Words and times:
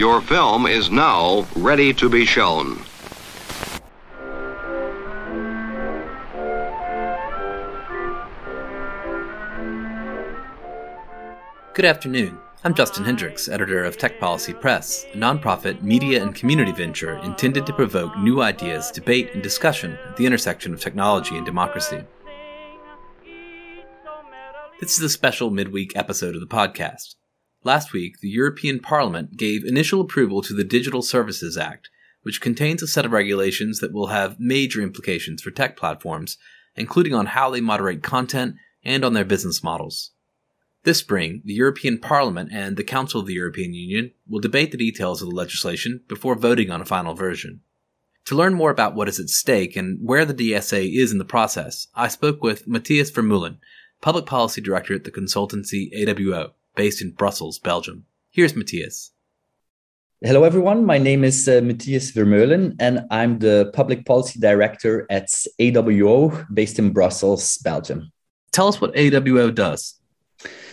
Your 0.00 0.22
film 0.22 0.66
is 0.66 0.90
now 0.90 1.46
ready 1.54 1.92
to 1.92 2.08
be 2.08 2.24
shown. 2.24 2.82
Good 11.74 11.84
afternoon. 11.84 12.38
I'm 12.64 12.72
Justin 12.72 13.04
Hendrix, 13.04 13.46
editor 13.46 13.84
of 13.84 13.98
Tech 13.98 14.18
Policy 14.18 14.54
Press, 14.54 15.04
a 15.12 15.18
nonprofit 15.18 15.82
media 15.82 16.22
and 16.22 16.34
community 16.34 16.72
venture 16.72 17.18
intended 17.18 17.66
to 17.66 17.74
provoke 17.74 18.16
new 18.16 18.40
ideas, 18.40 18.90
debate, 18.90 19.34
and 19.34 19.42
discussion 19.42 19.98
at 20.08 20.16
the 20.16 20.24
intersection 20.24 20.72
of 20.72 20.80
technology 20.80 21.36
and 21.36 21.44
democracy. 21.44 22.00
This 24.80 24.96
is 24.96 25.02
a 25.02 25.10
special 25.10 25.50
midweek 25.50 25.94
episode 25.94 26.34
of 26.34 26.40
the 26.40 26.46
podcast. 26.46 27.16
Last 27.62 27.92
week, 27.92 28.20
the 28.20 28.28
European 28.28 28.80
Parliament 28.80 29.36
gave 29.36 29.64
initial 29.64 30.00
approval 30.00 30.40
to 30.42 30.54
the 30.54 30.64
Digital 30.64 31.02
Services 31.02 31.58
Act, 31.58 31.90
which 32.22 32.40
contains 32.40 32.82
a 32.82 32.86
set 32.86 33.04
of 33.04 33.12
regulations 33.12 33.80
that 33.80 33.92
will 33.92 34.06
have 34.06 34.40
major 34.40 34.80
implications 34.80 35.42
for 35.42 35.50
tech 35.50 35.76
platforms, 35.76 36.38
including 36.74 37.12
on 37.12 37.26
how 37.26 37.50
they 37.50 37.60
moderate 37.60 38.02
content 38.02 38.54
and 38.82 39.04
on 39.04 39.12
their 39.12 39.26
business 39.26 39.62
models. 39.62 40.12
This 40.84 40.98
spring, 40.98 41.42
the 41.44 41.52
European 41.52 41.98
Parliament 41.98 42.48
and 42.50 42.78
the 42.78 42.84
Council 42.84 43.20
of 43.20 43.26
the 43.26 43.34
European 43.34 43.74
Union 43.74 44.12
will 44.26 44.40
debate 44.40 44.70
the 44.70 44.78
details 44.78 45.20
of 45.20 45.28
the 45.28 45.34
legislation 45.34 46.00
before 46.08 46.36
voting 46.36 46.70
on 46.70 46.80
a 46.80 46.86
final 46.86 47.12
version. 47.12 47.60
To 48.24 48.34
learn 48.34 48.54
more 48.54 48.70
about 48.70 48.94
what 48.94 49.08
is 49.08 49.20
at 49.20 49.28
stake 49.28 49.76
and 49.76 49.98
where 50.02 50.24
the 50.24 50.32
DSA 50.32 50.96
is 50.96 51.12
in 51.12 51.18
the 51.18 51.24
process, 51.26 51.88
I 51.94 52.08
spoke 52.08 52.42
with 52.42 52.66
Mathias 52.66 53.10
Vermeulen, 53.10 53.58
Public 54.00 54.24
Policy 54.24 54.62
Director 54.62 54.94
at 54.94 55.04
the 55.04 55.10
consultancy 55.10 55.92
AWO, 55.94 56.52
based 56.74 57.02
in 57.02 57.10
Brussels, 57.10 57.58
Belgium. 57.58 58.04
Here's 58.30 58.54
Mathias. 58.54 59.12
Hello, 60.22 60.44
everyone. 60.44 60.84
My 60.84 60.98
name 60.98 61.24
is 61.24 61.48
uh, 61.48 61.60
Mathias 61.62 62.12
Vermeulen, 62.12 62.76
and 62.78 63.06
I'm 63.10 63.38
the 63.38 63.70
Public 63.72 64.04
Policy 64.04 64.38
Director 64.38 65.06
at 65.10 65.28
AWO, 65.58 66.46
based 66.52 66.78
in 66.78 66.92
Brussels, 66.92 67.56
Belgium. 67.58 68.12
Tell 68.52 68.68
us 68.68 68.80
what 68.80 68.94
AWO 68.94 69.54
does. 69.54 70.00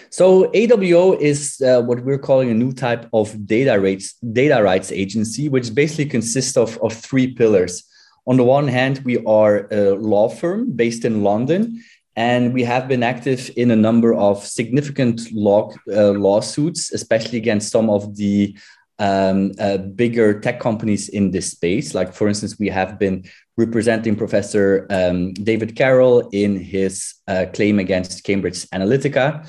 So 0.09 0.49
AWO 0.52 1.19
is 1.19 1.61
uh, 1.61 1.81
what 1.81 2.03
we're 2.03 2.17
calling 2.17 2.50
a 2.50 2.53
new 2.53 2.72
type 2.72 3.07
of 3.13 3.45
data 3.45 3.79
rights 3.79 4.13
data 4.33 4.61
rights 4.63 4.91
agency, 4.91 5.50
which 5.50 5.73
basically 5.73 6.05
consists 6.05 6.57
of, 6.57 6.77
of 6.81 6.94
three 6.94 7.33
pillars. 7.33 7.83
On 8.25 8.35
the 8.35 8.44
one 8.44 8.67
hand, 8.67 9.00
we 9.05 9.23
are 9.25 9.67
a 9.72 9.95
law 9.95 10.27
firm 10.27 10.72
based 10.72 11.05
in 11.05 11.23
London, 11.23 11.81
and 12.17 12.51
we 12.51 12.63
have 12.63 12.87
been 12.87 13.03
active 13.03 13.51
in 13.55 13.69
a 13.69 13.75
number 13.75 14.15
of 14.15 14.43
significant 14.43 15.31
law, 15.31 15.71
uh, 15.93 16.09
lawsuits, 16.09 16.91
especially 16.91 17.37
against 17.37 17.71
some 17.71 17.91
of 17.91 18.17
the 18.17 18.57
um, 18.97 19.51
uh, 19.59 19.77
bigger 19.77 20.39
tech 20.39 20.59
companies 20.59 21.09
in 21.09 21.29
this 21.29 21.51
space. 21.51 21.93
Like, 21.93 22.15
for 22.15 22.27
instance, 22.27 22.57
we 22.57 22.69
have 22.69 22.97
been 22.97 23.23
representing 23.55 24.15
Professor 24.15 24.88
um, 24.89 25.33
David 25.33 25.75
Carroll 25.75 26.27
in 26.31 26.59
his 26.59 27.13
uh, 27.27 27.45
claim 27.53 27.77
against 27.77 28.23
Cambridge 28.23 28.65
Analytica. 28.73 29.47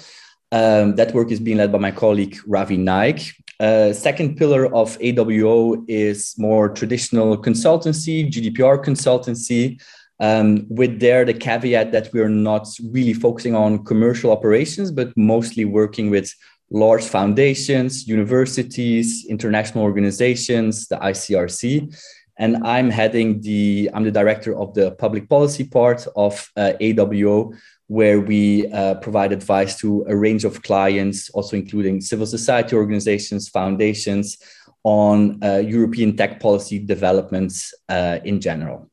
Um, 0.52 0.94
that 0.96 1.14
work 1.14 1.30
is 1.30 1.40
being 1.40 1.56
led 1.56 1.72
by 1.72 1.78
my 1.78 1.90
colleague 1.90 2.36
Ravi 2.46 2.76
Naik. 2.76 3.34
Uh, 3.58 3.94
second 3.94 4.36
pillar 4.36 4.66
of 4.74 4.98
AWO 4.98 5.84
is 5.88 6.34
more 6.36 6.68
traditional 6.68 7.36
consultancy, 7.36 8.30
GDPR 8.30 8.84
consultancy, 8.84 9.80
um, 10.20 10.66
with 10.68 11.00
there 11.00 11.24
the 11.24 11.34
caveat 11.34 11.92
that 11.92 12.10
we're 12.12 12.28
not 12.28 12.66
really 12.90 13.12
focusing 13.12 13.54
on 13.54 13.84
commercial 13.84 14.32
operations, 14.32 14.90
but 14.90 15.16
mostly 15.16 15.64
working 15.64 16.10
with 16.10 16.32
large 16.70 17.04
foundations, 17.04 18.06
universities, 18.06 19.24
international 19.28 19.84
organizations, 19.84 20.88
the 20.88 20.96
ICRC. 20.96 21.96
And 22.38 22.58
I'm 22.64 22.90
heading 22.90 23.40
the, 23.40 23.90
I'm 23.94 24.04
the 24.04 24.12
director 24.12 24.56
of 24.56 24.74
the 24.74 24.92
public 24.92 25.28
policy 25.28 25.64
part 25.64 26.06
of 26.14 26.50
uh, 26.56 26.72
AWO, 26.80 27.56
where 27.88 28.20
we 28.20 28.66
uh, 28.68 28.94
provide 28.96 29.32
advice 29.32 29.78
to 29.78 30.04
a 30.08 30.16
range 30.16 30.44
of 30.44 30.62
clients, 30.62 31.30
also 31.30 31.56
including 31.56 32.00
civil 32.00 32.26
society 32.26 32.76
organizations, 32.76 33.48
foundations, 33.48 34.38
on 34.84 35.42
uh, 35.42 35.56
European 35.56 36.16
tech 36.16 36.38
policy 36.38 36.78
developments 36.78 37.74
uh, 37.88 38.18
in 38.24 38.40
general. 38.40 38.90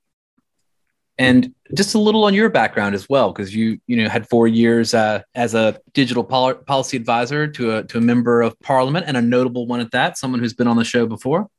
And 1.18 1.54
just 1.74 1.96
a 1.96 2.00
little 2.00 2.26
on 2.26 2.34
your 2.34 2.50
background 2.50 2.94
as 2.94 3.08
well, 3.08 3.32
because 3.32 3.56
you 3.56 3.80
you 3.88 3.96
know 3.96 4.10
had 4.10 4.28
four 4.28 4.48
years 4.48 4.94
uh, 4.94 5.22
as 5.34 5.56
a 5.56 5.80
digital 5.94 6.24
pol- 6.24 6.56
policy 6.56 6.98
advisor 6.98 7.48
to 7.48 7.78
a 7.78 7.84
to 7.86 7.98
a 7.98 8.02
member 8.02 8.42
of 8.42 8.60
parliament 8.60 9.06
and 9.08 9.16
a 9.16 9.22
notable 9.22 9.66
one 9.66 9.80
at 9.80 9.92
that, 9.92 10.18
someone 10.18 10.40
who's 10.42 10.54
been 10.54 10.68
on 10.68 10.78
the 10.78 10.84
show 10.84 11.06
before. 11.06 11.50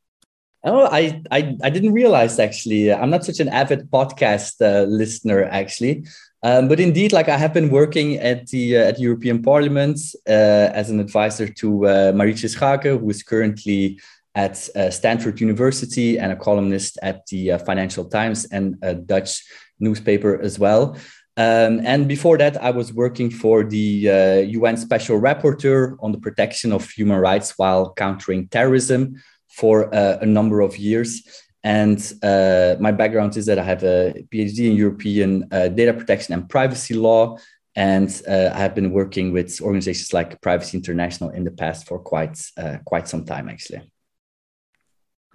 Oh, 0.64 0.88
I, 0.90 1.22
I, 1.30 1.56
I 1.62 1.70
didn't 1.70 1.92
realize 1.92 2.40
actually. 2.40 2.92
I'm 2.92 3.08
not 3.08 3.24
such 3.24 3.38
an 3.38 3.48
avid 3.48 3.88
podcast 3.88 4.60
uh, 4.60 4.84
listener 4.84 5.44
actually, 5.44 6.04
um, 6.42 6.68
but 6.68 6.80
indeed, 6.80 7.12
like 7.12 7.28
I 7.28 7.36
have 7.36 7.54
been 7.54 7.70
working 7.70 8.16
at 8.16 8.48
the 8.48 8.76
uh, 8.76 8.88
at 8.88 9.00
European 9.00 9.42
Parliament 9.42 9.98
uh, 10.28 10.68
as 10.80 10.90
an 10.90 11.00
advisor 11.00 11.48
to 11.48 11.86
uh, 11.86 12.12
Marietje 12.12 12.50
Schaake, 12.54 12.98
who 13.00 13.10
is 13.10 13.22
currently 13.22 14.00
at 14.36 14.68
uh, 14.76 14.90
Stanford 14.90 15.40
University 15.40 16.18
and 16.18 16.30
a 16.30 16.36
columnist 16.36 16.98
at 17.02 17.26
the 17.26 17.52
uh, 17.52 17.58
Financial 17.58 18.04
Times 18.04 18.44
and 18.44 18.76
a 18.82 18.94
Dutch 18.94 19.42
newspaper 19.80 20.38
as 20.40 20.58
well. 20.58 20.96
Um, 21.38 21.80
and 21.84 22.06
before 22.06 22.38
that, 22.38 22.62
I 22.62 22.70
was 22.70 22.92
working 22.92 23.30
for 23.30 23.64
the 23.64 24.10
uh, 24.10 24.36
UN 24.58 24.76
Special 24.76 25.18
Rapporteur 25.18 25.96
on 26.00 26.12
the 26.12 26.18
protection 26.18 26.72
of 26.72 26.88
human 26.90 27.18
rights 27.18 27.54
while 27.56 27.92
countering 27.94 28.48
terrorism 28.48 29.22
for 29.48 29.94
uh, 29.94 30.18
a 30.20 30.26
number 30.26 30.60
of 30.60 30.76
years. 30.76 31.22
And 31.64 31.98
uh, 32.22 32.76
my 32.78 32.92
background 32.92 33.36
is 33.36 33.46
that 33.46 33.58
I 33.58 33.64
have 33.64 33.82
a 33.82 34.24
PhD 34.30 34.70
in 34.70 34.76
European 34.76 35.48
uh, 35.50 35.68
data 35.68 35.92
protection 35.94 36.34
and 36.34 36.48
privacy 36.48 36.94
law. 36.94 37.38
And 37.74 38.08
I 38.26 38.58
have 38.58 38.74
been 38.74 38.90
working 38.90 39.32
with 39.32 39.60
organizations 39.60 40.14
like 40.14 40.40
Privacy 40.40 40.78
International 40.78 41.28
in 41.28 41.44
the 41.44 41.50
past 41.50 41.86
for 41.86 41.98
quite, 41.98 42.40
quite 42.86 43.06
some 43.06 43.26
time, 43.26 43.50
actually. 43.50 43.82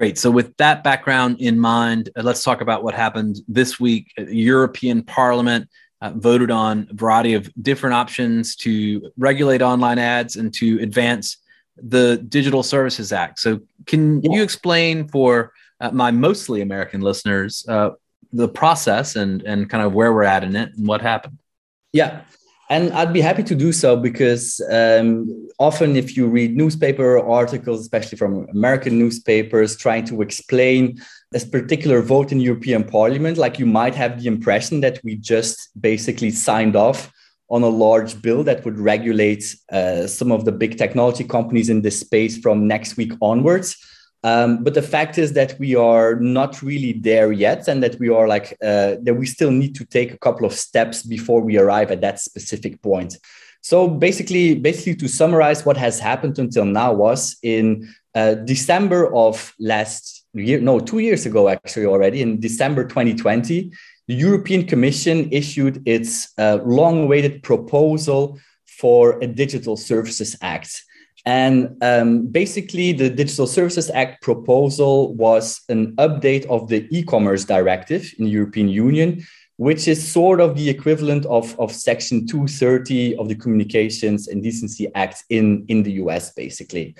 Great. 0.01 0.17
So, 0.17 0.31
with 0.31 0.57
that 0.57 0.83
background 0.83 1.41
in 1.41 1.59
mind, 1.59 2.09
uh, 2.15 2.23
let's 2.23 2.43
talk 2.43 2.61
about 2.61 2.83
what 2.83 2.95
happened 2.95 3.37
this 3.47 3.79
week. 3.79 4.11
The 4.17 4.35
European 4.35 5.03
Parliament 5.03 5.69
uh, 6.01 6.13
voted 6.15 6.49
on 6.49 6.87
a 6.89 6.95
variety 6.95 7.35
of 7.35 7.47
different 7.61 7.93
options 7.93 8.55
to 8.55 9.11
regulate 9.15 9.61
online 9.61 9.99
ads 9.99 10.37
and 10.37 10.51
to 10.55 10.79
advance 10.81 11.37
the 11.77 12.17
Digital 12.17 12.63
Services 12.63 13.13
Act. 13.13 13.37
So, 13.37 13.59
can 13.85 14.23
yeah. 14.23 14.31
you 14.31 14.41
explain 14.41 15.07
for 15.07 15.53
uh, 15.79 15.91
my 15.91 16.09
mostly 16.09 16.61
American 16.61 17.01
listeners 17.01 17.63
uh, 17.69 17.91
the 18.33 18.49
process 18.49 19.15
and 19.15 19.43
and 19.43 19.69
kind 19.69 19.83
of 19.83 19.93
where 19.93 20.11
we're 20.11 20.23
at 20.23 20.43
in 20.43 20.55
it 20.55 20.73
and 20.75 20.87
what 20.87 21.01
happened? 21.01 21.37
Yeah. 21.93 22.21
And 22.71 22.93
I'd 22.93 23.11
be 23.11 23.19
happy 23.19 23.43
to 23.43 23.53
do 23.53 23.73
so 23.73 23.97
because 23.97 24.61
um, 24.71 25.49
often, 25.59 25.97
if 25.97 26.15
you 26.15 26.27
read 26.27 26.55
newspaper 26.55 27.19
articles, 27.19 27.81
especially 27.81 28.17
from 28.17 28.47
American 28.49 28.97
newspapers, 28.97 29.75
trying 29.75 30.05
to 30.05 30.21
explain 30.21 30.97
this 31.33 31.43
particular 31.43 32.01
vote 32.01 32.31
in 32.31 32.39
European 32.39 32.85
Parliament, 32.85 33.37
like 33.37 33.59
you 33.59 33.65
might 33.65 33.93
have 33.95 34.21
the 34.21 34.27
impression 34.27 34.79
that 34.79 35.01
we 35.03 35.17
just 35.17 35.69
basically 35.81 36.31
signed 36.31 36.77
off 36.77 37.11
on 37.49 37.61
a 37.61 37.67
large 37.67 38.21
bill 38.21 38.41
that 38.45 38.63
would 38.63 38.79
regulate 38.79 39.53
uh, 39.73 40.07
some 40.07 40.31
of 40.31 40.45
the 40.45 40.53
big 40.53 40.77
technology 40.77 41.25
companies 41.25 41.67
in 41.67 41.81
this 41.81 41.99
space 41.99 42.37
from 42.37 42.67
next 42.67 42.95
week 42.95 43.11
onwards. 43.21 43.75
Um, 44.23 44.63
but 44.63 44.75
the 44.75 44.81
fact 44.83 45.17
is 45.17 45.33
that 45.33 45.57
we 45.59 45.75
are 45.75 46.15
not 46.15 46.61
really 46.61 46.93
there 46.93 47.31
yet, 47.31 47.67
and 47.67 47.81
that 47.81 47.99
we 47.99 48.09
are 48.09 48.27
like 48.27 48.53
uh, 48.61 48.95
that 49.01 49.15
we 49.17 49.25
still 49.25 49.51
need 49.51 49.73
to 49.75 49.85
take 49.85 50.13
a 50.13 50.17
couple 50.19 50.45
of 50.45 50.53
steps 50.53 51.01
before 51.01 51.41
we 51.41 51.57
arrive 51.57 51.91
at 51.91 52.01
that 52.01 52.19
specific 52.19 52.81
point. 52.81 53.17
So 53.61 53.87
basically, 53.87 54.55
basically 54.55 54.95
to 54.95 55.07
summarize, 55.07 55.65
what 55.65 55.77
has 55.77 55.99
happened 55.99 56.39
until 56.39 56.65
now 56.65 56.93
was 56.93 57.37
in 57.43 57.93
uh, 58.15 58.35
December 58.35 59.13
of 59.15 59.53
last 59.59 60.25
year, 60.33 60.59
no, 60.59 60.79
two 60.79 60.99
years 60.99 61.25
ago 61.25 61.47
actually 61.47 61.85
already, 61.85 62.21
in 62.21 62.39
December 62.39 62.85
2020, 62.85 63.71
the 64.07 64.13
European 64.15 64.65
Commission 64.65 65.29
issued 65.31 65.81
its 65.85 66.33
uh, 66.37 66.59
long-awaited 66.65 67.43
proposal 67.43 68.39
for 68.65 69.19
a 69.21 69.27
Digital 69.27 69.77
Services 69.77 70.35
Act. 70.41 70.83
And 71.25 71.77
um, 71.83 72.27
basically, 72.27 72.93
the 72.93 73.09
Digital 73.09 73.45
Services 73.45 73.91
Act 73.91 74.23
proposal 74.23 75.13
was 75.15 75.61
an 75.69 75.95
update 75.97 76.45
of 76.47 76.67
the 76.67 76.87
e 76.89 77.03
commerce 77.03 77.45
directive 77.45 78.11
in 78.17 78.25
the 78.25 78.31
European 78.31 78.69
Union, 78.69 79.23
which 79.57 79.87
is 79.87 80.11
sort 80.11 80.41
of 80.41 80.55
the 80.55 80.69
equivalent 80.69 81.25
of, 81.27 81.57
of 81.59 81.71
Section 81.71 82.25
230 82.25 83.15
of 83.17 83.27
the 83.27 83.35
Communications 83.35 84.27
and 84.27 84.41
Decency 84.41 84.87
Act 84.95 85.23
in, 85.29 85.63
in 85.67 85.83
the 85.83 85.91
US, 86.03 86.33
basically. 86.33 86.95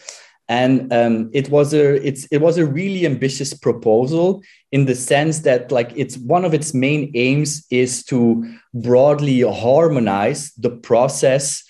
And 0.48 0.92
um, 0.92 1.30
it 1.34 1.50
was 1.50 1.74
a 1.74 1.96
it 2.06 2.42
was 2.42 2.58
a 2.58 2.66
really 2.66 3.06
ambitious 3.06 3.54
proposal 3.54 4.44
in 4.74 4.84
the 4.84 4.96
sense 4.96 5.40
that 5.40 5.72
like 5.72 5.94
it's 5.96 6.18
one 6.18 6.44
of 6.44 6.54
its 6.54 6.74
main 6.74 7.10
aims 7.16 7.66
is 7.72 8.04
to 8.08 8.54
broadly 8.74 9.42
harmonize 9.42 10.52
the 10.56 10.72
process 10.72 11.64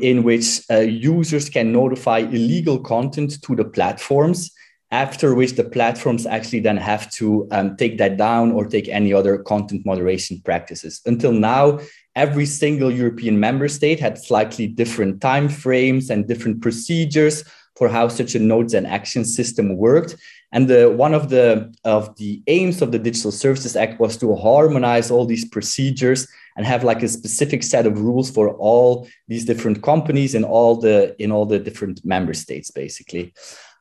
in 0.00 0.22
which 0.22 0.62
uh, 0.70 0.78
users 0.78 1.48
can 1.48 1.72
notify 1.72 2.18
illegal 2.18 2.78
content 2.80 3.40
to 3.42 3.54
the 3.54 3.64
platforms 3.64 4.50
after 4.90 5.34
which 5.34 5.52
the 5.52 5.64
platforms 5.64 6.24
actually 6.26 6.60
then 6.60 6.76
have 6.76 7.10
to 7.12 7.46
um, 7.50 7.76
take 7.76 7.98
that 7.98 8.16
down 8.16 8.52
or 8.52 8.64
take 8.64 8.88
any 8.88 9.12
other 9.12 9.38
content 9.38 9.84
moderation 9.84 10.40
practices. 10.44 11.02
Until 11.04 11.32
now, 11.32 11.78
every 12.16 12.46
single 12.46 12.90
European 12.90 13.38
member 13.38 13.68
state 13.68 14.00
had 14.00 14.18
slightly 14.18 14.66
different 14.66 15.20
time 15.20 15.48
frames 15.48 16.08
and 16.08 16.26
different 16.26 16.62
procedures 16.62 17.44
for 17.76 17.88
how 17.88 18.08
such 18.08 18.34
a 18.34 18.38
notice 18.38 18.74
and 18.74 18.86
action 18.86 19.24
system 19.24 19.76
worked. 19.76 20.16
And 20.52 20.68
the, 20.68 20.90
one 20.90 21.12
of 21.12 21.28
the, 21.28 21.74
of 21.84 22.16
the 22.16 22.42
aims 22.46 22.80
of 22.80 22.90
the 22.90 22.98
Digital 22.98 23.30
Services 23.32 23.76
Act 23.76 24.00
was 24.00 24.16
to 24.18 24.34
harmonize 24.34 25.10
all 25.10 25.26
these 25.26 25.44
procedures 25.44 26.26
and 26.56 26.66
have 26.66 26.84
like 26.84 27.02
a 27.02 27.08
specific 27.08 27.62
set 27.62 27.86
of 27.86 28.00
rules 28.00 28.30
for 28.30 28.50
all 28.56 29.06
these 29.28 29.44
different 29.44 29.82
companies 29.82 30.34
in 30.34 30.44
all 30.44 30.74
the 30.74 31.14
in 31.22 31.30
all 31.30 31.46
the 31.46 31.58
different 31.58 32.04
member 32.04 32.34
states, 32.34 32.70
basically. 32.70 33.32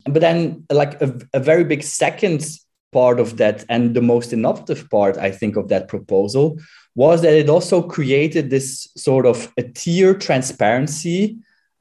But 0.05 0.21
then, 0.21 0.63
like 0.71 1.01
a, 1.01 1.17
a 1.33 1.39
very 1.39 1.63
big 1.63 1.83
second 1.83 2.45
part 2.91 3.19
of 3.19 3.37
that, 3.37 3.65
and 3.67 3.95
the 3.95 4.01
most 4.01 4.31
innovative 4.31 4.89
part, 4.89 5.17
I 5.17 5.31
think, 5.31 5.55
of 5.55 5.69
that 5.69 5.87
proposal 5.87 6.59
was 6.95 7.21
that 7.21 7.33
it 7.33 7.49
also 7.49 7.81
created 7.81 8.49
this 8.49 8.87
sort 8.95 9.25
of 9.25 9.51
a 9.57 9.63
tier 9.63 10.13
transparency 10.13 11.37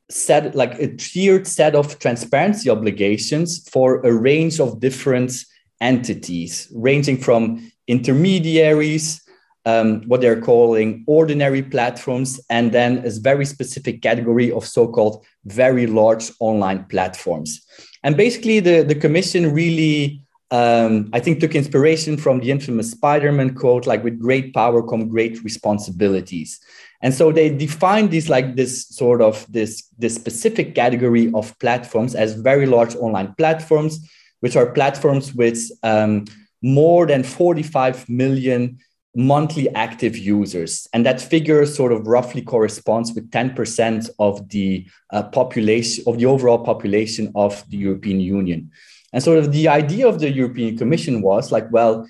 set 0.08 0.54
like 0.54 0.78
a 0.78 0.94
tiered 0.96 1.46
set 1.46 1.74
of 1.74 1.98
transparency 1.98 2.70
obligations 2.70 3.68
for 3.68 4.00
a 4.06 4.12
range 4.12 4.60
of 4.60 4.80
different 4.80 5.32
entities 5.80 6.68
ranging 6.74 7.18
from 7.18 7.70
intermediaries 7.88 9.22
um, 9.66 10.02
what 10.02 10.20
they're 10.20 10.40
calling 10.40 11.04
ordinary 11.08 11.62
platforms 11.62 12.40
and 12.50 12.70
then 12.70 12.98
a 13.04 13.10
very 13.20 13.44
specific 13.44 14.00
category 14.00 14.52
of 14.52 14.64
so-called 14.64 15.24
very 15.44 15.86
large 15.86 16.30
online 16.38 16.84
platforms 16.84 17.66
and 18.04 18.16
basically 18.16 18.60
the, 18.60 18.82
the 18.82 18.94
commission 18.94 19.52
really 19.52 20.22
um, 20.50 21.10
I 21.12 21.20
think 21.20 21.40
took 21.40 21.54
inspiration 21.54 22.16
from 22.16 22.40
the 22.40 22.50
infamous 22.50 22.92
Spider-Man 22.92 23.54
quote, 23.54 23.86
like 23.86 24.04
with 24.04 24.20
great 24.20 24.54
power 24.54 24.80
come 24.82 25.08
great 25.08 25.42
responsibilities. 25.42 26.60
And 27.02 27.14
so 27.14 27.30
they 27.30 27.50
define 27.50 28.08
these 28.08 28.28
like 28.28 28.56
this 28.56 28.88
sort 28.88 29.20
of 29.20 29.46
this, 29.50 29.88
this 29.98 30.14
specific 30.14 30.74
category 30.74 31.30
of 31.34 31.58
platforms 31.58 32.14
as 32.14 32.34
very 32.34 32.66
large 32.66 32.96
online 32.96 33.34
platforms, 33.36 34.08
which 34.40 34.56
are 34.56 34.66
platforms 34.66 35.34
with 35.34 35.70
um, 35.82 36.24
more 36.62 37.06
than 37.06 37.22
45 37.22 38.08
million 38.08 38.78
monthly 39.16 39.74
active 39.74 40.16
users. 40.16 40.86
And 40.92 41.06
that 41.06 41.20
figure 41.20 41.64
sort 41.64 41.90
of 41.90 42.06
roughly 42.06 42.42
corresponds 42.42 43.14
with 43.14 43.30
10% 43.30 44.10
of 44.18 44.46
the 44.50 44.86
uh, 45.10 45.22
population, 45.24 46.04
of 46.06 46.18
the 46.18 46.26
overall 46.26 46.58
population 46.58 47.32
of 47.34 47.64
the 47.70 47.78
European 47.78 48.20
Union. 48.20 48.70
And 49.14 49.22
sort 49.22 49.38
of 49.38 49.52
the 49.52 49.68
idea 49.68 50.06
of 50.06 50.20
the 50.20 50.30
European 50.30 50.76
Commission 50.76 51.22
was 51.22 51.50
like, 51.50 51.66
well, 51.72 52.06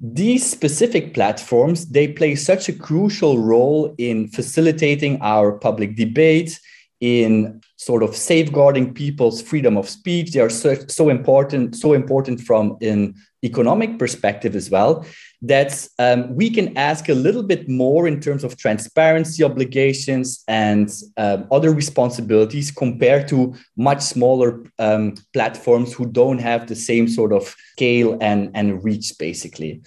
these 0.00 0.48
specific 0.48 1.12
platforms 1.12 1.86
they 1.86 2.06
play 2.06 2.34
such 2.34 2.68
a 2.68 2.72
crucial 2.72 3.38
role 3.38 3.94
in 3.98 4.28
facilitating 4.28 5.20
our 5.20 5.52
public 5.52 5.96
debate 5.96 6.60
in 7.00 7.60
sort 7.76 8.02
of 8.02 8.16
safeguarding 8.16 8.92
people's 8.92 9.40
freedom 9.40 9.76
of 9.76 9.88
speech 9.88 10.32
they 10.32 10.40
are 10.40 10.50
so, 10.50 10.74
so 10.88 11.08
important 11.08 11.76
so 11.76 11.92
important 11.92 12.40
from 12.40 12.76
an 12.80 13.14
economic 13.44 13.98
perspective 13.98 14.56
as 14.56 14.68
well 14.68 15.04
that 15.40 15.86
um, 16.00 16.34
we 16.34 16.50
can 16.50 16.76
ask 16.76 17.08
a 17.08 17.14
little 17.14 17.44
bit 17.44 17.68
more 17.68 18.08
in 18.08 18.20
terms 18.20 18.42
of 18.42 18.56
transparency 18.56 19.44
obligations 19.44 20.42
and 20.48 20.92
um, 21.16 21.46
other 21.52 21.72
responsibilities 21.72 22.72
compared 22.72 23.28
to 23.28 23.54
much 23.76 24.00
smaller 24.00 24.64
um, 24.80 25.14
platforms 25.32 25.92
who 25.92 26.06
don't 26.06 26.38
have 26.38 26.66
the 26.66 26.74
same 26.74 27.06
sort 27.06 27.32
of 27.32 27.54
scale 27.72 28.18
and, 28.20 28.50
and 28.54 28.82
reach, 28.82 29.12
basically. 29.18 29.80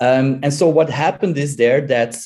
Um, 0.00 0.40
and 0.42 0.52
so 0.52 0.68
what 0.68 0.88
happened 0.88 1.36
is 1.36 1.56
there 1.56 1.82
that 1.82 2.16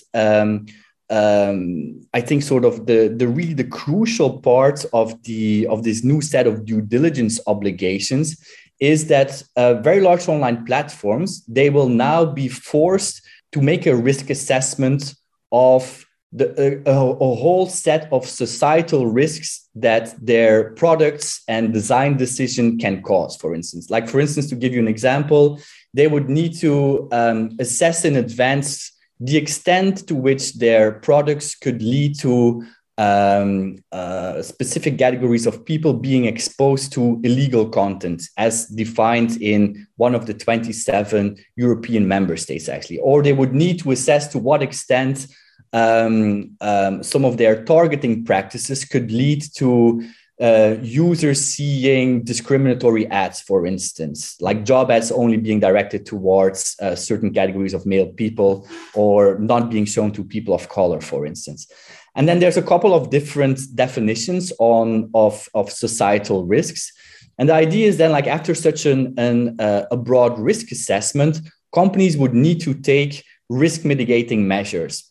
um, 1.10 2.06
I 2.12 2.20
think 2.20 2.42
sort 2.42 2.64
of 2.64 2.86
the 2.86 3.08
the 3.08 3.28
really 3.28 3.54
the 3.54 3.64
crucial 3.64 4.40
part 4.40 4.84
of 4.92 5.22
the 5.22 5.66
of 5.68 5.82
this 5.82 6.04
new 6.04 6.20
set 6.20 6.46
of 6.46 6.64
due 6.64 6.82
diligence 6.82 7.40
obligations 7.46 8.36
is 8.80 9.08
that 9.08 9.42
uh, 9.56 9.74
very 9.74 10.00
large 10.00 10.28
online 10.28 10.64
platforms 10.64 11.44
they 11.46 11.70
will 11.70 11.88
now 11.88 12.24
be 12.24 12.48
forced 12.48 13.22
to 13.52 13.62
make 13.62 13.86
a 13.86 13.96
risk 13.96 14.28
assessment 14.30 15.14
of 15.50 16.04
the, 16.30 16.82
a, 16.86 16.92
a, 16.92 17.34
whole 17.34 17.66
set 17.66 18.06
of 18.12 18.26
societal 18.26 19.06
risks 19.06 19.66
that 19.74 20.14
their 20.20 20.74
products 20.74 21.42
and 21.48 21.72
design 21.72 22.18
decision 22.18 22.78
can 22.78 23.00
cause 23.02 23.34
for 23.36 23.54
instance. 23.54 23.88
Like 23.88 24.08
for 24.08 24.20
instance 24.20 24.48
to 24.50 24.56
give 24.56 24.74
you 24.74 24.80
an 24.80 24.88
example 24.88 25.58
they 25.94 26.06
would 26.06 26.28
need 26.28 26.54
to 26.58 27.08
um, 27.12 27.56
assess 27.58 28.04
in 28.04 28.16
advance 28.16 28.92
the 29.20 29.36
extent 29.36 30.06
to 30.08 30.14
which 30.14 30.54
their 30.54 30.92
products 30.92 31.54
could 31.54 31.82
lead 31.82 32.18
to 32.20 32.64
um, 32.98 33.76
uh, 33.92 34.42
specific 34.42 34.98
categories 34.98 35.46
of 35.46 35.64
people 35.64 35.94
being 35.94 36.24
exposed 36.24 36.92
to 36.92 37.20
illegal 37.22 37.68
content 37.68 38.22
as 38.36 38.66
defined 38.66 39.40
in 39.40 39.86
one 39.96 40.16
of 40.16 40.26
the 40.26 40.34
27 40.34 41.36
European 41.54 42.08
member 42.08 42.36
states, 42.36 42.68
actually. 42.68 42.98
Or 42.98 43.22
they 43.22 43.32
would 43.32 43.54
need 43.54 43.78
to 43.80 43.92
assess 43.92 44.26
to 44.28 44.38
what 44.38 44.62
extent 44.62 45.28
um, 45.72 46.56
um, 46.60 47.02
some 47.04 47.24
of 47.24 47.36
their 47.36 47.64
targeting 47.64 48.24
practices 48.24 48.84
could 48.84 49.12
lead 49.12 49.44
to 49.56 50.02
uh, 50.40 50.76
users 50.80 51.44
seeing 51.44 52.22
discriminatory 52.22 53.06
ads, 53.08 53.40
for 53.40 53.66
instance, 53.66 54.40
like 54.40 54.64
job 54.64 54.90
ads 54.90 55.10
only 55.10 55.36
being 55.36 55.58
directed 55.58 56.06
towards 56.06 56.76
uh, 56.80 56.94
certain 56.94 57.32
categories 57.32 57.74
of 57.74 57.84
male 57.86 58.06
people 58.06 58.68
or 58.94 59.38
not 59.40 59.70
being 59.70 59.84
shown 59.84 60.12
to 60.12 60.22
people 60.22 60.54
of 60.54 60.68
color, 60.68 61.00
for 61.00 61.26
instance. 61.26 61.70
And 62.14 62.28
then 62.28 62.38
there's 62.38 62.56
a 62.56 62.62
couple 62.62 62.94
of 62.94 63.10
different 63.10 63.60
definitions 63.74 64.52
on 64.58 65.10
of, 65.14 65.48
of 65.54 65.70
societal 65.70 66.46
risks. 66.46 66.92
And 67.38 67.48
the 67.48 67.54
idea 67.54 67.88
is 67.88 67.96
then 67.96 68.12
like 68.12 68.26
after 68.26 68.54
such 68.54 68.86
an, 68.86 69.14
an 69.18 69.60
uh, 69.60 69.86
a 69.90 69.96
broad 69.96 70.38
risk 70.38 70.70
assessment, 70.72 71.40
companies 71.72 72.16
would 72.16 72.34
need 72.34 72.60
to 72.60 72.74
take 72.74 73.24
risk 73.48 73.84
mitigating 73.84 74.46
measures. 74.46 75.04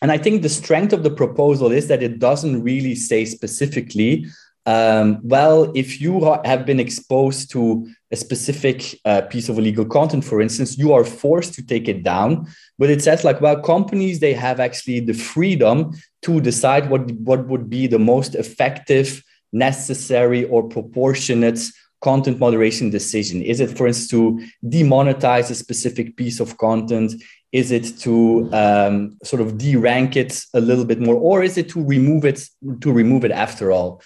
And 0.00 0.10
I 0.10 0.18
think 0.18 0.42
the 0.42 0.48
strength 0.48 0.92
of 0.92 1.04
the 1.04 1.10
proposal 1.10 1.70
is 1.70 1.86
that 1.86 2.02
it 2.02 2.18
doesn't 2.18 2.62
really 2.62 2.96
say 2.96 3.24
specifically 3.24 4.26
um, 4.66 5.18
well, 5.22 5.72
if 5.74 6.00
you 6.00 6.38
have 6.44 6.64
been 6.64 6.78
exposed 6.78 7.50
to 7.50 7.88
a 8.12 8.16
specific 8.16 9.00
uh, 9.04 9.22
piece 9.22 9.48
of 9.48 9.58
illegal 9.58 9.84
content, 9.84 10.24
for 10.24 10.40
instance, 10.40 10.78
you 10.78 10.92
are 10.92 11.04
forced 11.04 11.54
to 11.54 11.66
take 11.66 11.88
it 11.88 12.04
down. 12.04 12.46
But 12.78 12.90
it 12.90 13.02
says 13.02 13.24
like, 13.24 13.40
well, 13.40 13.60
companies 13.60 14.20
they 14.20 14.34
have 14.34 14.60
actually 14.60 15.00
the 15.00 15.14
freedom 15.14 15.92
to 16.22 16.40
decide 16.40 16.90
what 16.90 17.10
what 17.12 17.48
would 17.48 17.68
be 17.68 17.86
the 17.88 17.98
most 17.98 18.34
effective, 18.34 19.22
necessary, 19.52 20.44
or 20.44 20.68
proportionate 20.68 21.60
content 22.00 22.38
moderation 22.38 22.90
decision. 22.90 23.42
Is 23.42 23.60
it, 23.60 23.76
for 23.76 23.86
instance, 23.86 24.10
to 24.10 24.44
demonetize 24.64 25.50
a 25.50 25.54
specific 25.54 26.16
piece 26.16 26.40
of 26.40 26.58
content? 26.58 27.14
Is 27.52 27.70
it 27.70 27.98
to 28.00 28.48
um, 28.52 29.18
sort 29.24 29.42
of 29.42 29.58
de-rank 29.58 30.16
it 30.16 30.40
a 30.54 30.60
little 30.60 30.84
bit 30.84 31.00
more, 31.00 31.16
or 31.16 31.42
is 31.42 31.56
it 31.56 31.68
to 31.70 31.84
remove 31.84 32.24
it 32.24 32.48
to 32.80 32.92
remove 32.92 33.24
it 33.24 33.32
after 33.32 33.72
all? 33.72 34.02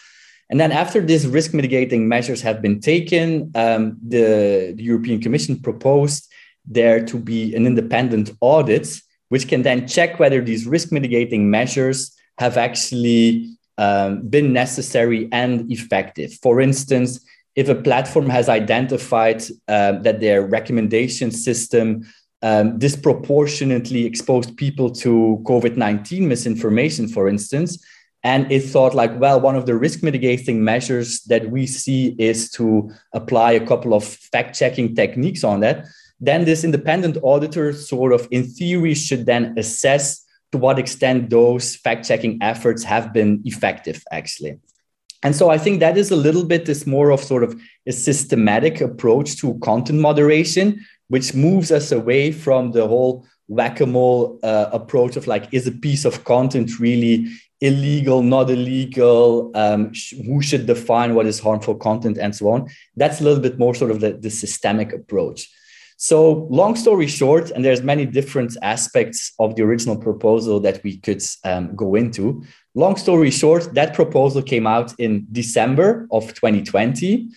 And 0.49 0.61
then 0.61 0.71
after 0.73 1.01
these 1.01 1.27
risk 1.27 1.55
mitigating 1.55 2.09
measures 2.09 2.41
have 2.43 2.63
been 2.63 2.81
taken, 2.81 3.51
um, 3.55 3.97
the, 4.07 4.75
the, 4.77 4.83
European 4.83 5.21
Commission 5.21 5.59
proposed 5.59 6.33
there 6.65 7.05
to 7.05 7.19
be 7.19 7.55
an 7.55 7.67
independent 7.67 8.31
audit, 8.41 8.89
which 9.29 9.49
can 9.49 9.63
then 9.63 9.89
check 9.89 10.19
whether 10.19 10.41
these 10.41 10.67
risk 10.67 10.93
mitigating 10.93 11.51
measures 11.51 12.17
have 12.39 12.57
actually 12.57 13.57
um, 13.79 14.23
been 14.29 14.53
necessary 14.53 15.29
and 15.33 15.71
effective. 15.71 16.33
For 16.43 16.61
instance, 16.61 17.25
if 17.57 17.69
a 17.69 17.75
platform 17.75 18.29
has 18.29 18.49
identified 18.49 19.43
uh, 19.67 19.93
that 20.01 20.21
their 20.21 20.47
recommendation 20.47 21.31
system 21.31 22.07
um, 22.43 22.79
disproportionately 22.79 24.05
exposed 24.05 24.57
people 24.57 24.91
to 24.91 25.41
COVID 25.45 25.77
19 25.77 26.29
misinformation, 26.29 27.09
for 27.09 27.29
instance, 27.29 27.83
and 28.27 28.51
it 28.51 28.63
thought 28.63 28.93
like, 28.93 29.21
well, 29.21 29.41
one 29.41 29.55
of 29.55 29.67
the 29.67 29.77
risk 29.77 30.03
mitigating 30.03 30.65
measures 30.65 31.21
that 31.29 31.49
we 31.49 31.65
see 31.65 32.17
is 32.19 32.51
to 32.51 32.91
apply 33.13 33.53
a 33.53 33.65
couple 33.65 33.95
of 33.95 34.03
fact 34.03 34.59
checking 34.59 34.97
techniques 34.97 35.45
on 35.45 35.61
that. 35.61 35.87
Then 36.19 36.45
this 36.45 36.65
independent 36.65 37.19
auditor 37.23 37.73
sort 37.73 38.13
of 38.13 38.27
in 38.33 38.43
theory 38.43 38.95
should 38.95 39.27
then 39.27 39.57
assess 39.57 40.27
to 40.51 40.59
what 40.59 40.77
extent 40.77 41.31
those 41.31 41.77
fact 41.77 42.05
checking 42.09 42.43
efforts 42.43 42.83
have 42.83 43.13
been 43.13 43.43
effective 43.45 44.03
actually. 44.11 44.59
And 45.23 45.37
so 45.37 45.49
I 45.49 45.59
think 45.59 45.79
that 45.79 45.97
is 45.97 46.11
a 46.11 46.17
little 46.17 46.45
bit 46.45 46.67
this 46.67 46.85
more 46.85 47.11
of 47.11 47.21
sort 47.21 47.45
of 47.45 47.55
a 47.87 47.93
systematic 47.93 48.81
approach 48.81 49.37
to 49.37 49.57
content 49.61 50.01
moderation, 50.01 50.85
which 51.07 51.33
moves 51.33 51.71
us 51.71 51.93
away 51.93 52.33
from 52.33 52.73
the 52.73 52.89
whole 52.89 53.25
whack-a-mole 53.47 54.41
uh, 54.43 54.69
approach 54.73 55.15
of 55.15 55.29
like, 55.29 55.47
is 55.53 55.69
a 55.69 55.73
piece 55.73 56.05
of 56.05 56.25
content 56.25 56.81
really 56.81 57.29
illegal, 57.61 58.23
not 58.23 58.51
illegal? 58.51 59.51
Um, 59.55 59.93
sh- 59.93 60.15
who 60.25 60.43
should 60.43 60.67
define 60.67 61.15
what 61.15 61.27
is 61.27 61.41
harmful 61.41 61.75
content 61.75 62.19
and 62.19 62.35
so 62.35 62.49
on? 62.49 62.69
That's 62.97 63.21
a 63.21 63.25
little 63.25 63.41
bit 63.41 63.59
more 63.59 63.75
sort 63.75 63.91
of 63.91 64.01
the, 64.01 64.13
the 64.13 64.31
systemic 64.31 64.93
approach. 64.93 65.49
So 65.99 66.47
long 66.51 66.77
story 66.77 67.07
short, 67.07 67.51
and 67.51 67.65
there's 67.65 67.83
many 67.83 68.05
different 68.05 68.55
aspects 68.61 69.33
of 69.39 69.57
the 69.57 69.63
original 69.63 69.97
proposal 69.97 70.61
that 70.61 70.83
we 70.85 70.99
could 70.99 71.23
um, 71.45 71.75
go 71.75 71.95
into. 71.95 72.45
Long 72.75 72.97
story 72.97 73.31
short, 73.31 73.73
that 73.75 73.95
proposal 73.95 74.43
came 74.43 74.67
out 74.67 74.93
in 74.99 75.27
December 75.33 76.07
of 76.11 76.35
2020. 76.35 77.31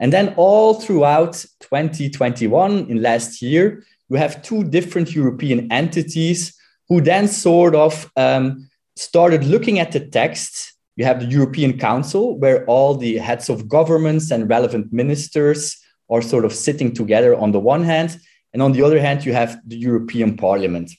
And 0.00 0.12
then 0.12 0.32
all 0.38 0.74
throughout 0.74 1.44
2021, 1.60 2.86
in 2.88 3.02
last 3.02 3.42
year, 3.42 3.84
you 4.08 4.16
have 4.16 4.42
two 4.42 4.64
different 4.64 5.14
European 5.14 5.70
entities 5.70 6.56
who 6.88 7.02
then 7.02 7.28
sort 7.28 7.74
of 7.74 8.10
um, 8.16 8.65
started 8.96 9.44
looking 9.44 9.78
at 9.78 9.92
the 9.92 10.00
text. 10.00 10.74
You 10.96 11.04
have 11.04 11.20
the 11.20 11.26
European 11.26 11.78
Council, 11.78 12.38
where 12.38 12.64
all 12.64 12.94
the 12.94 13.18
heads 13.18 13.48
of 13.48 13.68
governments 13.68 14.30
and 14.30 14.48
relevant 14.48 14.92
ministers 14.92 15.76
are 16.08 16.22
sort 16.22 16.44
of 16.44 16.52
sitting 16.52 16.94
together 16.94 17.34
on 17.34 17.52
the 17.52 17.60
one 17.60 17.84
hand. 17.84 18.18
And 18.52 18.62
on 18.62 18.72
the 18.72 18.82
other 18.82 18.98
hand, 18.98 19.24
you 19.26 19.34
have 19.34 19.60
the 19.66 19.76
European 19.76 20.36
Parliament. 20.36 20.90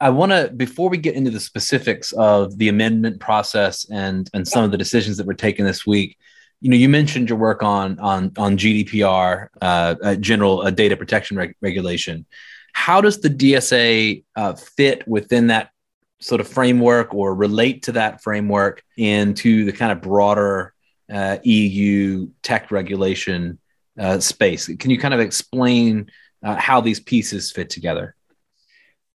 I 0.00 0.10
want 0.10 0.32
to, 0.32 0.50
before 0.54 0.90
we 0.90 0.98
get 0.98 1.14
into 1.14 1.30
the 1.30 1.40
specifics 1.40 2.12
of 2.12 2.58
the 2.58 2.68
amendment 2.68 3.20
process 3.20 3.88
and, 3.88 4.28
and 4.34 4.46
some 4.46 4.64
of 4.64 4.72
the 4.72 4.76
decisions 4.76 5.16
that 5.16 5.26
were 5.26 5.34
taken 5.34 5.64
this 5.64 5.86
week, 5.86 6.18
you 6.62 6.70
know, 6.70 6.76
you 6.76 6.88
mentioned 6.88 7.28
your 7.28 7.38
work 7.38 7.64
on 7.64 7.98
on 7.98 8.30
on 8.38 8.56
GDPR, 8.56 9.48
uh, 9.60 9.96
uh, 10.00 10.14
general 10.14 10.60
uh, 10.60 10.70
data 10.70 10.96
protection 10.96 11.36
reg- 11.36 11.56
regulation. 11.60 12.24
How 12.72 13.00
does 13.00 13.20
the 13.20 13.28
DSA 13.28 14.22
uh, 14.36 14.54
fit 14.54 15.06
within 15.08 15.48
that 15.48 15.71
sort 16.22 16.40
of 16.40 16.48
framework, 16.48 17.14
or 17.14 17.34
relate 17.34 17.84
to 17.84 17.92
that 17.92 18.22
framework 18.22 18.82
into 18.96 19.64
the 19.64 19.72
kind 19.72 19.92
of 19.92 20.00
broader 20.00 20.72
uh, 21.12 21.38
EU 21.42 22.28
tech 22.42 22.70
regulation 22.70 23.58
uh, 23.98 24.18
space? 24.20 24.66
Can 24.76 24.90
you 24.90 24.98
kind 24.98 25.14
of 25.14 25.20
explain 25.20 26.10
how 26.44 26.80
these 26.80 26.98
pieces 26.98 27.52
fit 27.52 27.70
together? 27.70 28.16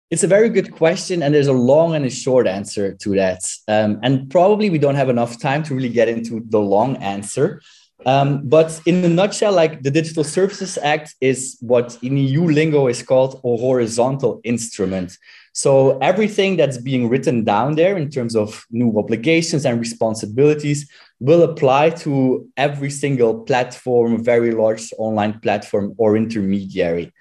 It's 0.10 0.24
a 0.24 0.28
very 0.28 0.48
good 0.48 0.72
question, 0.72 1.22
and 1.22 1.36
there's 1.36 1.48
a 1.48 1.54
long 1.54 1.94
and 1.94 2.06
a 2.06 2.10
short 2.10 2.48
answer 2.48 2.94
to 2.94 3.16
that. 3.16 3.42
Um, 3.68 4.00
and 4.04 4.30
probably 4.30 4.70
we 4.70 4.78
don't 4.78 4.96
have 4.96 5.10
enough 5.10 5.38
time 5.42 5.64
to 5.64 5.76
really 5.76 5.90
get 5.90 6.08
into 6.08 6.42
the 6.48 6.62
long 6.62 6.96
answer. 6.98 7.62
Um, 8.06 8.48
but 8.48 8.80
in 8.86 9.04
a 9.04 9.10
nutshell, 9.10 9.52
like 9.52 9.84
the 9.84 9.92
Digital 9.92 10.24
Services 10.24 10.78
Act 10.82 11.16
is 11.20 11.58
what 11.60 11.98
in 12.02 12.16
EU 12.16 12.46
lingo 12.46 12.88
is 12.88 13.04
called 13.04 13.42
a 13.44 13.58
horizontal 13.58 14.40
instrument. 14.46 15.18
So 15.58 15.98
everything 16.04 16.56
that's 16.56 16.78
being 16.78 17.10
written 17.10 17.44
down 17.44 17.74
there 17.74 17.98
in 17.98 18.12
terms 18.12 18.36
of 18.36 18.64
new 18.70 18.96
obligations 19.00 19.66
and 19.66 19.80
responsibilities 19.80 20.88
will 21.20 21.42
apply 21.42 21.90
to 22.06 22.48
every 22.58 22.92
single 22.92 23.40
platform, 23.40 24.24
very 24.24 24.52
large 24.52 24.94
online 25.00 25.40
platform 25.40 25.96
or 25.98 26.16
intermediary. 26.16 27.12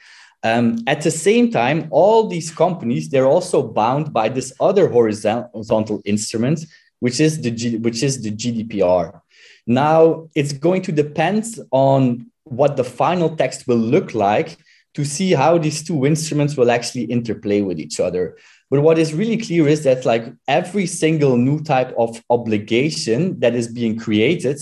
Um, 0.42 0.76
at 0.86 1.00
the 1.00 1.10
same 1.10 1.50
time, 1.50 1.88
all 1.90 2.28
these 2.28 2.50
companies 2.50 3.08
they're 3.08 3.32
also 3.36 3.62
bound 3.62 4.12
by 4.12 4.28
this 4.28 4.52
other 4.60 4.86
horizontal 4.86 6.02
instrument, 6.04 6.60
which 7.00 7.20
is 7.20 7.40
the 7.40 7.50
G, 7.50 7.78
which 7.78 8.02
is 8.02 8.22
the 8.22 8.32
GDPR. 8.32 9.18
Now 9.66 10.28
it's 10.34 10.52
going 10.52 10.82
to 10.82 10.92
depend 10.92 11.58
on 11.70 12.30
what 12.44 12.76
the 12.76 12.84
final 12.84 13.34
text 13.34 13.66
will 13.66 13.78
look 13.94 14.14
like 14.14 14.58
to 14.96 15.04
see 15.04 15.32
how 15.32 15.58
these 15.58 15.84
two 15.84 16.06
instruments 16.06 16.56
will 16.56 16.70
actually 16.70 17.04
interplay 17.04 17.60
with 17.60 17.78
each 17.78 18.00
other. 18.00 18.36
But 18.70 18.80
what 18.80 18.98
is 18.98 19.12
really 19.12 19.36
clear 19.36 19.68
is 19.68 19.84
that 19.84 20.06
like 20.06 20.24
every 20.48 20.86
single 20.86 21.36
new 21.36 21.62
type 21.62 21.94
of 21.98 22.20
obligation 22.30 23.38
that 23.40 23.54
is 23.54 23.68
being 23.68 23.98
created 23.98 24.58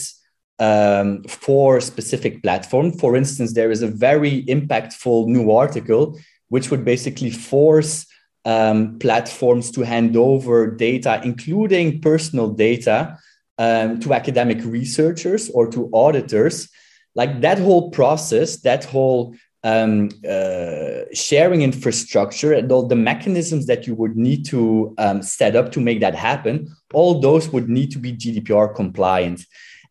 um, 0.58 1.22
for 1.24 1.80
specific 1.80 2.42
platform. 2.42 2.92
For 2.92 3.14
instance, 3.14 3.54
there 3.54 3.70
is 3.70 3.82
a 3.82 3.86
very 4.08 4.44
impactful 4.46 5.28
new 5.28 5.52
article 5.52 6.18
which 6.48 6.70
would 6.70 6.84
basically 6.84 7.30
force 7.30 8.06
um, 8.44 8.98
platforms 8.98 9.70
to 9.70 9.82
hand 9.82 10.16
over 10.16 10.70
data, 10.70 11.20
including 11.24 12.00
personal 12.00 12.50
data, 12.50 13.18
um, 13.58 14.00
to 14.00 14.12
academic 14.12 14.58
researchers 14.64 15.48
or 15.50 15.70
to 15.70 15.88
auditors. 15.92 16.68
Like 17.14 17.40
that 17.42 17.58
whole 17.58 17.92
process, 17.92 18.56
that 18.62 18.84
whole 18.84 19.36
um, 19.64 20.10
uh, 20.28 21.04
sharing 21.12 21.62
infrastructure 21.62 22.52
and 22.52 22.70
all 22.70 22.86
the 22.86 22.94
mechanisms 22.94 23.66
that 23.66 23.86
you 23.86 23.94
would 23.94 24.16
need 24.16 24.44
to 24.46 24.94
um, 24.98 25.22
set 25.22 25.56
up 25.56 25.72
to 25.72 25.80
make 25.80 26.00
that 26.00 26.14
happen, 26.14 26.68
all 26.92 27.18
those 27.20 27.48
would 27.48 27.68
need 27.68 27.90
to 27.92 27.98
be 27.98 28.12
GDPR 28.12 28.74
compliant. 28.74 29.44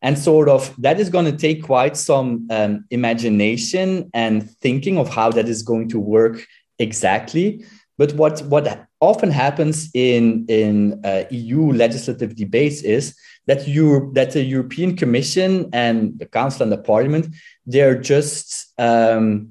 And 0.03 0.17
sort 0.17 0.47
of 0.47 0.73
that 0.77 0.99
is 0.99 1.09
going 1.09 1.25
to 1.25 1.35
take 1.35 1.63
quite 1.63 1.97
some 1.97 2.47
um, 2.51 2.85
imagination 2.91 4.11
and 4.13 4.49
thinking 4.61 4.97
of 4.97 5.09
how 5.09 5.31
that 5.31 5.49
is 5.49 5.63
going 5.63 5.89
to 5.89 5.99
work 5.99 6.45
exactly. 6.77 7.65
But 7.97 8.13
what 8.13 8.41
what 8.41 8.87
often 8.99 9.31
happens 9.31 9.89
in 9.93 10.45
in 10.49 10.99
uh, 11.05 11.23
EU 11.31 11.71
legislative 11.71 12.35
debates 12.35 12.81
is 12.81 13.15
that 13.47 13.67
you 13.67 14.11
that 14.13 14.31
the 14.31 14.43
European 14.43 14.97
Commission 14.97 15.69
and 15.73 16.17
the 16.19 16.25
Council 16.25 16.63
and 16.63 16.71
the 16.71 16.77
Parliament 16.77 17.27
they're 17.65 17.99
just 17.99 18.73
um, 18.77 19.49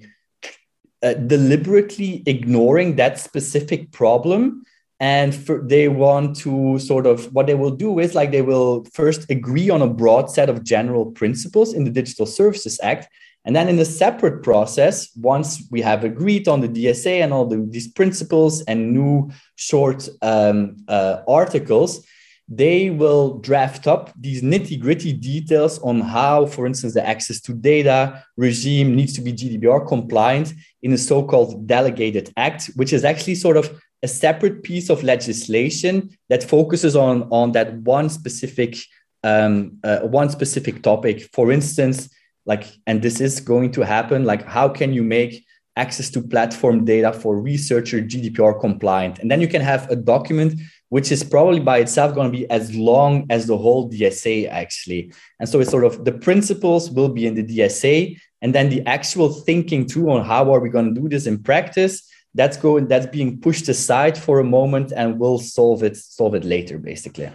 uh, 1.03 1.15
deliberately 1.15 2.23
ignoring 2.27 2.97
that 2.97 3.19
specific 3.19 3.91
problem. 3.93 4.65
And 5.01 5.35
for, 5.35 5.61
they 5.61 5.89
want 5.89 6.37
to 6.39 6.79
sort 6.79 7.07
of 7.07 7.33
what 7.35 7.47
they 7.49 7.55
will 7.55 7.73
do 7.73 7.99
is 7.99 8.15
like 8.15 8.31
they 8.31 8.43
will 8.43 8.85
first 8.95 9.29
agree 9.31 9.69
on 9.69 9.83
a 9.83 9.89
broad 9.89 10.31
set 10.31 10.49
of 10.49 10.63
general 10.63 11.07
principles 11.07 11.75
in 11.75 11.85
the 11.85 11.91
digital 11.91 12.27
services 12.27 12.79
act. 12.83 13.09
And 13.45 13.57
then 13.57 13.69
in 13.69 13.79
a 13.81 13.85
separate 13.85 14.45
process 14.45 15.11
once 15.17 15.67
we 15.73 15.81
have 15.81 16.05
agreed 16.05 16.47
on 16.47 16.61
the 16.61 16.69
dsa 16.69 17.21
and 17.25 17.33
all 17.33 17.47
the, 17.47 17.67
these 17.69 17.89
principles 17.89 18.63
and 18.63 18.93
new 18.93 19.33
short 19.57 20.09
um, 20.23 20.77
uh, 20.87 21.23
articles 21.27 22.07
they 22.49 22.91
will 22.91 23.39
draft 23.39 23.87
up 23.87 24.13
these 24.19 24.43
nitty 24.43 24.79
gritty 24.81 25.13
details 25.13 25.79
on 25.81 26.01
how, 26.01 26.47
for 26.47 26.67
instance, 26.67 26.95
the 26.95 27.07
access 27.07 27.41
to 27.41 27.55
data 27.55 28.25
regime 28.37 28.95
needs 28.95 29.13
to 29.15 29.21
be 29.21 29.33
GDPR 29.33 29.87
compliant 29.87 30.53
in 30.83 30.93
a 30.93 30.99
so 30.99 31.23
called 31.23 31.67
delegated 31.67 32.33
act, 32.37 32.71
which 32.77 32.93
is 32.93 33.05
actually 33.05 33.37
sort 33.37 33.57
of 33.57 33.81
a 34.03 34.09
separate 34.09 34.63
piece 34.63 34.91
of 34.91 35.03
legislation 35.03 36.11
that 36.29 36.43
focuses 36.43 36.97
on, 36.97 37.23
on 37.31 37.53
that 37.53 37.75
one 37.79 38.09
specific 38.09 38.77
um, 39.25 39.79
uh, 39.85 40.01
one 40.01 40.31
specific 40.31 40.83
topic. 40.83 41.29
For 41.33 41.53
instance, 41.53 42.09
like, 42.45 42.65
and 42.87 43.03
this 43.03 43.21
is 43.21 43.41
going 43.41 43.73
to 43.73 43.83
happen, 43.83 44.25
like 44.25 44.45
how 44.45 44.69
can 44.69 44.93
you 44.93 45.03
make 45.03 45.45
access 45.77 46.11
to 46.11 46.21
platform 46.21 46.85
data 46.85 47.13
for 47.13 47.41
researcher 47.41 48.01
GDPR 48.01 48.61
compliant? 48.61 49.21
And 49.21 49.31
then 49.31 49.41
you 49.41 49.49
can 49.49 49.63
have 49.63 49.91
a 49.91 49.97
document 49.97 50.61
which 50.93 51.11
is 51.11 51.25
probably 51.25 51.59
by 51.59 51.79
itself 51.79 52.15
going 52.15 52.31
to 52.31 52.39
be 52.39 52.45
as 52.51 52.75
long 52.75 53.25
as 53.31 53.47
the 53.47 53.57
whole 53.57 53.91
DSA 53.91 54.47
actually. 54.51 55.11
And 55.41 55.49
so 55.49 55.59
it's 55.59 55.71
sort 55.71 55.87
of 55.87 56.05
the 56.05 56.13
principles 56.13 56.91
will 56.91 57.09
be 57.09 57.27
in 57.27 57.35
the 57.35 57.43
DSA, 57.43 58.19
and 58.43 58.55
then 58.55 58.69
the 58.69 58.83
actual 58.87 59.33
thinking 59.33 59.89
through 59.89 60.11
on 60.11 60.23
how 60.23 60.53
are 60.53 60.61
we 60.61 60.69
going 60.69 60.95
to 60.95 61.01
do 61.01 61.09
this 61.09 61.25
in 61.27 61.43
practice 61.43 62.07
that's 62.35 62.59
going 62.59 62.89
that's 62.89 63.07
being 63.07 63.41
pushed 63.41 63.71
aside 63.71 64.19
for 64.19 64.39
a 64.39 64.45
moment 64.45 64.93
and 64.95 65.19
we'll 65.19 65.39
solve 65.39 65.83
it 65.83 65.97
solve 65.97 66.35
it 66.35 66.45
later 66.45 66.77
basically 66.79 67.31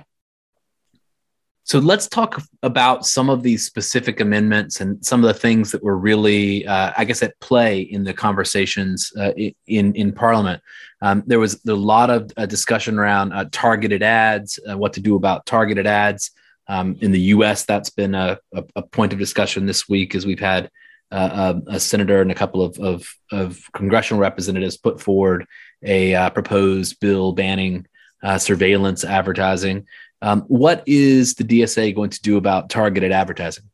so 1.67 1.79
let's 1.79 2.07
talk 2.07 2.41
about 2.63 3.05
some 3.05 3.29
of 3.29 3.43
these 3.43 3.65
specific 3.65 4.21
amendments 4.21 4.79
and 4.79 5.05
some 5.05 5.21
of 5.21 5.27
the 5.27 5.37
things 5.37 5.69
that 5.73 5.83
were 5.83 5.97
really, 5.97 6.65
uh, 6.65 6.93
I 6.97 7.03
guess, 7.03 7.21
at 7.21 7.37
play 7.41 7.81
in 7.81 8.05
the 8.05 8.13
conversations 8.13 9.11
uh, 9.19 9.33
in 9.67 9.93
in 9.93 10.13
Parliament. 10.13 10.63
Um, 11.01 11.23
there 11.27 11.41
was 11.41 11.59
a 11.67 11.73
lot 11.73 12.09
of 12.09 12.31
uh, 12.37 12.45
discussion 12.45 12.97
around 12.97 13.33
uh, 13.33 13.49
targeted 13.51 14.01
ads, 14.01 14.61
uh, 14.65 14.77
what 14.77 14.93
to 14.93 15.01
do 15.01 15.17
about 15.17 15.45
targeted 15.45 15.85
ads. 15.85 16.31
Um, 16.69 16.97
in 17.01 17.11
the 17.11 17.21
U.S., 17.35 17.65
that's 17.65 17.89
been 17.89 18.15
a, 18.15 18.39
a, 18.53 18.63
a, 18.77 18.81
point 18.81 19.11
of 19.11 19.19
discussion 19.19 19.65
this 19.65 19.89
week 19.89 20.15
as 20.15 20.25
we've 20.25 20.39
had 20.39 20.69
uh, 21.11 21.53
a, 21.67 21.75
a, 21.75 21.79
senator 21.79 22.21
and 22.21 22.31
a 22.31 22.35
couple 22.35 22.61
of, 22.61 22.77
of, 22.79 23.13
of, 23.31 23.61
congressional 23.73 24.21
representatives 24.21 24.75
put 24.75 24.99
forward 25.01 25.45
a 25.83 26.29
proposed 26.33 26.99
bill 26.99 27.31
banning 27.33 27.85
surveillance 28.37 29.05
advertising. 29.05 29.85
Um, 30.21 30.41
what 30.47 30.83
is 30.87 31.35
the 31.35 31.43
DSA 31.43 31.95
going 31.95 32.09
to 32.09 32.21
do 32.21 32.37
about 32.37 32.69
targeted 32.69 33.11
advertising? 33.11 33.65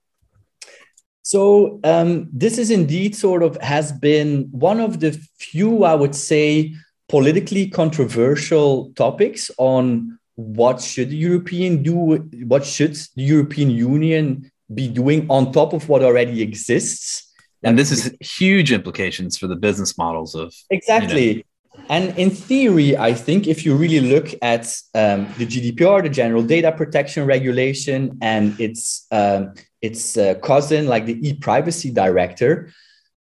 So 1.22 1.80
um, 1.86 2.30
this 2.34 2.58
is 2.58 2.70
indeed 2.70 3.16
sort 3.16 3.44
of 3.44 3.56
has 3.62 3.94
been 3.94 4.50
one 4.52 4.82
of 4.82 5.00
the 5.00 5.14
few, 5.40 5.86
I 5.86 5.96
would 5.96 6.16
say, 6.16 6.74
politically 7.08 7.70
controversial 7.70 8.92
topics 8.96 9.50
on 9.58 10.20
what 10.36 10.82
should 10.82 11.12
the 11.12 11.16
European 11.16 11.82
do, 11.82 12.18
what 12.46 12.66
should 12.66 12.96
the 13.16 13.24
European 13.24 13.70
Union 13.70 14.52
be 14.74 14.88
doing 14.88 15.26
on 15.30 15.52
top 15.52 15.74
of 15.74 15.88
what 15.90 16.04
already 16.04 16.42
exists. 16.42 17.32
And 17.64 17.80
this 17.80 17.92
is 17.92 18.14
huge 18.20 18.72
implications 18.72 19.38
for 19.38 19.48
the 19.48 19.56
business 19.56 19.98
models 19.98 20.36
of 20.36 20.54
exactly. 20.70 21.28
You 21.30 21.36
know. 21.36 21.42
And 21.90 22.18
in 22.18 22.30
theory, 22.30 22.98
I 22.98 23.14
think 23.14 23.48
if 23.48 23.66
you 23.66 23.76
really 23.76 24.00
look 24.00 24.34
at 24.42 24.66
um, 24.96 25.28
the 25.38 25.46
GDPR, 25.46 26.04
the 26.04 26.10
General 26.10 26.42
Data 26.42 26.72
Protection 26.72 27.26
Regulation, 27.26 28.18
and 28.22 28.60
its 28.60 29.06
um, 29.12 29.54
its 29.82 30.16
uh, 30.18 30.36
cousin, 30.36 30.88
like 30.88 31.06
the 31.06 31.28
e-privacy 31.28 31.92
director, 31.92 32.72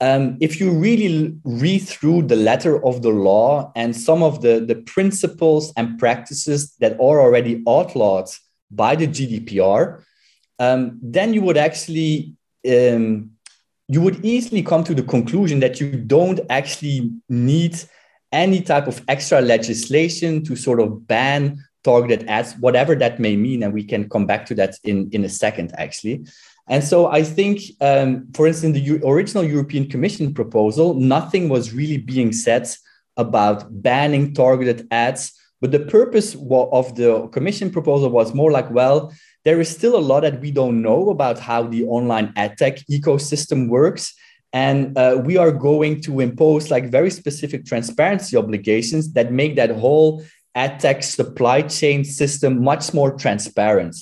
um, 0.01 0.37
if 0.41 0.61
you 0.61 0.71
really 0.71 1.35
read 1.45 1.81
through 1.81 2.23
the 2.23 2.37
letter 2.37 2.85
of 2.85 3.03
the 3.03 3.11
law 3.11 3.73
and 3.75 3.97
some 3.97 4.23
of 4.23 4.41
the, 4.41 4.61
the 4.61 4.77
principles 4.77 5.73
and 5.77 5.99
practices 5.99 6.75
that 6.81 6.93
are 6.95 7.21
already 7.21 7.63
outlawed 7.67 8.29
by 8.71 8.95
the 8.95 9.07
GDPR, 9.07 10.03
um, 10.59 10.99
then 11.03 11.35
you 11.35 11.43
would 11.43 11.57
actually 11.57 12.35
um, 12.69 13.31
you 13.89 14.01
would 14.01 14.25
easily 14.25 14.63
come 14.63 14.85
to 14.85 14.95
the 14.95 15.03
conclusion 15.03 15.61
that 15.61 15.81
you 15.81 15.93
don't 15.93 16.41
actually 16.49 17.13
need 17.29 17.77
any 18.35 18.61
type 18.61 18.87
of 18.87 19.01
extra 19.09 19.41
legislation 19.41 20.45
to 20.45 20.57
sort 20.57 20.81
of 20.81 21.07
ban 21.07 21.57
targeted 21.85 22.29
ads, 22.29 22.55
whatever 22.59 22.95
that 22.97 23.21
may 23.21 23.37
mean, 23.37 23.63
and 23.63 23.73
we 23.73 23.85
can 23.85 24.09
come 24.09 24.27
back 24.27 24.45
to 24.47 24.55
that 24.55 24.75
in 24.85 25.09
in 25.13 25.25
a 25.25 25.29
second, 25.29 25.73
actually. 25.79 26.27
And 26.67 26.83
so 26.83 27.09
I 27.19 27.23
think, 27.23 27.61
um, 27.81 28.27
for 28.35 28.47
instance, 28.47 28.75
the 28.75 28.87
U- 28.93 29.03
original 29.05 29.45
European 29.45 29.85
Commission 29.89 30.33
proposal, 30.33 30.95
nothing 30.95 31.49
was 31.51 31.75
really 31.75 31.99
being 31.99 32.33
said 32.33 32.67
about 33.17 33.69
banning 33.83 34.33
targeted 34.35 34.89
ads. 34.91 35.33
But 35.61 35.73
the 35.73 35.85
purpose 35.99 36.35
of 36.81 36.95
the 36.97 37.29
Commission 37.33 37.71
proposal 37.71 38.11
was 38.11 38.35
more 38.35 38.51
like, 38.51 38.71
well, 38.71 39.13
there 39.45 39.61
is 39.61 39.69
still 39.69 39.97
a 39.97 40.07
lot 40.11 40.21
that 40.21 40.41
we 40.41 40.51
don't 40.51 40.81
know 40.81 41.11
about 41.11 41.39
how 41.39 41.61
the 41.69 41.85
online 41.85 42.33
ad 42.37 42.57
tech 42.57 42.79
ecosystem 42.91 43.69
works. 43.69 44.15
And 44.55 44.97
uh, 44.97 45.21
we 45.23 45.37
are 45.37 45.51
going 45.51 46.01
to 46.03 46.21
impose 46.21 46.71
like 46.71 46.89
very 46.89 47.11
specific 47.11 47.67
transparency 47.67 48.37
obligations 48.37 49.13
that 49.15 49.33
make 49.33 49.57
that 49.57 49.73
whole 49.73 50.23
ad 50.55 50.79
tech 50.79 51.03
supply 51.03 51.63
chain 51.63 52.05
system 52.05 52.63
much 52.63 52.95
more 52.95 53.13
transparent. 53.19 53.97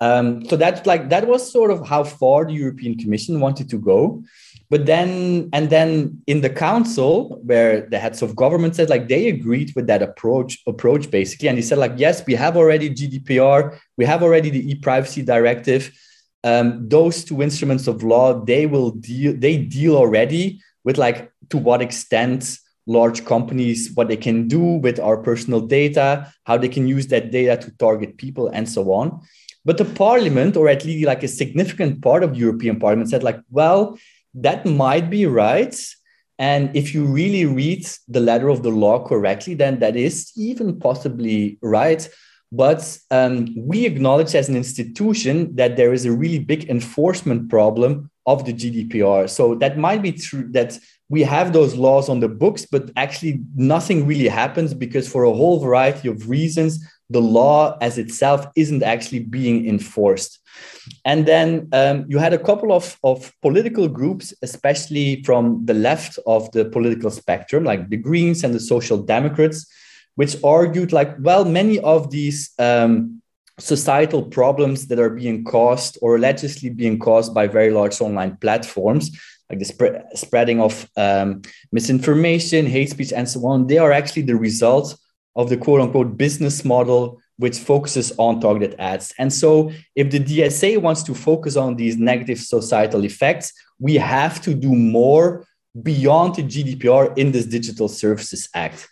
Um, 0.00 0.44
so 0.44 0.56
that's 0.56 0.86
like 0.86 1.08
that 1.08 1.26
was 1.26 1.50
sort 1.50 1.70
of 1.70 1.88
how 1.88 2.04
far 2.04 2.44
the 2.44 2.52
European 2.52 2.98
Commission 2.98 3.40
wanted 3.40 3.70
to 3.70 3.78
go. 3.78 4.22
But 4.68 4.84
then 4.84 5.48
and 5.54 5.70
then 5.70 6.22
in 6.26 6.42
the 6.42 6.50
council, 6.50 7.40
where 7.44 7.88
the 7.88 7.98
heads 7.98 8.20
of 8.20 8.36
government 8.36 8.76
said 8.76 8.90
like 8.90 9.08
they 9.08 9.28
agreed 9.28 9.72
with 9.74 9.86
that 9.86 10.02
approach 10.02 10.58
approach 10.66 11.10
basically, 11.10 11.48
and 11.48 11.56
he 11.56 11.62
said 11.62 11.78
like 11.78 11.94
yes, 11.96 12.26
we 12.26 12.34
have 12.34 12.56
already 12.58 12.90
GDPR, 12.90 13.78
we 13.96 14.04
have 14.04 14.22
already 14.22 14.50
the 14.50 14.70
e-privacy 14.70 15.22
directive. 15.22 15.90
Um, 16.50 16.88
those 16.88 17.24
two 17.24 17.42
instruments 17.42 17.88
of 17.88 18.04
law 18.12 18.26
they 18.52 18.64
will 18.66 18.92
deal 18.92 19.32
they 19.44 19.56
deal 19.56 19.96
already 19.96 20.44
with 20.84 20.96
like 20.96 21.18
to 21.50 21.58
what 21.58 21.82
extent 21.82 22.58
large 22.86 23.24
companies 23.24 23.90
what 23.96 24.06
they 24.06 24.20
can 24.26 24.46
do 24.46 24.62
with 24.84 25.00
our 25.00 25.16
personal 25.28 25.60
data 25.60 26.08
how 26.48 26.56
they 26.56 26.68
can 26.68 26.86
use 26.96 27.06
that 27.08 27.32
data 27.32 27.54
to 27.62 27.76
target 27.78 28.16
people 28.16 28.46
and 28.56 28.68
so 28.68 28.92
on 28.92 29.06
but 29.66 29.78
the 29.78 29.84
parliament, 29.84 30.56
or 30.56 30.68
at 30.68 30.84
least 30.84 31.04
like 31.06 31.24
a 31.24 31.28
significant 31.28 32.00
part 32.00 32.22
of 32.22 32.36
European 32.36 32.78
Parliament, 32.78 33.10
said, 33.10 33.24
like, 33.24 33.40
well, 33.50 33.98
that 34.34 34.64
might 34.64 35.10
be 35.10 35.26
right. 35.26 35.76
And 36.38 36.74
if 36.76 36.94
you 36.94 37.04
really 37.04 37.46
read 37.46 37.84
the 38.06 38.20
letter 38.20 38.48
of 38.48 38.62
the 38.62 38.70
law 38.70 39.04
correctly, 39.04 39.54
then 39.54 39.80
that 39.80 39.96
is 39.96 40.30
even 40.36 40.78
possibly 40.78 41.58
right. 41.62 42.08
But 42.52 42.98
um, 43.10 43.54
we 43.56 43.86
acknowledge 43.86 44.34
as 44.34 44.48
an 44.48 44.56
institution 44.56 45.54
that 45.56 45.76
there 45.76 45.92
is 45.92 46.04
a 46.04 46.12
really 46.12 46.38
big 46.38 46.70
enforcement 46.70 47.50
problem 47.50 48.10
of 48.26 48.44
the 48.44 48.52
GDPR. 48.52 49.28
So 49.28 49.54
that 49.56 49.78
might 49.78 50.02
be 50.02 50.12
true 50.12 50.48
that 50.50 50.78
we 51.08 51.22
have 51.22 51.52
those 51.52 51.76
laws 51.76 52.08
on 52.08 52.20
the 52.20 52.28
books, 52.28 52.66
but 52.66 52.90
actually 52.96 53.40
nothing 53.54 54.06
really 54.06 54.28
happens 54.28 54.74
because 54.74 55.08
for 55.08 55.24
a 55.24 55.32
whole 55.32 55.60
variety 55.60 56.08
of 56.08 56.28
reasons, 56.28 56.84
the 57.10 57.20
law 57.20 57.78
as 57.80 57.98
itself 57.98 58.46
isn't 58.56 58.82
actually 58.82 59.20
being 59.20 59.68
enforced. 59.68 60.40
And 61.04 61.26
then 61.26 61.68
um, 61.72 62.04
you 62.08 62.18
had 62.18 62.32
a 62.32 62.38
couple 62.38 62.72
of, 62.72 62.98
of 63.04 63.32
political 63.42 63.86
groups, 63.86 64.34
especially 64.42 65.22
from 65.22 65.64
the 65.64 65.74
left 65.74 66.18
of 66.26 66.50
the 66.50 66.64
political 66.64 67.10
spectrum, 67.10 67.62
like 67.62 67.88
the 67.88 67.96
Greens 67.96 68.42
and 68.42 68.52
the 68.52 68.60
Social 68.60 68.98
Democrats, 68.98 69.70
which 70.16 70.42
argued 70.42 70.92
like, 70.92 71.14
well, 71.20 71.44
many 71.44 71.78
of 71.80 72.10
these 72.10 72.50
um, 72.58 73.22
societal 73.58 74.22
problems 74.22 74.88
that 74.88 74.98
are 74.98 75.10
being 75.10 75.44
caused 75.44 75.98
or 76.02 76.16
allegedly 76.16 76.70
being 76.70 76.98
caused 76.98 77.32
by 77.32 77.46
very 77.46 77.70
large 77.70 78.00
online 78.00 78.36
platforms, 78.38 79.10
like 79.48 79.58
the 79.58 79.64
spread, 79.64 80.04
spreading 80.14 80.60
of 80.60 80.90
um, 80.96 81.40
misinformation, 81.72 82.66
hate 82.66 82.90
speech, 82.90 83.12
and 83.12 83.28
so 83.28 83.46
on, 83.46 83.66
they 83.66 83.78
are 83.78 83.92
actually 83.92 84.22
the 84.22 84.36
result 84.36 84.98
of 85.36 85.48
the 85.48 85.56
quote 85.56 85.80
unquote 85.80 86.16
business 86.16 86.64
model 86.64 87.20
which 87.38 87.58
focuses 87.58 88.12
on 88.18 88.40
targeted 88.40 88.74
ads. 88.78 89.12
And 89.18 89.32
so, 89.32 89.70
if 89.94 90.10
the 90.10 90.20
DSA 90.20 90.78
wants 90.78 91.02
to 91.04 91.14
focus 91.14 91.56
on 91.56 91.76
these 91.76 91.96
negative 91.96 92.38
societal 92.38 93.04
effects, 93.04 93.52
we 93.78 93.94
have 93.96 94.40
to 94.42 94.54
do 94.54 94.74
more 94.74 95.46
beyond 95.82 96.36
the 96.36 96.42
GDPR 96.42 97.16
in 97.18 97.32
this 97.32 97.44
Digital 97.44 97.88
Services 97.88 98.48
Act. 98.54 98.88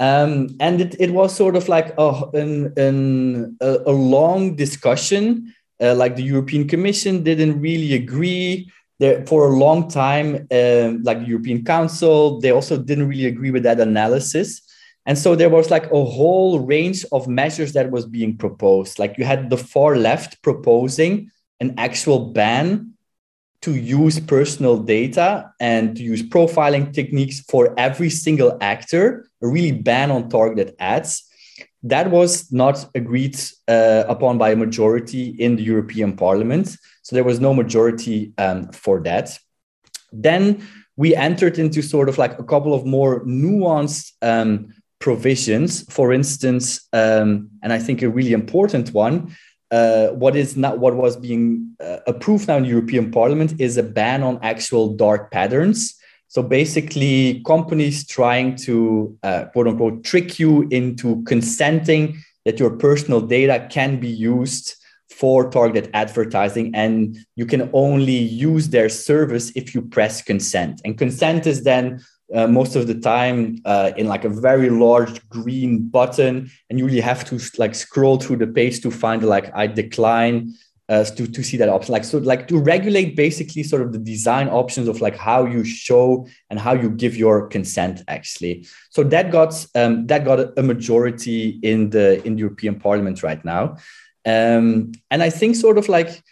Um, 0.00 0.56
and 0.58 0.80
it, 0.80 0.96
it 0.98 1.10
was 1.12 1.36
sort 1.36 1.54
of 1.54 1.68
like 1.68 1.94
a, 1.98 2.22
an, 2.34 2.72
an, 2.76 3.56
a, 3.60 3.78
a 3.86 3.92
long 3.92 4.56
discussion. 4.56 5.54
Uh, 5.80 5.94
like 5.94 6.16
the 6.16 6.22
European 6.22 6.66
Commission 6.66 7.22
didn't 7.22 7.60
really 7.60 7.92
agree. 7.94 8.70
There, 8.98 9.24
for 9.26 9.48
a 9.48 9.56
long 9.56 9.88
time, 9.88 10.46
uh, 10.50 10.92
like 11.02 11.20
the 11.20 11.26
European 11.28 11.64
Council, 11.64 12.40
they 12.40 12.50
also 12.50 12.76
didn't 12.76 13.08
really 13.08 13.26
agree 13.26 13.50
with 13.50 13.62
that 13.62 13.80
analysis. 13.80 14.60
And 15.06 15.16
so 15.16 15.34
there 15.34 15.48
was 15.48 15.70
like 15.70 15.86
a 15.86 16.04
whole 16.04 16.60
range 16.60 17.06
of 17.10 17.26
measures 17.26 17.72
that 17.72 17.90
was 17.90 18.04
being 18.04 18.36
proposed. 18.36 18.98
Like 18.98 19.16
you 19.16 19.24
had 19.24 19.48
the 19.48 19.56
far 19.56 19.96
left 19.96 20.42
proposing 20.42 21.30
an 21.60 21.74
actual 21.78 22.32
ban 22.32 22.89
to 23.62 23.74
use 23.74 24.18
personal 24.20 24.78
data 24.78 25.52
and 25.60 25.96
to 25.96 26.02
use 26.02 26.22
profiling 26.22 26.92
techniques 26.92 27.40
for 27.40 27.74
every 27.78 28.10
single 28.10 28.56
actor, 28.60 29.26
a 29.42 29.48
really 29.48 29.72
ban 29.72 30.10
on 30.10 30.28
targeted 30.28 30.74
ads. 30.78 31.24
That 31.82 32.10
was 32.10 32.50
not 32.52 32.86
agreed 32.94 33.38
uh, 33.68 34.04
upon 34.08 34.38
by 34.38 34.50
a 34.50 34.56
majority 34.56 35.28
in 35.28 35.56
the 35.56 35.62
European 35.62 36.16
Parliament. 36.16 36.76
So 37.02 37.16
there 37.16 37.24
was 37.24 37.40
no 37.40 37.54
majority 37.54 38.32
um, 38.38 38.70
for 38.72 39.00
that. 39.00 39.38
Then 40.12 40.66
we 40.96 41.14
entered 41.14 41.58
into 41.58 41.82
sort 41.82 42.08
of 42.08 42.18
like 42.18 42.38
a 42.38 42.44
couple 42.44 42.74
of 42.74 42.84
more 42.84 43.24
nuanced 43.24 44.12
um, 44.22 44.74
provisions. 44.98 45.82
For 45.90 46.12
instance, 46.12 46.86
um, 46.92 47.48
and 47.62 47.72
I 47.72 47.78
think 47.78 48.02
a 48.02 48.08
really 48.08 48.32
important 48.32 48.92
one, 48.92 49.34
uh, 49.70 50.08
what 50.08 50.36
is 50.36 50.56
not 50.56 50.78
what 50.78 50.96
was 50.96 51.16
being 51.16 51.74
uh, 51.80 51.98
approved 52.06 52.48
now 52.48 52.56
in 52.56 52.64
the 52.64 52.68
European 52.68 53.10
Parliament 53.10 53.60
is 53.60 53.76
a 53.76 53.82
ban 53.82 54.22
on 54.22 54.38
actual 54.42 54.94
dark 54.96 55.30
patterns. 55.30 55.94
So 56.28 56.42
basically, 56.42 57.42
companies 57.44 58.06
trying 58.06 58.56
to 58.56 59.16
uh, 59.22 59.44
quote 59.46 59.68
unquote 59.68 60.04
trick 60.04 60.38
you 60.38 60.68
into 60.70 61.22
consenting 61.24 62.18
that 62.44 62.58
your 62.58 62.70
personal 62.70 63.20
data 63.20 63.66
can 63.70 64.00
be 64.00 64.08
used 64.08 64.74
for 65.10 65.50
targeted 65.50 65.90
advertising 65.92 66.74
and 66.74 67.18
you 67.36 67.44
can 67.44 67.68
only 67.72 68.16
use 68.16 68.68
their 68.70 68.88
service 68.88 69.52
if 69.54 69.74
you 69.74 69.82
press 69.82 70.22
consent 70.22 70.80
and 70.84 70.96
consent 70.96 71.46
is 71.46 71.62
then 71.64 72.00
uh, 72.34 72.46
most 72.46 72.76
of 72.76 72.86
the 72.86 72.94
time 72.94 73.58
uh, 73.64 73.90
in 73.96 74.06
like 74.06 74.24
a 74.24 74.28
very 74.28 74.70
large 74.70 75.28
green 75.28 75.88
button 75.88 76.50
and 76.68 76.78
you 76.78 76.86
really 76.86 77.00
have 77.00 77.24
to 77.24 77.40
like 77.58 77.74
scroll 77.74 78.18
through 78.18 78.36
the 78.36 78.46
page 78.46 78.80
to 78.80 78.90
find 78.90 79.22
like 79.22 79.50
i 79.54 79.66
decline 79.66 80.52
uh, 80.90 81.04
to, 81.04 81.28
to 81.28 81.42
see 81.44 81.56
that 81.56 81.68
option. 81.68 81.92
Like 81.92 82.02
so 82.02 82.18
like 82.18 82.48
to 82.48 82.58
regulate 82.58 83.14
basically 83.14 83.62
sort 83.62 83.82
of 83.82 83.92
the 83.92 83.98
design 83.98 84.48
options 84.48 84.88
of 84.88 85.00
like 85.00 85.16
how 85.16 85.46
you 85.46 85.62
show 85.62 86.26
and 86.50 86.58
how 86.58 86.72
you 86.72 86.90
give 86.90 87.16
your 87.16 87.46
consent 87.46 88.02
actually. 88.08 88.66
So 88.90 89.04
that 89.04 89.30
got 89.30 89.54
um, 89.76 90.08
that 90.08 90.24
got 90.24 90.58
a 90.58 90.62
majority 90.64 91.60
in 91.62 91.90
the 91.90 92.20
in 92.26 92.34
the 92.34 92.40
european 92.40 92.80
parliament 92.80 93.22
right 93.22 93.42
now. 93.44 93.76
Um, 94.26 94.92
and 95.10 95.22
i 95.22 95.30
think 95.30 95.56
sort 95.56 95.78
of 95.78 95.88
like 95.88 96.22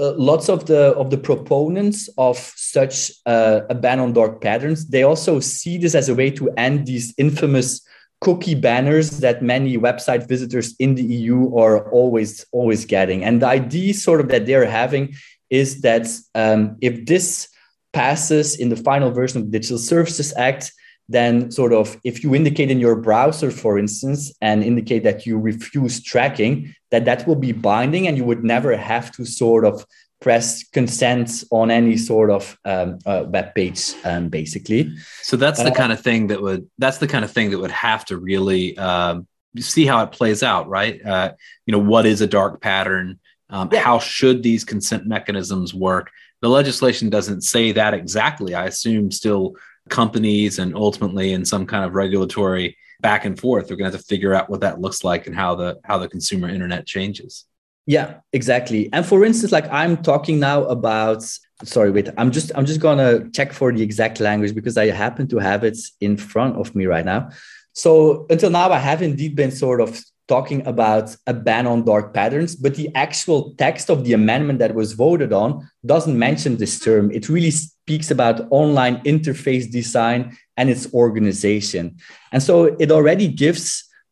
uh, 0.00 0.14
lots 0.16 0.48
of 0.48 0.64
the 0.66 0.94
of 0.96 1.10
the 1.10 1.18
proponents 1.18 2.08
of 2.16 2.36
such 2.56 3.12
uh, 3.26 3.60
a 3.68 3.74
ban 3.74 4.00
on 4.00 4.12
dark 4.12 4.40
patterns 4.40 4.88
they 4.88 5.02
also 5.02 5.40
see 5.40 5.78
this 5.78 5.94
as 5.94 6.08
a 6.08 6.14
way 6.14 6.30
to 6.30 6.50
end 6.56 6.86
these 6.86 7.14
infamous 7.18 7.86
cookie 8.20 8.54
banners 8.54 9.20
that 9.20 9.42
many 9.42 9.78
website 9.78 10.28
visitors 10.28 10.74
in 10.78 10.94
the 10.94 11.02
EU 11.02 11.56
are 11.56 11.90
always 11.90 12.44
always 12.52 12.84
getting. 12.84 13.24
And 13.24 13.42
the 13.42 13.46
idea 13.46 13.94
sort 13.94 14.20
of 14.20 14.28
that 14.28 14.46
they're 14.46 14.66
having 14.66 15.14
is 15.48 15.80
that 15.80 16.06
um, 16.34 16.76
if 16.80 17.06
this 17.06 17.48
passes 17.92 18.58
in 18.58 18.68
the 18.68 18.76
final 18.76 19.10
version 19.10 19.40
of 19.40 19.46
the 19.46 19.58
Digital 19.58 19.78
Services 19.78 20.32
Act 20.36 20.72
then 21.10 21.50
sort 21.50 21.72
of 21.72 21.96
if 22.04 22.22
you 22.22 22.34
indicate 22.34 22.70
in 22.70 22.78
your 22.78 22.94
browser 22.94 23.50
for 23.50 23.78
instance 23.78 24.32
and 24.40 24.62
indicate 24.62 25.02
that 25.02 25.26
you 25.26 25.38
refuse 25.38 26.02
tracking 26.02 26.72
that 26.90 27.04
that 27.04 27.26
will 27.26 27.36
be 27.36 27.52
binding 27.52 28.06
and 28.06 28.16
you 28.16 28.24
would 28.24 28.44
never 28.44 28.76
have 28.76 29.10
to 29.10 29.24
sort 29.24 29.64
of 29.64 29.84
press 30.20 30.62
consent 30.68 31.44
on 31.50 31.70
any 31.70 31.96
sort 31.96 32.30
of 32.30 32.58
um, 32.64 32.98
uh, 33.06 33.24
web 33.26 33.54
page, 33.54 33.94
um, 34.04 34.28
basically. 34.28 34.94
So 35.22 35.36
that's 35.36 35.62
the 35.62 35.70
uh, 35.70 35.74
kind 35.74 35.92
of 35.92 36.00
thing 36.00 36.26
that 36.28 36.40
would 36.42 36.68
that's 36.78 36.98
the 36.98 37.08
kind 37.08 37.24
of 37.24 37.30
thing 37.30 37.50
that 37.50 37.58
would 37.58 37.70
have 37.70 38.04
to 38.06 38.18
really 38.18 38.76
um, 38.76 39.26
see 39.58 39.86
how 39.86 40.02
it 40.02 40.12
plays 40.12 40.42
out, 40.42 40.68
right? 40.68 41.04
Uh, 41.04 41.32
you 41.66 41.72
know, 41.72 41.78
what 41.78 42.06
is 42.06 42.20
a 42.20 42.26
dark 42.26 42.60
pattern? 42.60 43.18
Um, 43.48 43.70
yeah. 43.72 43.80
How 43.80 43.98
should 43.98 44.42
these 44.42 44.64
consent 44.64 45.06
mechanisms 45.06 45.74
work? 45.74 46.10
The 46.42 46.48
legislation 46.48 47.10
doesn't 47.10 47.42
say 47.42 47.72
that 47.72 47.94
exactly. 47.94 48.54
I 48.54 48.66
assume 48.66 49.10
still 49.10 49.56
companies 49.88 50.58
and 50.58 50.74
ultimately 50.74 51.32
in 51.32 51.44
some 51.44 51.66
kind 51.66 51.84
of 51.84 51.94
regulatory 51.94 52.76
back 53.00 53.24
and 53.24 53.38
forth, 53.38 53.66
they're 53.66 53.76
going 53.76 53.90
to 53.90 53.96
have 53.96 54.00
to 54.00 54.06
figure 54.06 54.34
out 54.34 54.50
what 54.50 54.60
that 54.60 54.80
looks 54.80 55.04
like 55.04 55.26
and 55.26 55.34
how 55.34 55.54
the 55.54 55.78
how 55.84 55.98
the 55.98 56.08
consumer 56.08 56.48
internet 56.48 56.86
changes. 56.86 57.46
Yeah, 57.86 58.20
exactly. 58.32 58.88
And 58.92 59.04
for 59.04 59.24
instance, 59.24 59.52
like 59.52 59.70
I'm 59.70 59.96
talking 60.02 60.38
now 60.38 60.64
about 60.64 61.24
sorry, 61.64 61.90
wait, 61.90 62.08
I'm 62.16 62.30
just 62.30 62.52
I'm 62.54 62.66
just 62.66 62.80
gonna 62.80 63.28
check 63.30 63.52
for 63.52 63.72
the 63.72 63.82
exact 63.82 64.20
language 64.20 64.54
because 64.54 64.76
I 64.76 64.86
happen 64.88 65.26
to 65.28 65.38
have 65.38 65.64
it 65.64 65.78
in 66.00 66.16
front 66.16 66.56
of 66.56 66.74
me 66.74 66.86
right 66.86 67.04
now. 67.04 67.30
So 67.72 68.26
until 68.30 68.50
now, 68.50 68.70
I 68.70 68.78
have 68.78 69.02
indeed 69.02 69.34
been 69.34 69.50
sort 69.50 69.80
of 69.80 70.00
talking 70.30 70.64
about 70.64 71.16
a 71.26 71.34
ban 71.34 71.66
on 71.66 71.84
dark 71.84 72.14
patterns, 72.14 72.54
but 72.54 72.76
the 72.76 72.88
actual 72.94 73.52
text 73.58 73.90
of 73.90 74.04
the 74.04 74.12
amendment 74.12 74.60
that 74.60 74.76
was 74.80 74.92
voted 74.92 75.32
on 75.32 75.68
doesn't 75.84 76.16
mention 76.16 76.56
this 76.56 76.78
term. 76.78 77.10
It 77.10 77.28
really 77.28 77.50
speaks 77.50 78.12
about 78.12 78.46
online 78.50 78.96
interface 79.02 79.66
design 79.70 80.20
and 80.56 80.70
its 80.70 80.84
organization. 80.94 81.96
And 82.32 82.42
so 82.42 82.76
it 82.78 82.90
already 82.92 83.26
gives 83.26 83.64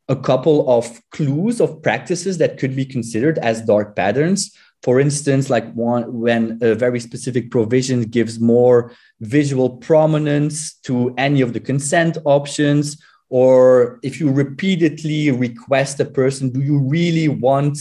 a 0.08 0.16
couple 0.16 0.58
of 0.68 0.84
clues 1.12 1.60
of 1.60 1.82
practices 1.82 2.38
that 2.38 2.58
could 2.58 2.74
be 2.74 2.84
considered 2.84 3.38
as 3.38 3.62
dark 3.62 3.94
patterns. 3.94 4.40
For 4.82 4.98
instance, 4.98 5.50
like 5.50 5.70
one 5.74 6.02
when 6.24 6.58
a 6.62 6.74
very 6.74 7.00
specific 7.00 7.50
provision 7.50 8.02
gives 8.02 8.40
more 8.40 8.92
visual 9.20 9.68
prominence 9.88 10.74
to 10.88 11.14
any 11.16 11.40
of 11.42 11.52
the 11.52 11.60
consent 11.60 12.16
options, 12.24 12.96
or 13.30 13.98
if 14.02 14.20
you 14.20 14.30
repeatedly 14.30 15.30
request 15.30 16.00
a 16.00 16.04
person, 16.04 16.50
do 16.50 16.60
you 16.60 16.78
really 16.78 17.28
want 17.28 17.78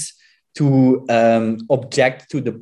to 0.55 1.05
um, 1.09 1.59
object 1.69 2.29
to 2.31 2.41
the 2.41 2.53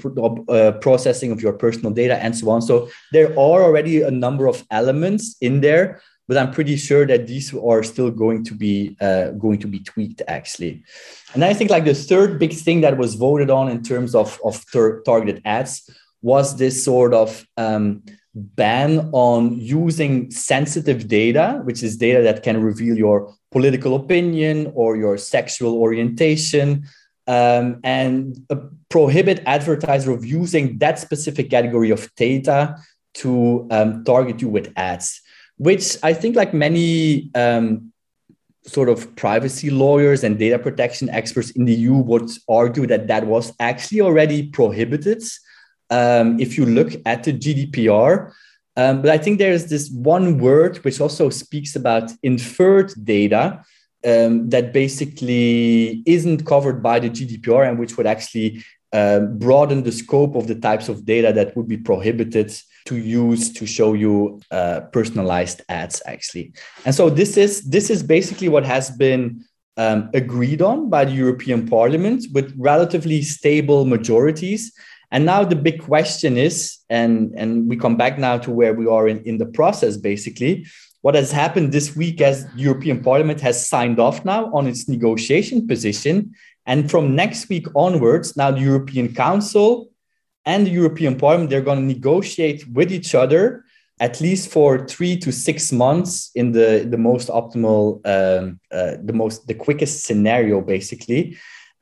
uh, 0.50 0.78
processing 0.80 1.32
of 1.32 1.42
your 1.42 1.54
personal 1.54 1.92
data 1.92 2.22
and 2.22 2.36
so 2.36 2.50
on? 2.50 2.62
So 2.62 2.90
there 3.12 3.32
are 3.32 3.64
already 3.64 4.02
a 4.02 4.12
number 4.12 4.48
of 4.48 4.64
elements 4.70 5.38
in 5.42 5.62
there, 5.62 6.02
but 6.28 6.38
I'm 6.38 6.52
pretty 6.52 6.76
sure 6.76 7.06
that 7.08 7.28
these 7.28 7.54
are 7.54 7.84
still 7.84 8.12
going 8.12 8.44
to 8.46 8.54
be 8.54 8.98
uh, 9.00 9.32
going 9.32 9.60
to 9.60 9.68
be 9.68 9.80
tweaked 9.80 10.22
actually. 10.28 10.84
And 11.34 11.44
I 11.44 11.54
think 11.54 11.70
like 11.70 11.86
the 11.86 11.96
third 11.96 12.40
big 12.40 12.54
thing 12.54 12.82
that 12.82 12.98
was 12.98 13.16
voted 13.16 13.50
on 13.50 13.70
in 13.70 13.82
terms 13.82 14.14
of 14.14 14.40
of 14.44 14.64
targeted 15.06 15.42
ads 15.46 15.90
was 16.26 16.58
this 16.58 16.84
sort 16.84 17.14
of 17.14 17.46
um, 17.56 18.02
ban 18.34 19.10
on 19.14 19.56
using 19.56 20.32
sensitive 20.32 21.08
data, 21.08 21.62
which 21.66 21.84
is 21.84 21.98
data 21.98 22.24
that 22.24 22.42
can 22.42 22.64
reveal 22.64 22.98
your 22.98 23.32
political 23.52 23.96
opinion 23.96 24.72
or 24.74 24.98
your 24.98 25.20
sexual 25.20 25.74
orientation, 25.78 26.84
um, 27.28 27.80
and 27.84 28.44
uh, 28.50 28.56
prohibit 28.90 29.44
advertiser 29.46 30.12
of 30.12 30.26
using 30.26 30.80
that 30.80 30.98
specific 30.98 31.52
category 31.52 31.92
of 31.92 32.10
data 32.16 32.76
to 33.14 33.68
um, 33.70 34.04
target 34.04 34.42
you 34.42 34.50
with 34.50 34.74
ads, 34.76 35.22
which 35.58 35.96
I 36.02 36.14
think 36.14 36.36
like 36.36 36.56
many 36.56 37.30
um, 37.36 37.94
sort 38.66 38.90
of 38.90 39.16
privacy 39.16 39.70
lawyers 39.70 40.24
and 40.24 40.40
data 40.40 40.58
protection 40.58 41.08
experts 41.10 41.52
in 41.52 41.66
the 41.66 41.76
EU 41.76 41.94
would 41.94 42.32
argue 42.50 42.88
that 42.88 43.06
that 43.08 43.28
was 43.28 43.54
actually 43.60 44.02
already 44.02 44.50
prohibited 44.50 45.22
um, 45.90 46.40
if 46.40 46.58
you 46.58 46.66
look 46.66 46.94
at 47.06 47.24
the 47.24 47.34
GDPR. 47.34 48.34
Um, 48.78 49.02
but 49.02 49.10
I 49.12 49.18
think 49.18 49.40
there's 49.40 49.68
this 49.68 49.90
one 49.90 50.38
word 50.38 50.78
which 50.84 51.00
also 51.00 51.30
speaks 51.30 51.76
about 51.76 52.12
inferred 52.24 52.92
data 53.04 53.64
um, 54.06 54.50
that 54.50 54.74
basically 54.74 56.04
isn't 56.06 56.46
covered 56.46 56.84
by 56.84 57.00
the 57.00 57.10
GDPR 57.10 57.70
and 57.70 57.80
which 57.80 57.96
would 57.98 58.06
actually 58.06 58.64
um, 58.94 59.38
broaden 59.38 59.84
the 59.84 59.92
scope 59.92 60.36
of 60.36 60.48
the 60.48 60.56
types 60.56 60.90
of 60.90 61.06
data 61.06 61.34
that 61.34 61.56
would 61.58 61.68
be 61.68 61.78
prohibited 61.78 62.54
to 62.86 62.96
use 62.96 63.52
to 63.52 63.66
show 63.66 63.94
you 63.94 64.40
uh, 64.52 64.82
personalized 64.94 65.62
ads 65.70 66.02
actually 66.06 66.54
and 66.86 66.94
so 66.94 67.10
this 67.10 67.36
is 67.36 67.64
this 67.64 67.90
is 67.90 68.04
basically 68.04 68.48
what 68.48 68.64
has 68.64 68.92
been 68.92 69.44
um, 69.78 70.10
agreed 70.14 70.62
on 70.62 70.90
by 70.90 71.04
the 71.04 71.12
european 71.12 71.68
parliament 71.68 72.26
with 72.32 72.54
relatively 72.58 73.22
stable 73.22 73.86
majorities 73.86 74.72
and 75.12 75.26
now 75.26 75.44
the 75.44 75.56
big 75.56 75.82
question 75.82 76.38
is, 76.38 76.80
and, 76.90 77.34
and 77.36 77.70
we 77.70 77.78
come 77.78 77.98
back 77.98 78.18
now 78.18 78.38
to 78.40 78.52
where 78.52 78.74
we 78.74 78.88
are 78.88 79.08
in, 79.08 79.22
in 79.24 79.38
the 79.38 79.46
process, 79.46 79.98
basically, 79.98 80.66
what 81.02 81.16
has 81.16 81.32
happened 81.32 81.72
this 81.72 81.96
week 81.96 82.20
as 82.22 82.48
European 82.56 83.04
Parliament 83.04 83.40
has 83.42 83.70
signed 83.70 84.00
off 84.00 84.26
now 84.26 84.52
on 84.54 84.66
its 84.68 84.90
negotiation 84.90 85.68
position. 85.68 86.34
And 86.66 86.90
from 86.90 87.16
next 87.16 87.48
week 87.48 87.68
onwards, 87.76 88.36
now 88.36 88.52
the 88.52 88.62
European 88.62 89.14
Council 89.14 89.92
and 90.46 90.66
the 90.66 90.72
European 90.72 91.18
Parliament, 91.18 91.50
they're 91.50 91.62
going 91.62 91.80
to 91.80 91.94
negotiate 91.94 92.68
with 92.68 92.92
each 92.92 93.14
other 93.14 93.66
at 94.00 94.20
least 94.20 94.52
for 94.52 94.86
three 94.88 95.16
to 95.18 95.32
six 95.32 95.72
months 95.72 96.32
in 96.36 96.52
the, 96.52 96.86
the 96.90 96.98
most 96.98 97.30
optimal, 97.30 98.06
um, 98.06 98.60
uh, 98.72 98.98
the 99.02 99.14
most, 99.14 99.48
the 99.48 99.54
quickest 99.54 100.04
scenario, 100.04 100.60
basically. 100.60 101.38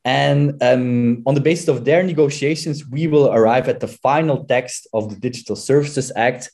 And 0.06 0.62
um, 0.62 1.24
on 1.26 1.34
the 1.34 1.42
basis 1.42 1.68
of 1.70 1.86
their 1.86 2.04
negotiations, 2.04 2.88
we 2.88 3.08
will 3.08 3.32
arrive 3.32 3.70
at 3.70 3.80
the 3.80 3.88
final 3.88 4.44
text 4.46 4.88
of 4.94 5.10
the 5.10 5.16
Digital 5.16 5.56
Services 5.56 6.12
Act, 6.16 6.52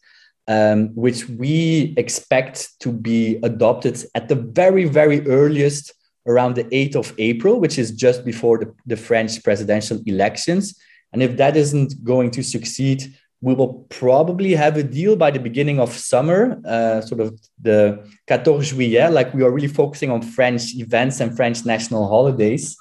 um, 0.47 0.89
which 0.95 1.27
we 1.27 1.93
expect 1.97 2.79
to 2.81 2.91
be 2.91 3.39
adopted 3.43 4.03
at 4.13 4.27
the 4.27 4.35
very, 4.35 4.85
very 4.85 5.27
earliest 5.27 5.93
around 6.27 6.55
the 6.55 6.65
8th 6.65 6.95
of 6.95 7.13
April, 7.17 7.59
which 7.59 7.79
is 7.79 7.91
just 7.91 8.23
before 8.23 8.59
the, 8.59 8.73
the 8.85 8.97
French 8.97 9.43
presidential 9.43 9.99
elections. 10.05 10.79
And 11.11 11.23
if 11.23 11.37
that 11.37 11.57
isn't 11.57 12.03
going 12.03 12.29
to 12.31 12.43
succeed, 12.43 13.15
we 13.41 13.53
will 13.55 13.85
probably 13.89 14.53
have 14.53 14.77
a 14.77 14.83
deal 14.83 15.15
by 15.15 15.31
the 15.31 15.39
beginning 15.39 15.79
of 15.79 15.93
summer, 15.93 16.61
uh, 16.65 17.01
sort 17.01 17.21
of 17.21 17.39
the 17.59 18.05
14 18.27 18.61
juillet, 18.61 19.11
like 19.11 19.33
we 19.33 19.43
are 19.43 19.51
really 19.51 19.67
focusing 19.67 20.11
on 20.11 20.21
French 20.21 20.75
events 20.75 21.19
and 21.19 21.35
French 21.35 21.65
national 21.65 22.07
holidays. 22.07 22.77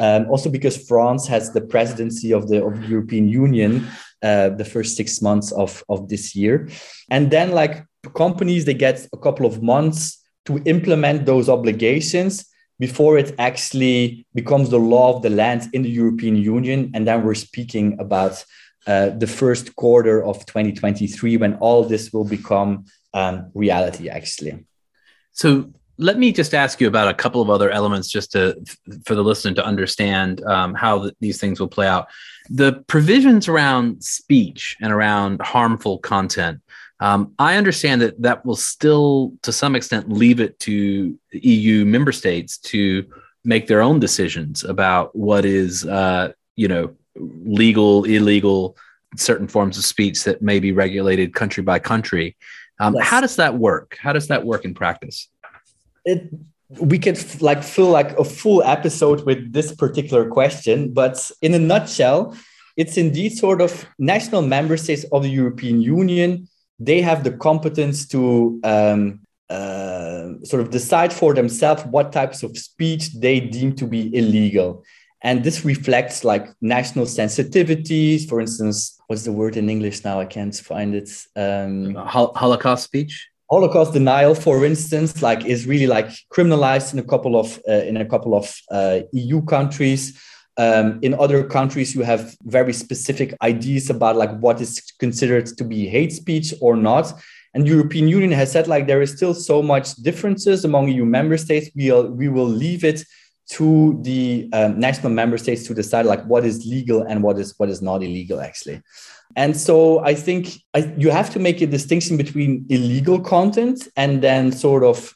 Um, 0.00 0.28
also 0.28 0.50
because 0.50 0.76
France 0.88 1.26
has 1.28 1.52
the 1.52 1.60
presidency 1.60 2.32
of 2.32 2.48
the, 2.48 2.64
of 2.64 2.80
the 2.80 2.88
European 2.88 3.28
Union 3.28 3.86
uh, 4.22 4.48
the 4.48 4.64
first 4.64 4.96
six 4.96 5.20
months 5.20 5.52
of, 5.52 5.84
of 5.88 6.08
this 6.08 6.34
year. 6.34 6.68
And 7.10 7.30
then 7.30 7.52
like 7.52 7.84
companies, 8.14 8.64
they 8.64 8.74
get 8.74 9.06
a 9.12 9.18
couple 9.18 9.46
of 9.46 9.62
months 9.62 10.22
to 10.46 10.58
implement 10.64 11.26
those 11.26 11.48
obligations 11.48 12.46
before 12.78 13.18
it 13.18 13.34
actually 13.38 14.26
becomes 14.34 14.70
the 14.70 14.78
law 14.78 15.14
of 15.14 15.22
the 15.22 15.30
land 15.30 15.68
in 15.72 15.82
the 15.82 15.90
European 15.90 16.36
Union. 16.36 16.90
And 16.94 17.06
then 17.06 17.22
we're 17.22 17.34
speaking 17.34 17.96
about 18.00 18.44
uh, 18.86 19.10
the 19.10 19.26
first 19.26 19.76
quarter 19.76 20.24
of 20.24 20.44
2023 20.46 21.36
when 21.36 21.54
all 21.56 21.84
this 21.84 22.12
will 22.12 22.24
become 22.24 22.86
um, 23.14 23.50
reality, 23.54 24.08
actually. 24.08 24.66
So 25.32 25.72
let 25.98 26.18
me 26.18 26.32
just 26.32 26.54
ask 26.54 26.80
you 26.80 26.88
about 26.88 27.08
a 27.08 27.14
couple 27.14 27.40
of 27.40 27.50
other 27.50 27.70
elements 27.70 28.08
just 28.08 28.32
to 28.32 28.56
for 29.04 29.14
the 29.14 29.22
listener 29.22 29.54
to 29.54 29.64
understand 29.64 30.42
um, 30.44 30.74
how 30.74 30.98
the, 30.98 31.16
these 31.20 31.40
things 31.40 31.60
will 31.60 31.68
play 31.68 31.86
out. 31.86 32.08
The 32.50 32.84
provisions 32.88 33.48
around 33.48 34.02
speech 34.02 34.76
and 34.80 34.92
around 34.92 35.40
harmful 35.40 35.98
content 35.98 36.60
um, 37.00 37.32
i 37.38 37.56
understand 37.56 38.00
that 38.00 38.20
that 38.22 38.44
will 38.46 38.56
still 38.56 39.32
to 39.42 39.52
some 39.52 39.74
extent 39.74 40.08
leave 40.08 40.40
it 40.40 40.58
to 40.60 41.18
eu 41.32 41.84
member 41.84 42.12
states 42.12 42.56
to 42.58 43.04
make 43.44 43.66
their 43.66 43.82
own 43.82 43.98
decisions 43.98 44.64
about 44.64 45.14
what 45.14 45.44
is 45.44 45.84
uh, 45.86 46.32
you 46.56 46.68
know 46.68 46.94
legal 47.16 48.04
illegal 48.04 48.76
certain 49.16 49.46
forms 49.46 49.78
of 49.78 49.84
speech 49.84 50.24
that 50.24 50.42
may 50.42 50.58
be 50.58 50.72
regulated 50.72 51.34
country 51.34 51.62
by 51.62 51.78
country. 51.78 52.36
Um, 52.80 52.94
yes. 52.94 53.06
how 53.06 53.20
does 53.20 53.36
that 53.36 53.54
work? 53.54 53.96
How 54.00 54.12
does 54.12 54.26
that 54.28 54.44
work 54.44 54.64
in 54.64 54.74
practice 54.74 55.28
it 56.04 56.30
we 56.80 56.98
could 56.98 57.18
like 57.40 57.62
fill 57.62 57.90
like 57.90 58.18
a 58.18 58.24
full 58.24 58.62
episode 58.62 59.24
with 59.26 59.52
this 59.52 59.74
particular 59.74 60.28
question 60.28 60.92
but 60.92 61.30
in 61.42 61.54
a 61.54 61.58
nutshell 61.58 62.34
it's 62.76 62.96
indeed 62.96 63.36
sort 63.36 63.60
of 63.60 63.86
national 63.98 64.42
member 64.42 64.76
states 64.76 65.04
of 65.12 65.22
the 65.22 65.30
european 65.30 65.80
union. 65.80 66.48
They 66.78 67.00
have 67.02 67.22
the 67.22 67.30
competence 67.30 68.06
to 68.08 68.60
um, 68.64 69.20
uh, 69.48 70.30
sort 70.42 70.60
of 70.60 70.70
decide 70.70 71.12
for 71.12 71.34
themselves 71.34 71.84
what 71.84 72.12
types 72.12 72.42
of 72.42 72.58
speech 72.58 73.12
they 73.12 73.38
deem 73.38 73.76
to 73.76 73.86
be 73.86 74.14
illegal. 74.16 74.82
And 75.22 75.44
this 75.44 75.64
reflects 75.64 76.24
like 76.24 76.48
national 76.60 77.06
sensitivities. 77.06 78.28
For 78.28 78.40
instance 78.40 78.98
what's 79.06 79.24
the 79.24 79.32
word 79.32 79.56
in 79.56 79.70
english 79.70 80.02
now? 80.04 80.18
I 80.18 80.26
can't 80.26 80.54
find 80.56 80.94
it. 80.94 81.10
Um, 81.36 81.94
holocaust 81.94 82.84
speech 82.84 83.28
Holocaust 83.50 83.92
denial, 83.92 84.34
for 84.34 84.64
instance, 84.64 85.22
like 85.22 85.44
is 85.44 85.66
really 85.66 85.86
like 85.86 86.08
criminalized 86.32 86.92
in 86.92 86.98
a 86.98 87.02
couple 87.02 87.36
of 87.36 87.60
uh, 87.68 87.72
in 87.72 87.96
a 87.98 88.04
couple 88.04 88.34
of 88.34 88.54
uh, 88.70 89.00
EU 89.12 89.42
countries. 89.42 90.18
Um, 90.56 91.00
in 91.02 91.14
other 91.14 91.42
countries, 91.44 91.94
you 91.94 92.02
have 92.02 92.36
very 92.44 92.72
specific 92.72 93.34
ideas 93.42 93.90
about 93.90 94.16
like 94.16 94.38
what 94.38 94.60
is 94.60 94.80
considered 94.98 95.46
to 95.58 95.64
be 95.64 95.88
hate 95.88 96.12
speech 96.12 96.54
or 96.60 96.76
not. 96.76 97.12
And 97.54 97.66
European 97.66 98.08
Union 98.08 98.32
has 98.32 98.50
said 98.50 98.66
like 98.66 98.86
there 98.86 99.02
is 99.02 99.12
still 99.12 99.34
so 99.34 99.62
much 99.62 99.94
differences 99.96 100.64
among 100.64 100.88
EU 100.88 101.04
member 101.04 101.36
states. 101.36 101.70
We'll 101.76 102.10
we 102.10 102.28
will 102.28 102.48
leave 102.48 102.82
it 102.82 103.04
to 103.50 103.98
the 104.02 104.48
um, 104.52 104.80
national 104.80 105.12
member 105.12 105.36
states 105.36 105.64
to 105.64 105.74
decide 105.74 106.06
like 106.06 106.24
what 106.24 106.44
is 106.44 106.64
legal 106.64 107.02
and 107.02 107.22
what 107.22 107.38
is 107.38 107.54
what 107.58 107.68
is 107.68 107.82
not 107.82 108.02
illegal 108.02 108.40
actually. 108.40 108.80
And 109.36 109.56
so 109.56 110.00
I 110.04 110.14
think 110.14 110.60
I, 110.74 110.92
you 110.96 111.10
have 111.10 111.30
to 111.30 111.38
make 111.38 111.60
a 111.60 111.66
distinction 111.66 112.16
between 112.16 112.66
illegal 112.68 113.20
content 113.20 113.88
and 113.96 114.22
then 114.22 114.52
sort 114.52 114.84
of 114.84 115.14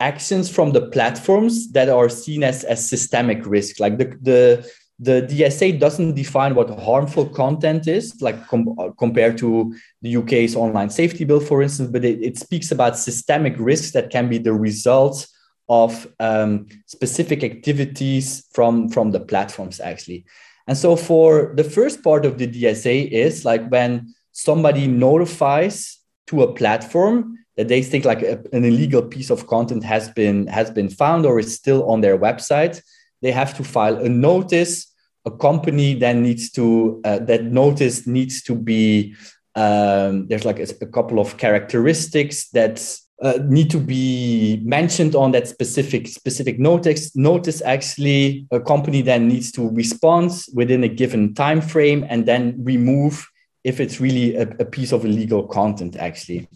actions 0.00 0.48
from 0.48 0.72
the 0.72 0.88
platforms 0.88 1.72
that 1.72 1.88
are 1.88 2.08
seen 2.08 2.44
as, 2.44 2.64
as 2.64 2.88
systemic 2.88 3.44
risk. 3.44 3.80
Like 3.80 3.98
the, 3.98 4.16
the, 4.22 4.70
the 5.00 5.22
DSA 5.22 5.80
doesn't 5.80 6.14
define 6.14 6.54
what 6.54 6.70
harmful 6.78 7.28
content 7.28 7.88
is, 7.88 8.20
like 8.20 8.46
com- 8.46 8.76
compared 8.98 9.38
to 9.38 9.74
the 10.02 10.16
UK's 10.16 10.54
online 10.54 10.90
safety 10.90 11.24
bill, 11.24 11.40
for 11.40 11.62
instance, 11.62 11.90
but 11.90 12.04
it, 12.04 12.22
it 12.22 12.38
speaks 12.38 12.70
about 12.70 12.96
systemic 12.96 13.54
risks 13.58 13.92
that 13.92 14.10
can 14.10 14.28
be 14.28 14.38
the 14.38 14.52
result 14.52 15.26
of 15.68 16.06
um, 16.20 16.66
specific 16.86 17.44
activities 17.44 18.46
from, 18.52 18.88
from 18.88 19.10
the 19.10 19.20
platforms, 19.20 19.80
actually. 19.80 20.24
And 20.68 20.78
so, 20.78 20.94
for 20.94 21.52
the 21.56 21.64
first 21.64 22.04
part 22.04 22.24
of 22.24 22.38
the 22.38 22.46
DSA, 22.46 23.10
is 23.10 23.44
like 23.44 23.68
when 23.68 24.14
somebody 24.32 24.86
notifies 24.86 25.98
to 26.28 26.42
a 26.42 26.52
platform 26.52 27.38
that 27.56 27.66
they 27.66 27.82
think 27.82 28.04
like 28.04 28.22
a, 28.22 28.38
an 28.52 28.64
illegal 28.64 29.02
piece 29.02 29.30
of 29.30 29.48
content 29.48 29.82
has 29.82 30.08
been 30.10 30.46
has 30.46 30.70
been 30.70 30.88
found 30.88 31.26
or 31.26 31.40
is 31.40 31.52
still 31.52 31.90
on 31.90 32.02
their 32.02 32.16
website 32.16 32.80
they 33.22 33.32
have 33.32 33.56
to 33.56 33.64
file 33.64 33.96
a 33.96 34.08
notice. 34.08 34.92
A 35.24 35.30
company 35.30 35.94
then 35.94 36.22
needs 36.22 36.50
to 36.52 37.00
uh, 37.04 37.18
that 37.20 37.44
notice 37.44 38.06
needs 38.06 38.42
to 38.42 38.54
be 38.54 39.14
um, 39.54 40.28
there's 40.28 40.44
like 40.44 40.60
a, 40.60 40.66
a, 40.80 40.86
couple 40.86 41.18
of 41.18 41.36
characteristics 41.36 42.48
that 42.50 42.78
uh, 43.22 43.38
need 43.44 43.70
to 43.70 43.78
be 43.78 44.60
mentioned 44.64 45.14
on 45.14 45.32
that 45.32 45.48
specific 45.48 46.06
specific 46.06 46.58
notice 46.58 47.16
notice 47.16 47.60
actually 47.62 48.46
a 48.52 48.60
company 48.60 49.02
then 49.02 49.26
needs 49.26 49.50
to 49.50 49.68
respond 49.70 50.30
within 50.54 50.84
a 50.84 50.88
given 50.88 51.34
time 51.34 51.60
frame 51.60 52.06
and 52.08 52.26
then 52.26 52.54
remove 52.62 53.26
if 53.64 53.80
it's 53.80 54.00
really 54.00 54.36
a, 54.36 54.42
a 54.60 54.64
piece 54.64 54.92
of 54.92 55.04
illegal 55.04 55.46
content 55.46 55.96
actually. 55.96 56.48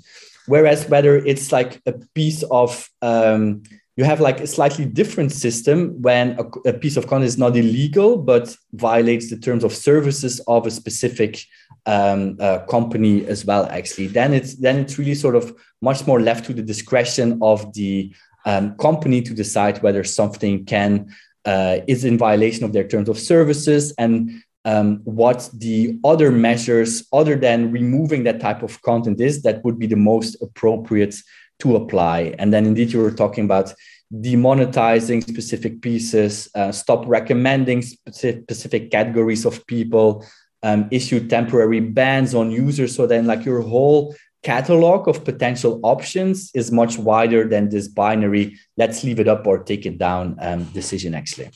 Whereas 0.46 0.88
whether 0.88 1.16
it's 1.16 1.52
like 1.52 1.80
a 1.86 1.94
piece 2.14 2.42
of 2.44 2.88
um, 3.00 3.62
you 3.96 4.04
have 4.04 4.20
like 4.20 4.40
a 4.40 4.46
slightly 4.46 4.84
different 4.84 5.32
system 5.32 6.00
when 6.00 6.38
a, 6.38 6.68
a, 6.70 6.72
piece 6.72 6.96
of 6.96 7.06
content 7.06 7.28
is 7.28 7.38
not 7.38 7.56
illegal 7.56 8.16
but 8.16 8.56
violates 8.72 9.28
the 9.28 9.36
terms 9.36 9.64
of 9.64 9.74
services 9.74 10.40
of 10.48 10.66
a 10.66 10.70
specific 10.70 11.44
um, 11.86 12.36
uh, 12.40 12.60
company 12.66 13.26
as 13.26 13.44
well 13.44 13.66
actually. 13.66 14.06
Then 14.06 14.32
it's 14.32 14.54
then 14.54 14.78
it's 14.78 14.98
really 14.98 15.14
sort 15.14 15.36
of 15.36 15.54
much 15.82 16.06
more 16.06 16.20
left 16.20 16.46
to 16.46 16.54
the 16.54 16.62
discretion 16.62 17.38
of 17.42 17.72
the 17.74 18.14
um, 18.44 18.76
company 18.76 19.20
to 19.22 19.34
decide 19.34 19.82
whether 19.82 20.02
something 20.04 20.64
can 20.64 21.14
uh, 21.44 21.78
is 21.86 22.04
in 22.04 22.16
violation 22.16 22.64
of 22.64 22.72
their 22.72 22.86
terms 22.86 23.08
of 23.08 23.18
services 23.18 23.92
and 23.98 24.42
um, 24.64 25.00
what 25.04 25.50
the 25.52 25.98
other 26.04 26.30
measures 26.30 27.06
other 27.12 27.34
than 27.36 27.72
removing 27.72 28.24
that 28.24 28.40
type 28.40 28.62
of 28.62 28.80
content 28.82 29.20
is 29.20 29.42
that 29.42 29.64
would 29.64 29.78
be 29.78 29.88
the 29.88 29.96
most 29.96 30.40
appropriate 30.40 31.16
to 31.58 31.76
apply. 31.76 32.34
And 32.38 32.52
then 32.52 32.66
indeed 32.66 32.92
you 32.92 33.00
were 33.00 33.10
talking 33.10 33.44
about 33.44 33.74
demonetizing 34.12 35.26
specific 35.26 35.80
pieces 35.80 36.48
uh, 36.54 36.70
stop 36.70 37.04
recommending 37.06 37.82
specific, 37.82 38.90
categories 38.90 39.46
of 39.46 39.66
people 39.66 40.24
um, 40.62 40.86
issue 40.90 41.26
temporary 41.26 41.80
bans 41.80 42.34
on 42.34 42.50
users. 42.50 42.94
So 42.94 43.06
then 43.06 43.26
like 43.26 43.44
your 43.44 43.62
whole 43.62 44.14
catalog 44.42 45.08
of 45.08 45.24
potential 45.24 45.80
options 45.82 46.50
is 46.54 46.72
much 46.72 46.98
wider 46.98 47.48
than 47.48 47.68
this 47.68 47.88
binary 47.88 48.58
let's 48.76 49.04
leave 49.04 49.20
it 49.20 49.28
up 49.28 49.46
or 49.46 49.62
take 49.62 49.86
it 49.86 49.98
down 49.98 50.36
um, 50.40 50.64
decision 50.72 51.14
actually 51.14 51.50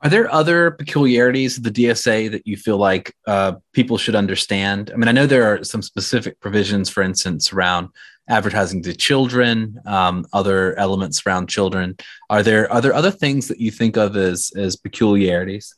are 0.00 0.10
there 0.10 0.32
other 0.32 0.70
peculiarities 0.70 1.58
of 1.58 1.64
the 1.64 1.72
DSA 1.72 2.30
that 2.30 2.46
you 2.46 2.56
feel 2.56 2.76
like 2.76 3.12
uh, 3.26 3.54
people 3.72 3.98
should 3.98 4.14
understand? 4.14 4.92
I 4.92 4.96
mean, 4.96 5.08
I 5.08 5.12
know 5.12 5.26
there 5.26 5.52
are 5.52 5.64
some 5.64 5.82
specific 5.82 6.38
provisions, 6.38 6.88
for 6.88 7.02
instance, 7.02 7.52
around 7.52 7.88
advertising 8.28 8.82
to 8.84 8.94
children, 8.94 9.80
um, 9.86 10.24
other 10.32 10.78
elements 10.78 11.26
around 11.26 11.48
children. 11.48 11.96
Are 12.30 12.44
there 12.44 12.70
are 12.72 12.80
there 12.80 12.94
other 12.94 13.10
things 13.10 13.48
that 13.48 13.60
you 13.60 13.72
think 13.72 13.96
of 13.96 14.16
as 14.16 14.52
as 14.56 14.76
peculiarities? 14.76 15.74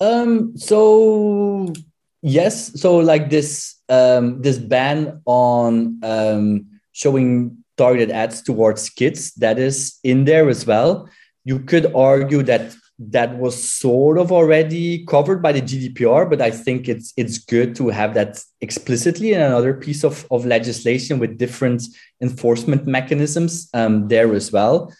Um, 0.00 0.56
so 0.56 1.74
yes, 2.22 2.80
so 2.80 2.96
like 2.96 3.30
this 3.30 3.76
um, 3.88 4.42
this 4.42 4.58
ban 4.58 5.22
on 5.24 6.00
um, 6.02 6.66
showing 6.92 7.56
targeted 7.76 8.10
ads 8.10 8.42
towards 8.42 8.90
kids 8.90 9.32
that 9.34 9.58
is 9.58 9.98
in 10.02 10.24
there 10.24 10.48
as 10.48 10.66
well 10.66 11.08
you 11.48 11.58
could 11.58 11.86
argue 11.94 12.42
that 12.42 12.76
that 12.98 13.38
was 13.38 13.56
sort 13.56 14.18
of 14.18 14.30
already 14.30 15.06
covered 15.06 15.40
by 15.40 15.50
the 15.52 15.62
GDPR, 15.62 16.28
but 16.28 16.42
I 16.42 16.50
think 16.50 16.90
it's 16.90 17.14
it's 17.16 17.38
good 17.38 17.74
to 17.76 17.88
have 17.88 18.12
that 18.14 18.44
explicitly 18.60 19.32
in 19.32 19.40
another 19.40 19.72
piece 19.72 20.04
of, 20.04 20.26
of 20.30 20.44
legislation 20.44 21.18
with 21.18 21.38
different 21.38 21.82
enforcement 22.20 22.86
mechanisms 22.86 23.70
um, 23.72 24.08
there 24.08 24.34
as 24.34 24.52
well. 24.52 24.92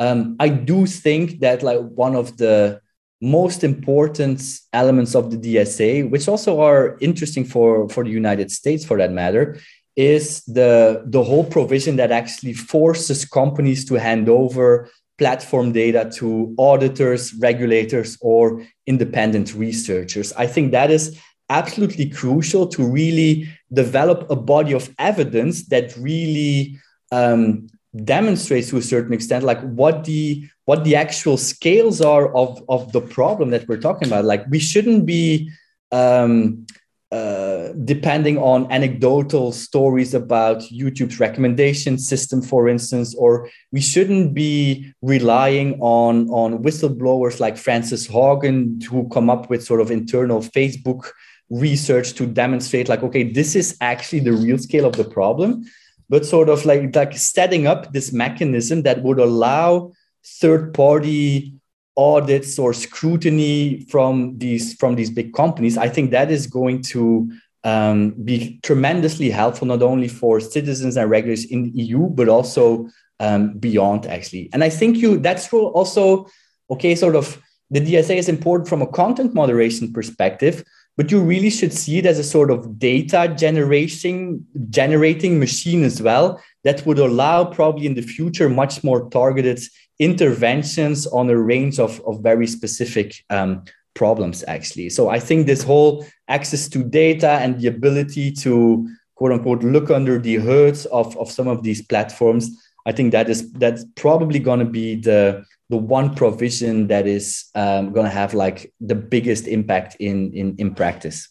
Um, 0.00 0.34
I 0.40 0.48
do 0.48 0.86
think 0.86 1.38
that 1.38 1.62
like 1.62 1.78
one 1.78 2.16
of 2.16 2.36
the 2.36 2.80
most 3.22 3.62
important 3.62 4.42
elements 4.72 5.14
of 5.14 5.30
the 5.30 5.36
DSA, 5.36 6.10
which 6.10 6.26
also 6.26 6.60
are 6.60 6.98
interesting 7.00 7.44
for, 7.44 7.88
for 7.88 8.02
the 8.02 8.10
United 8.10 8.50
States 8.50 8.84
for 8.84 8.98
that 8.98 9.12
matter, 9.12 9.58
is 9.94 10.42
the, 10.44 11.02
the 11.06 11.22
whole 11.22 11.44
provision 11.44 11.94
that 11.96 12.10
actually 12.10 12.52
forces 12.52 13.24
companies 13.24 13.84
to 13.84 13.94
hand 13.94 14.28
over 14.28 14.90
platform 15.18 15.70
data 15.70 16.10
to 16.16 16.52
auditors, 16.58 17.32
regulators, 17.34 18.18
or 18.20 18.64
independent 18.88 19.54
researchers. 19.54 20.32
I 20.32 20.48
think 20.48 20.72
that 20.72 20.90
is 20.90 21.16
absolutely 21.48 22.08
crucial 22.08 22.66
to 22.66 22.82
really 22.82 23.48
develop 23.72 24.28
a 24.30 24.36
body 24.36 24.72
of 24.72 24.92
evidence 24.98 25.68
that 25.68 25.96
really 25.96 26.76
um, 27.12 27.68
demonstrates 28.04 28.70
to 28.70 28.78
a 28.78 28.82
certain 28.82 29.12
extent 29.12 29.44
like 29.44 29.60
what 29.60 30.04
the 30.04 30.48
what 30.64 30.84
the 30.84 30.96
actual 30.96 31.36
scales 31.36 32.00
are 32.00 32.34
of 32.34 32.62
of 32.68 32.92
the 32.92 33.00
problem 33.00 33.50
that 33.50 33.66
we're 33.68 33.80
talking 33.80 34.08
about. 34.08 34.24
Like 34.24 34.44
we 34.50 34.58
shouldn't 34.58 35.06
be 35.06 35.50
um, 35.90 36.66
uh, 37.12 37.74
depending 37.84 38.38
on 38.38 38.66
anecdotal 38.72 39.52
stories 39.52 40.14
about 40.14 40.60
YouTube's 40.60 41.20
recommendation 41.20 41.98
system, 41.98 42.40
for 42.40 42.70
instance, 42.70 43.14
or 43.14 43.50
we 43.70 43.82
shouldn't 43.82 44.32
be 44.32 44.90
relying 45.02 45.78
on, 45.80 46.26
on 46.30 46.62
whistleblowers 46.62 47.38
like 47.38 47.58
Frances 47.58 48.08
Haugen 48.08 48.82
who 48.84 49.06
come 49.10 49.28
up 49.28 49.50
with 49.50 49.62
sort 49.62 49.82
of 49.82 49.90
internal 49.90 50.40
Facebook 50.40 51.10
research 51.50 52.14
to 52.14 52.24
demonstrate 52.24 52.88
like, 52.88 53.02
okay, 53.02 53.30
this 53.30 53.54
is 53.54 53.76
actually 53.82 54.20
the 54.20 54.32
real 54.32 54.56
scale 54.56 54.86
of 54.86 54.96
the 54.96 55.04
problem, 55.04 55.64
but 56.08 56.24
sort 56.24 56.48
of 56.48 56.64
like, 56.64 56.96
like 56.96 57.14
setting 57.14 57.66
up 57.66 57.92
this 57.92 58.10
mechanism 58.10 58.84
that 58.84 59.02
would 59.02 59.18
allow 59.18 59.92
third 60.24 60.72
party 60.74 61.54
audits 61.96 62.58
or 62.58 62.72
scrutiny 62.72 63.84
from 63.90 64.38
these 64.38 64.74
from 64.74 64.94
these 64.94 65.10
big 65.10 65.34
companies 65.34 65.76
i 65.76 65.88
think 65.88 66.10
that 66.10 66.30
is 66.30 66.46
going 66.46 66.80
to 66.80 67.30
um, 67.64 68.10
be 68.24 68.58
tremendously 68.62 69.30
helpful 69.30 69.66
not 69.68 69.82
only 69.82 70.08
for 70.08 70.40
citizens 70.40 70.96
and 70.96 71.10
regulators 71.10 71.44
in 71.44 71.64
the 71.64 71.70
eu 71.82 72.08
but 72.08 72.28
also 72.28 72.88
um, 73.20 73.56
beyond 73.58 74.06
actually. 74.06 74.50
And 74.52 74.64
i 74.64 74.68
think 74.68 74.96
you 74.96 75.18
that's 75.18 75.52
also 75.52 76.26
okay 76.70 76.94
sort 76.94 77.14
of 77.14 77.40
the 77.70 77.80
dsa 77.80 78.16
is 78.16 78.28
important 78.28 78.68
from 78.68 78.82
a 78.82 78.86
content 78.86 79.34
moderation 79.34 79.92
perspective 79.92 80.64
but 80.96 81.10
you 81.10 81.22
really 81.22 81.50
should 81.50 81.72
see 81.72 81.98
it 81.98 82.06
as 82.06 82.18
a 82.18 82.24
sort 82.24 82.50
of 82.50 82.78
data 82.78 83.32
generation 83.36 84.46
generating 84.70 85.38
machine 85.38 85.84
as 85.84 86.02
well 86.02 86.40
that 86.64 86.84
would 86.86 86.98
allow 86.98 87.44
probably 87.44 87.86
in 87.86 87.94
the 87.94 88.02
future 88.02 88.48
much 88.48 88.82
more 88.82 89.08
targeted 89.10 89.60
interventions 89.98 91.06
on 91.06 91.30
a 91.30 91.36
range 91.36 91.78
of, 91.78 92.00
of 92.06 92.22
very 92.22 92.46
specific 92.46 93.24
um, 93.30 93.62
problems 93.94 94.42
actually. 94.48 94.88
So 94.88 95.10
i 95.10 95.20
think 95.20 95.46
this 95.46 95.62
whole 95.62 96.06
access 96.28 96.68
to 96.68 96.82
data 96.82 97.32
and 97.42 97.60
the 97.60 97.68
ability 97.68 98.32
to 98.32 98.88
quote 99.16 99.32
unquote 99.32 99.62
look 99.62 99.90
under 99.90 100.18
the 100.18 100.36
hoods 100.36 100.86
of, 100.86 101.16
of 101.18 101.30
some 101.30 101.46
of 101.46 101.62
these 101.62 101.82
platforms 101.82 102.50
i 102.86 102.92
think 102.92 103.12
that 103.12 103.28
is 103.28 103.52
that's 103.52 103.84
probably 103.96 104.38
going 104.38 104.58
to 104.58 104.64
be 104.64 104.96
the 104.96 105.44
the 105.72 105.76
one 105.78 106.14
provision 106.14 106.88
that 106.88 107.06
is 107.06 107.46
um, 107.54 107.94
going 107.94 108.04
to 108.04 108.12
have 108.12 108.34
like 108.34 108.70
the 108.80 108.94
biggest 108.94 109.48
impact 109.48 109.96
in, 109.98 110.30
in 110.34 110.54
in 110.58 110.74
practice. 110.74 111.28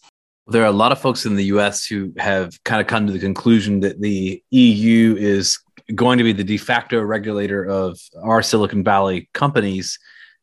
There 0.47 0.63
are 0.63 0.73
a 0.75 0.79
lot 0.83 0.91
of 0.91 0.99
folks 0.99 1.27
in 1.27 1.35
the 1.35 1.45
US 1.55 1.85
who 1.85 2.11
have 2.17 2.51
kind 2.63 2.81
of 2.81 2.87
come 2.87 3.05
to 3.05 3.13
the 3.13 3.19
conclusion 3.19 3.81
that 3.81 4.01
the 4.01 4.43
EU 4.49 5.15
is 5.15 5.59
going 5.95 6.17
to 6.17 6.23
be 6.23 6.33
the 6.33 6.43
de 6.43 6.57
facto 6.57 7.01
regulator 7.01 7.65
of 7.65 7.99
our 8.21 8.41
Silicon 8.41 8.83
Valley 8.83 9.29
companies. 9.33 9.97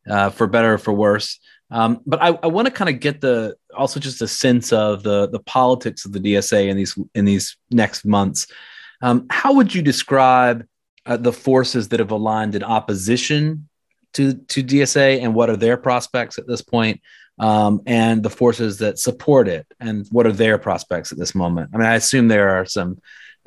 uh, 0.08 0.30
for 0.30 0.46
better 0.46 0.74
or 0.74 0.78
for 0.78 0.92
worse. 0.92 1.38
Um, 1.70 2.00
but 2.06 2.22
I, 2.22 2.28
I 2.42 2.46
want 2.46 2.66
to 2.66 2.72
kind 2.72 2.88
of 2.88 3.00
get 3.00 3.20
the 3.20 3.56
also 3.76 4.00
just 4.00 4.22
a 4.22 4.28
sense 4.28 4.72
of 4.72 5.02
the 5.02 5.28
the 5.28 5.40
politics 5.40 6.04
of 6.06 6.12
the 6.12 6.20
DSA 6.20 6.68
in 6.68 6.76
these 6.76 6.98
in 7.14 7.24
these 7.24 7.56
next 7.70 8.04
months. 8.06 8.46
Um, 9.02 9.26
how 9.30 9.52
would 9.54 9.74
you 9.74 9.82
describe 9.82 10.66
uh, 11.06 11.18
the 11.18 11.32
forces 11.32 11.88
that 11.88 12.00
have 12.00 12.10
aligned 12.10 12.54
in 12.54 12.62
opposition 12.62 13.68
to 14.14 14.34
to 14.34 14.62
DSA, 14.62 15.22
and 15.22 15.34
what 15.34 15.50
are 15.50 15.56
their 15.56 15.76
prospects 15.76 16.38
at 16.38 16.46
this 16.46 16.62
point? 16.62 17.00
Um, 17.38 17.82
and 17.86 18.24
the 18.24 18.30
forces 18.30 18.78
that 18.78 18.98
support 18.98 19.46
it, 19.46 19.64
and 19.78 20.06
what 20.10 20.26
are 20.26 20.32
their 20.32 20.58
prospects 20.58 21.12
at 21.12 21.18
this 21.18 21.36
moment? 21.36 21.70
I 21.72 21.76
mean, 21.76 21.86
I 21.86 21.94
assume 21.94 22.26
there 22.26 22.58
are 22.58 22.64
some 22.64 22.98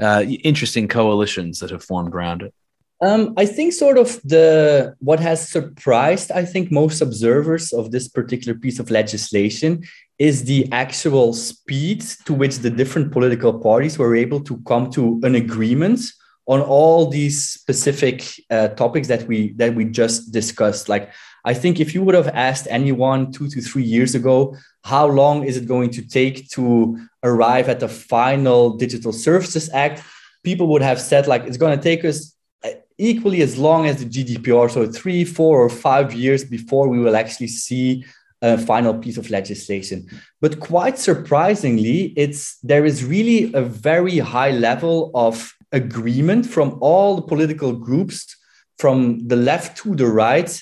uh, 0.02 0.24
interesting 0.44 0.88
coalitions 0.88 1.60
that 1.60 1.70
have 1.70 1.84
formed 1.84 2.14
around 2.14 2.42
it. 2.42 2.54
Um, 3.02 3.34
I 3.36 3.48
think 3.48 3.74
sort 3.74 3.98
of 3.98 4.22
the 4.24 4.96
what 5.00 5.20
has 5.20 5.50
surprised 5.50 6.32
I 6.32 6.46
think 6.46 6.72
most 6.72 7.02
observers 7.02 7.74
of 7.74 7.90
this 7.92 8.08
particular 8.08 8.58
piece 8.58 8.78
of 8.78 8.92
legislation 8.92 9.84
is 10.20 10.44
the 10.44 10.72
actual 10.72 11.34
speed 11.34 12.02
to 12.26 12.34
which 12.34 12.60
the 12.60 12.70
different 12.70 13.12
political 13.12 13.60
parties 13.60 13.98
were 13.98 14.16
able 14.16 14.40
to 14.42 14.62
come 14.68 14.92
to 14.92 15.20
an 15.24 15.34
agreement 15.34 16.00
on 16.46 16.62
all 16.62 17.08
these 17.08 17.50
specific 17.50 18.24
uh, 18.52 18.68
topics 18.70 19.08
that 19.08 19.28
we 19.28 19.54
that 19.54 19.74
we 19.74 19.86
just 19.86 20.32
discussed. 20.32 20.88
Like 20.88 21.10
I 21.44 21.54
think 21.54 21.80
if 21.80 21.94
you 21.94 22.04
would 22.04 22.16
have 22.16 22.28
asked 22.30 22.68
anyone 22.70 23.32
two 23.32 23.48
to 23.50 23.62
three 23.62 23.84
years 23.84 24.16
ago, 24.16 24.56
how 24.84 25.08
long 25.08 25.44
is 25.44 25.58
it 25.58 25.68
going 25.68 25.90
to 25.92 26.08
take 26.08 26.50
to 26.50 26.98
arrive 27.24 27.70
at 27.70 27.80
the 27.80 27.88
final 27.88 28.78
Digital 28.78 29.12
Services 29.12 29.70
Act? 29.74 30.04
People 30.44 30.68
would 30.68 30.82
have 30.82 31.00
said 31.00 31.28
like 31.28 31.44
it's 31.44 31.58
going 31.58 31.78
to 31.78 31.84
take 31.84 32.04
us 32.06 32.36
uh, 32.64 32.70
equally 32.98 33.42
as 33.42 33.58
long 33.58 33.86
as 33.86 34.04
the 34.04 34.06
GDPR, 34.06 34.70
so 34.70 34.88
three, 34.88 35.24
four, 35.24 35.62
or 35.62 35.70
five 35.70 36.14
years 36.14 36.44
before 36.44 36.88
we 36.88 37.00
will 37.00 37.16
actually 37.16 37.48
see 37.48 38.04
a 38.42 38.58
final 38.58 38.94
piece 38.94 39.18
of 39.18 39.30
legislation. 39.30 40.08
But 40.42 40.60
quite 40.60 40.98
surprisingly, 40.98 42.14
it's 42.18 42.58
there 42.60 42.86
is 42.86 43.06
really 43.06 43.54
a 43.54 43.62
very 43.62 44.18
high 44.18 44.52
level 44.52 45.12
of 45.14 45.54
agreement 45.72 46.46
from 46.46 46.78
all 46.82 47.16
the 47.16 47.22
political 47.22 47.74
groups, 47.74 48.36
from 48.80 49.28
the 49.28 49.36
left 49.36 49.78
to 49.78 49.96
the 49.96 50.08
right, 50.08 50.62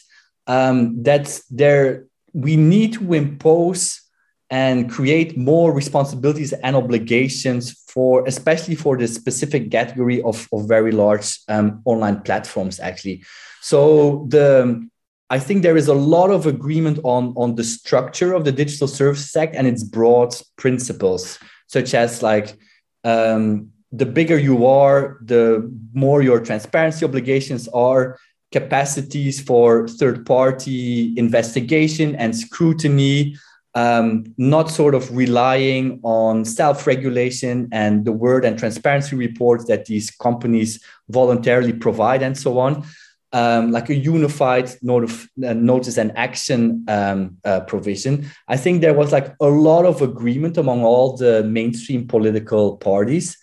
um, 0.50 1.02
that 1.04 1.40
there 1.50 2.06
we 2.34 2.58
need 2.58 2.94
to 2.94 3.14
impose 3.14 4.02
and 4.50 4.90
create 4.90 5.38
more 5.38 5.72
responsibilities 5.72 6.54
and 6.54 6.76
obligations 6.76 7.84
for 7.88 8.28
especially 8.28 8.76
for 8.76 8.98
the 8.98 9.08
specific 9.08 9.70
category 9.70 10.22
of, 10.24 10.48
of 10.52 10.68
very 10.68 10.92
large 10.92 11.40
um, 11.48 11.82
online 11.86 12.20
platforms 12.22 12.80
actually. 12.80 13.24
So 13.62 14.26
the 14.30 14.90
i 15.32 15.38
think 15.38 15.62
there 15.62 15.78
is 15.78 15.88
a 15.88 15.94
lot 15.94 16.32
of 16.32 16.48
agreement 16.48 17.00
on 17.04 17.34
on 17.38 17.56
the 17.56 17.64
structure 17.64 18.34
of 18.34 18.44
the 18.46 18.52
digital 18.52 18.88
services 18.88 19.36
act 19.36 19.56
and 19.56 19.68
its 19.68 19.84
broad 19.84 20.34
principles 20.58 21.38
such 21.68 21.94
as 21.94 22.24
like 22.24 22.58
um, 23.04 23.70
the 23.92 24.06
bigger 24.06 24.38
you 24.38 24.66
are 24.66 25.20
the 25.24 25.72
more 25.94 26.24
your 26.24 26.40
transparency 26.40 27.06
obligations 27.06 27.68
are 27.68 28.18
capacities 28.52 29.40
for 29.40 29.88
third 29.88 30.26
party 30.26 31.14
investigation 31.18 32.16
and 32.16 32.36
scrutiny 32.36 33.36
um, 33.76 34.34
not 34.38 34.70
sort 34.70 34.96
of 34.96 35.16
relying 35.16 36.00
on 36.04 36.44
self 36.46 36.88
regulation 36.88 37.70
and 37.72 38.06
the 38.06 38.12
word 38.12 38.46
and 38.46 38.58
transparency 38.58 39.16
reports 39.16 39.66
that 39.66 39.86
these 39.86 40.10
companies 40.12 40.84
voluntarily 41.10 41.74
provide, 41.74 42.22
and 42.22 42.38
so 42.38 42.60
on. 42.60 42.84
Um, 43.32 43.72
like 43.72 43.92
a 43.92 43.96
unified 43.96 44.72
uh, 44.72 45.54
notice 45.54 45.98
and 45.98 46.18
action 46.18 46.84
um, 46.88 47.38
uh, 47.46 47.60
provision. 47.60 48.28
I 48.48 48.58
think 48.58 48.82
there 48.82 48.96
was 48.96 49.12
like 49.12 49.36
a 49.40 49.46
lot 49.46 49.86
of 49.86 50.02
agreement 50.02 50.58
among 50.58 50.84
all 50.84 51.16
the 51.16 51.44
mainstream 51.44 52.08
political 52.08 52.78
parties. 52.78 53.38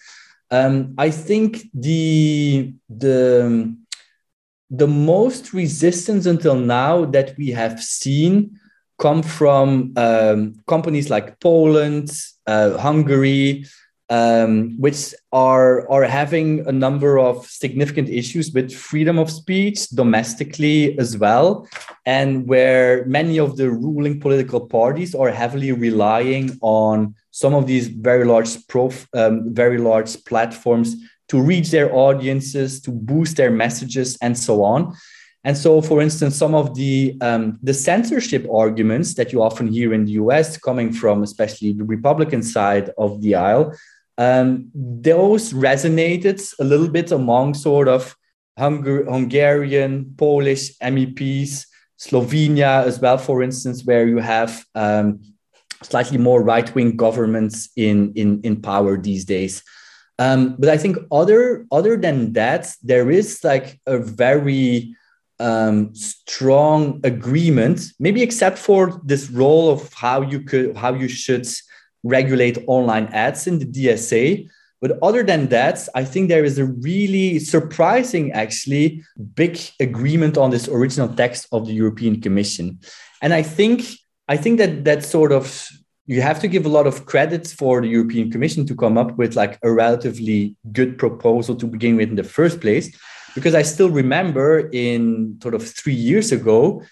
Um, 0.50 0.94
I 0.98 1.10
think 1.10 1.70
the 1.72 2.74
the 2.88 3.76
the 4.70 4.88
most 4.88 5.52
resistance 5.52 6.26
until 6.26 6.56
now 6.56 7.04
that 7.04 7.36
we 7.38 7.50
have 7.50 7.82
seen 7.82 8.58
come 8.98 9.22
from 9.22 9.92
um, 9.96 10.54
companies 10.66 11.10
like 11.10 11.38
Poland, 11.40 12.10
uh, 12.46 12.76
Hungary, 12.78 13.66
um, 14.08 14.80
which 14.80 15.14
are 15.32 15.88
are 15.90 16.04
having 16.04 16.66
a 16.68 16.72
number 16.72 17.18
of 17.18 17.44
significant 17.46 18.08
issues 18.08 18.52
with 18.52 18.72
freedom 18.72 19.18
of 19.18 19.30
speech 19.30 19.88
domestically 19.88 20.96
as 20.98 21.18
well, 21.18 21.68
and 22.04 22.46
where 22.46 23.04
many 23.06 23.38
of 23.38 23.56
the 23.56 23.68
ruling 23.68 24.20
political 24.20 24.60
parties 24.60 25.14
are 25.14 25.30
heavily 25.30 25.72
relying 25.72 26.56
on 26.60 27.14
some 27.32 27.52
of 27.52 27.66
these 27.66 27.88
very 27.88 28.24
large 28.24 28.66
prof, 28.68 29.06
um, 29.12 29.52
very 29.52 29.78
large 29.78 30.24
platforms 30.24 30.96
to 31.28 31.40
reach 31.40 31.70
their 31.70 31.94
audiences, 31.94 32.80
to 32.82 32.90
boost 32.90 33.36
their 33.36 33.50
messages, 33.50 34.16
and 34.20 34.38
so 34.38 34.62
on. 34.62 34.94
And 35.44 35.56
so, 35.56 35.80
for 35.80 36.02
instance, 36.02 36.34
some 36.34 36.54
of 36.56 36.74
the 36.74 37.16
um, 37.20 37.58
the 37.62 37.72
censorship 37.72 38.46
arguments 38.52 39.14
that 39.14 39.32
you 39.32 39.42
often 39.42 39.68
hear 39.68 39.94
in 39.94 40.04
the 40.04 40.12
U.S. 40.22 40.58
coming 40.58 40.92
from, 40.92 41.22
especially 41.22 41.72
the 41.72 41.84
Republican 41.84 42.42
side 42.42 42.90
of 42.98 43.22
the 43.22 43.36
aisle, 43.36 43.72
um, 44.18 44.70
those 44.74 45.52
resonated 45.52 46.42
a 46.58 46.64
little 46.64 46.88
bit 46.88 47.12
among 47.12 47.54
sort 47.54 47.86
of 47.86 48.16
Hungar- 48.58 49.08
Hungarian, 49.08 50.14
Polish 50.16 50.76
MEPs, 50.78 51.66
Slovenia 51.98 52.84
as 52.84 52.98
well, 52.98 53.18
for 53.18 53.42
instance, 53.42 53.84
where 53.84 54.06
you 54.06 54.18
have 54.18 54.64
um, 54.74 55.20
slightly 55.82 56.18
more 56.18 56.42
right-wing 56.42 56.96
governments 56.96 57.68
in 57.76 58.12
in 58.14 58.40
in 58.42 58.60
power 58.60 58.96
these 58.96 59.24
days. 59.24 59.62
Um, 60.18 60.56
but 60.58 60.68
I 60.70 60.78
think 60.78 60.96
other 61.12 61.66
other 61.70 61.96
than 61.96 62.32
that, 62.32 62.72
there 62.82 63.10
is 63.10 63.44
like 63.44 63.80
a 63.86 63.98
very 63.98 64.94
um, 65.38 65.94
strong 65.94 67.00
agreement, 67.04 67.92
maybe 67.98 68.22
except 68.22 68.58
for 68.58 69.00
this 69.04 69.30
role 69.30 69.70
of 69.70 69.92
how 69.92 70.22
you 70.22 70.40
could 70.40 70.76
how 70.76 70.94
you 70.94 71.08
should 71.08 71.46
regulate 72.02 72.58
online 72.66 73.06
ads 73.08 73.46
in 73.46 73.58
the 73.58 73.66
DSA. 73.66 74.48
But 74.80 74.98
other 75.02 75.22
than 75.22 75.48
that, 75.48 75.88
I 75.94 76.04
think 76.04 76.28
there 76.28 76.44
is 76.44 76.58
a 76.58 76.66
really 76.66 77.38
surprising, 77.38 78.32
actually, 78.32 79.02
big 79.34 79.58
agreement 79.80 80.36
on 80.36 80.50
this 80.50 80.68
original 80.68 81.08
text 81.08 81.48
of 81.50 81.66
the 81.66 81.72
European 81.72 82.20
Commission. 82.20 82.78
And 83.22 83.32
I 83.34 83.42
think 83.42 83.84
I 84.28 84.36
think 84.36 84.58
that 84.58 84.84
that 84.84 85.04
sort 85.04 85.32
of 85.32 85.68
you 86.06 86.22
have 86.22 86.40
to 86.40 86.48
give 86.48 86.64
a 86.66 86.68
lot 86.68 86.86
of 86.86 87.04
credit 87.06 87.46
for 87.48 87.80
the 87.80 87.88
European 87.88 88.30
Commission 88.30 88.64
to 88.66 88.74
come 88.74 88.96
up 88.96 89.16
with 89.18 89.34
like 89.34 89.58
a 89.62 89.72
relatively 89.72 90.54
good 90.72 90.98
proposal 90.98 91.56
to 91.56 91.66
begin 91.66 91.96
with 91.96 92.10
in 92.10 92.16
the 92.16 92.24
first 92.24 92.60
place 92.60 92.96
because 93.36 93.54
I 93.54 93.62
still 93.62 93.90
remember 93.90 94.68
in 94.72 95.38
sort 95.42 95.54
of 95.54 95.68
three 95.68 95.94
years 95.94 96.32
ago 96.32 96.82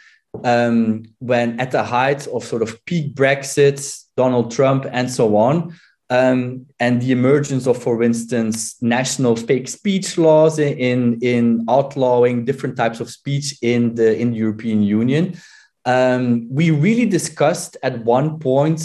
um, 0.44 1.04
when 1.18 1.58
at 1.58 1.70
the 1.70 1.82
height 1.82 2.26
of 2.28 2.44
sort 2.44 2.62
of 2.62 2.84
peak 2.84 3.14
Brexit, 3.14 3.80
Donald 4.16 4.50
Trump, 4.50 4.84
and 4.90 5.10
so 5.10 5.36
on, 5.36 5.74
um, 6.10 6.66
and 6.80 7.00
the 7.00 7.12
emergence 7.12 7.66
of, 7.66 7.82
for 7.82 8.02
instance, 8.02 8.76
national 8.82 9.36
fake 9.36 9.68
speech 9.68 10.18
laws 10.18 10.58
in 10.58 11.18
in 11.22 11.64
outlawing 11.68 12.44
different 12.44 12.76
types 12.76 13.00
of 13.00 13.08
speech 13.10 13.56
in 13.62 13.94
the 13.94 14.18
in 14.18 14.32
the 14.32 14.36
European 14.36 14.82
Union. 14.82 15.38
Um, 15.86 16.46
we 16.50 16.70
really 16.70 17.06
discussed 17.06 17.76
at 17.82 18.04
one 18.04 18.38
point 18.38 18.82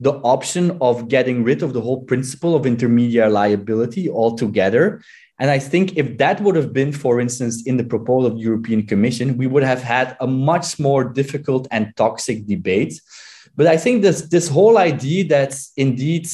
the 0.00 0.14
option 0.34 0.78
of 0.80 1.08
getting 1.08 1.44
rid 1.44 1.62
of 1.62 1.72
the 1.72 1.80
whole 1.80 2.02
principle 2.04 2.56
of 2.56 2.66
intermediary 2.66 3.30
liability 3.30 4.08
altogether 4.08 5.00
and 5.40 5.50
I 5.50 5.58
think 5.58 5.96
if 5.96 6.18
that 6.18 6.38
would 6.42 6.54
have 6.54 6.74
been, 6.74 6.92
for 6.92 7.18
instance, 7.18 7.62
in 7.62 7.78
the 7.78 7.84
proposal 7.84 8.26
of 8.26 8.34
the 8.36 8.42
European 8.42 8.86
Commission, 8.86 9.38
we 9.38 9.46
would 9.46 9.62
have 9.62 9.82
had 9.82 10.14
a 10.20 10.26
much 10.26 10.78
more 10.78 11.02
difficult 11.02 11.66
and 11.70 11.96
toxic 11.96 12.46
debate. 12.46 13.00
But 13.56 13.66
I 13.66 13.78
think 13.78 14.02
this, 14.02 14.20
this 14.28 14.48
whole 14.48 14.76
idea 14.76 15.24
that 15.28 15.58
indeed 15.78 16.28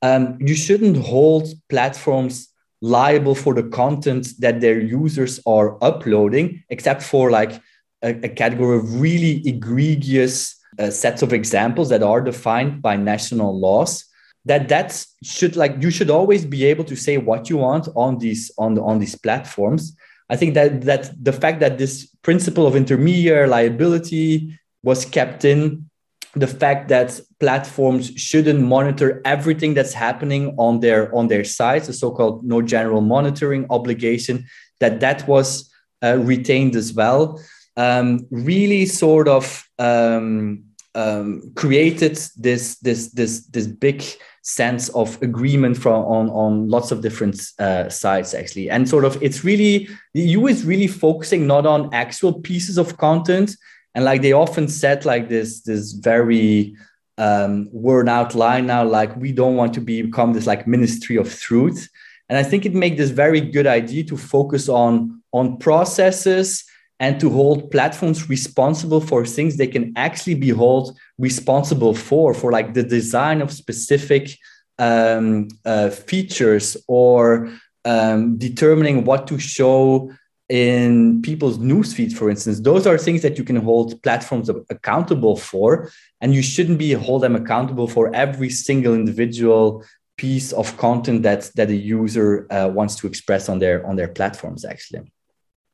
um, 0.00 0.38
you 0.40 0.54
shouldn't 0.54 0.96
hold 0.96 1.48
platforms 1.68 2.48
liable 2.80 3.34
for 3.34 3.52
the 3.52 3.64
content 3.64 4.28
that 4.38 4.60
their 4.60 4.78
users 4.78 5.40
are 5.44 5.76
uploading, 5.82 6.62
except 6.68 7.02
for 7.02 7.32
like 7.32 7.60
a, 8.00 8.10
a 8.10 8.28
category 8.28 8.78
of 8.78 9.00
really 9.00 9.42
egregious 9.44 10.56
uh, 10.78 10.90
sets 10.90 11.22
of 11.22 11.32
examples 11.32 11.88
that 11.90 12.02
are 12.02 12.20
defined 12.20 12.82
by 12.82 12.96
national 12.96 13.58
laws 13.58 14.04
that 14.44 14.68
that 14.68 15.04
should 15.22 15.56
like 15.56 15.80
you 15.80 15.90
should 15.90 16.10
always 16.10 16.44
be 16.44 16.64
able 16.64 16.84
to 16.84 16.96
say 16.96 17.16
what 17.16 17.48
you 17.48 17.58
want 17.58 17.88
on 17.94 18.18
these 18.18 18.50
on 18.58 18.74
the, 18.74 18.82
on 18.82 18.98
these 18.98 19.14
platforms. 19.14 19.96
I 20.28 20.36
think 20.36 20.54
that 20.54 20.82
that 20.82 21.10
the 21.22 21.32
fact 21.32 21.60
that 21.60 21.78
this 21.78 22.06
principle 22.22 22.66
of 22.66 22.74
intermediary 22.74 23.48
liability 23.48 24.58
was 24.82 25.04
kept 25.04 25.44
in 25.44 25.88
the 26.34 26.46
fact 26.46 26.88
that 26.88 27.20
platforms 27.40 28.10
shouldn't 28.16 28.60
monitor 28.60 29.20
everything 29.24 29.74
that's 29.74 29.92
happening 29.92 30.54
on 30.58 30.80
their 30.80 31.14
on 31.14 31.28
their 31.28 31.44
sites 31.44 31.86
the 31.86 31.92
so-called 31.92 32.42
no 32.44 32.62
general 32.62 33.02
monitoring 33.02 33.66
obligation 33.70 34.44
that 34.80 35.00
that 35.00 35.28
was 35.28 35.70
uh, 36.02 36.18
retained 36.18 36.74
as 36.74 36.92
well 36.94 37.38
um, 37.76 38.26
really 38.30 38.86
sort 38.86 39.28
of 39.28 39.68
um, 39.78 40.64
um, 40.94 41.52
created 41.54 42.18
this 42.36 42.76
this 42.76 43.10
this 43.10 43.46
this 43.46 43.66
big 43.66 44.04
sense 44.42 44.88
of 44.90 45.20
agreement 45.22 45.76
from 45.76 46.04
on 46.04 46.28
on 46.30 46.68
lots 46.68 46.90
of 46.90 47.00
different 47.00 47.40
uh, 47.58 47.88
sides 47.88 48.34
actually. 48.34 48.68
And 48.68 48.88
sort 48.88 49.04
of 49.04 49.22
it's 49.22 49.44
really 49.44 49.88
the 50.14 50.22
eu 50.22 50.46
is 50.46 50.64
really 50.64 50.88
focusing 50.88 51.46
not 51.46 51.66
on 51.66 51.92
actual 51.94 52.34
pieces 52.34 52.78
of 52.78 52.96
content. 52.98 53.56
And 53.94 54.04
like 54.04 54.22
they 54.22 54.32
often 54.32 54.68
said 54.68 55.04
like 55.04 55.28
this 55.28 55.62
this 55.62 55.92
very 55.92 56.76
um, 57.18 57.68
worn 57.72 58.08
out 58.08 58.34
line 58.34 58.66
now 58.66 58.84
like 58.84 59.14
we 59.16 59.32
don't 59.32 59.56
want 59.56 59.74
to 59.74 59.80
become 59.80 60.32
this 60.32 60.46
like 60.46 60.66
ministry 60.66 61.16
of 61.16 61.34
truth. 61.38 61.88
And 62.28 62.38
i 62.38 62.42
think 62.42 62.64
it 62.64 62.74
makes 62.74 62.96
this 62.96 63.10
very 63.10 63.40
good 63.40 63.66
idea 63.66 64.04
to 64.04 64.16
focus 64.16 64.68
on 64.68 65.22
on 65.32 65.58
processes 65.58 66.64
and 67.02 67.18
to 67.18 67.28
hold 67.28 67.70
platforms 67.72 68.28
responsible 68.28 69.00
for 69.00 69.26
things 69.26 69.56
they 69.56 69.66
can 69.66 69.92
actually 69.96 70.36
be 70.36 70.50
held 70.62 70.96
responsible 71.18 71.94
for 71.94 72.32
for 72.32 72.50
like 72.52 72.72
the 72.74 72.86
design 72.98 73.42
of 73.42 73.50
specific 73.50 74.38
um, 74.78 75.48
uh, 75.64 75.90
features 75.90 76.76
or 76.86 77.50
um, 77.84 78.38
determining 78.38 79.04
what 79.04 79.26
to 79.26 79.36
show 79.38 80.10
in 80.48 81.22
people's 81.22 81.58
newsfeed, 81.58 82.12
for 82.12 82.28
instance. 82.28 82.60
Those 82.60 82.86
are 82.86 82.98
things 82.98 83.22
that 83.22 83.38
you 83.38 83.44
can 83.44 83.56
hold 83.56 84.02
platforms 84.02 84.48
accountable 84.48 85.36
for, 85.36 85.90
and 86.20 86.34
you 86.34 86.42
shouldn't 86.42 86.78
be 86.78 86.92
hold 86.92 87.22
them 87.22 87.36
accountable 87.36 87.88
for 87.88 88.14
every 88.14 88.50
single 88.50 88.94
individual 88.94 89.84
piece 90.18 90.52
of 90.52 90.76
content 90.76 91.22
that 91.22 91.50
that 91.56 91.70
a 91.70 91.74
user 91.74 92.46
uh, 92.50 92.68
wants 92.68 92.94
to 92.96 93.06
express 93.06 93.48
on 93.48 93.58
their 93.58 93.84
on 93.86 93.96
their 93.96 94.08
platforms. 94.08 94.64
Actually, 94.64 95.10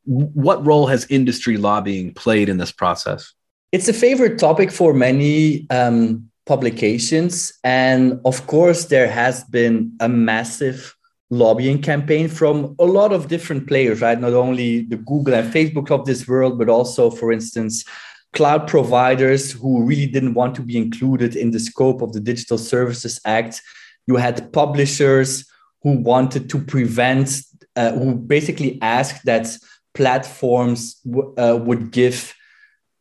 what 0.09 0.64
role 0.64 0.86
has 0.86 1.06
industry 1.11 1.59
lobbying 1.59 2.14
played 2.14 2.48
in 2.48 2.56
this 2.56 2.72
process? 2.72 3.34
It's 3.72 3.88
a 3.88 3.92
favorite 3.92 4.38
topic 4.38 4.70
for 4.72 4.94
many 4.94 5.66
um, 5.68 6.30
publications. 6.46 7.52
And 7.62 8.18
of 8.24 8.46
course, 8.46 8.86
there 8.86 9.11
has 9.11 9.44
been 9.44 9.92
a 10.00 10.09
massive 10.09 10.96
lobbying 11.30 11.82
campaign 11.82 12.26
from 12.28 12.74
a 12.78 12.86
lot 12.86 13.12
of 13.12 13.28
different 13.28 13.68
players, 13.68 14.00
right? 14.00 14.18
Not 14.18 14.32
only 14.32 14.84
the 14.84 14.96
Google 14.96 15.34
and 15.34 15.52
Facebook 15.52 15.90
of 15.90 16.06
this 16.06 16.26
world, 16.26 16.59
but 16.59 16.70
also, 16.70 17.11
for 17.11 17.30
instance, 17.30 17.84
cloud 18.32 18.66
providers 18.66 19.52
who 19.52 19.84
really 19.84 20.06
didn't 20.06 20.32
want 20.32 20.54
to 20.54 20.62
be 20.62 20.78
included 20.78 21.36
in 21.36 21.50
the 21.50 21.61
scope 21.61 22.00
of 22.00 22.14
the 22.14 22.20
Digital 22.20 22.56
Services 22.56 23.20
Act. 23.26 23.61
You 24.06 24.16
had 24.16 24.50
publishers 24.54 25.44
who 25.82 25.98
wanted 25.98 26.48
to 26.48 26.59
prevent, 26.61 27.42
uh, 27.76 27.92
who 27.92 28.14
basically 28.14 28.78
asked 28.80 29.26
that 29.26 29.54
platforms 29.99 30.80
uh, 31.36 31.59
would 31.66 31.90
give 31.90 32.34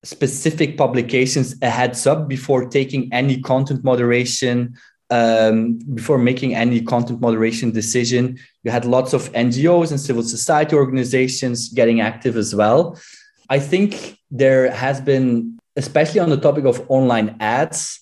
specific 0.04 0.78
publications 0.78 1.56
a 1.62 1.70
heads 1.70 2.08
up 2.08 2.28
before 2.28 2.66
taking 2.80 3.04
any 3.14 3.40
content 3.42 3.84
moderation 3.84 4.76
um, 5.10 5.80
before 5.94 6.18
making 6.18 6.54
any 6.54 6.82
content 6.82 7.22
moderation 7.22 7.72
decision. 7.72 8.38
You 8.64 8.72
had 8.72 8.84
lots 8.84 9.14
of 9.14 9.32
ngos 9.32 9.92
and 9.92 10.00
civil 10.00 10.24
society 10.24 10.76
organizations 10.76 11.70
getting 11.70 12.02
active 12.02 12.36
as 12.36 12.54
well. 12.54 13.00
I 13.50 13.60
think 13.60 14.18
there 14.30 14.72
has 14.72 15.00
been 15.00 15.58
especially 15.78 16.20
on 16.20 16.30
the 16.30 16.42
topic 16.48 16.66
of 16.66 16.84
online 16.90 17.38
ads 17.40 18.02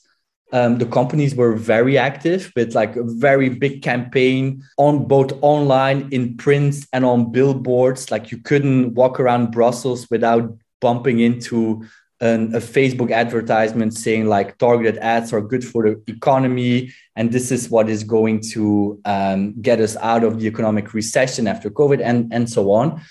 um, 0.56 0.78
the 0.78 0.86
companies 0.86 1.36
were 1.36 1.54
very 1.54 1.98
active 1.98 2.50
with 2.56 2.76
like 2.76 2.96
a 2.96 3.04
very 3.04 3.50
big 3.50 3.82
campaign 3.82 4.64
on 4.78 5.06
both 5.06 5.34
online 5.42 6.08
in 6.12 6.38
print 6.38 6.78
and 6.94 7.04
on 7.04 7.30
billboards. 7.34 8.10
Like 8.10 8.32
you 8.32 8.38
couldn't 8.38 8.94
walk 8.94 9.20
around 9.20 9.52
brussels 9.52 10.10
without 10.10 10.58
bumping 10.80 11.20
into 11.20 11.86
an, 12.22 12.56
a 12.56 12.60
facebook 12.60 13.12
advertisement 13.12 13.94
saying 13.94 14.28
like 14.28 14.58
targeted 14.58 14.98
ads 15.00 15.34
are 15.34 15.42
good 15.42 15.66
for 15.66 15.84
the 15.84 16.02
economy 16.08 16.94
and 17.18 17.34
this 17.34 17.52
is 17.52 17.70
what 17.70 17.90
is 17.90 18.06
going 18.06 18.40
to 18.40 19.02
um, 19.04 19.60
get 19.62 19.82
us 19.82 19.98
out 19.98 20.24
of 20.24 20.40
the 20.40 20.48
economic 20.48 20.94
recession 20.94 21.48
after 21.48 21.70
covid 21.70 22.02
and, 22.02 22.32
and 22.34 22.50
so 22.50 22.72
on. 22.72 23.02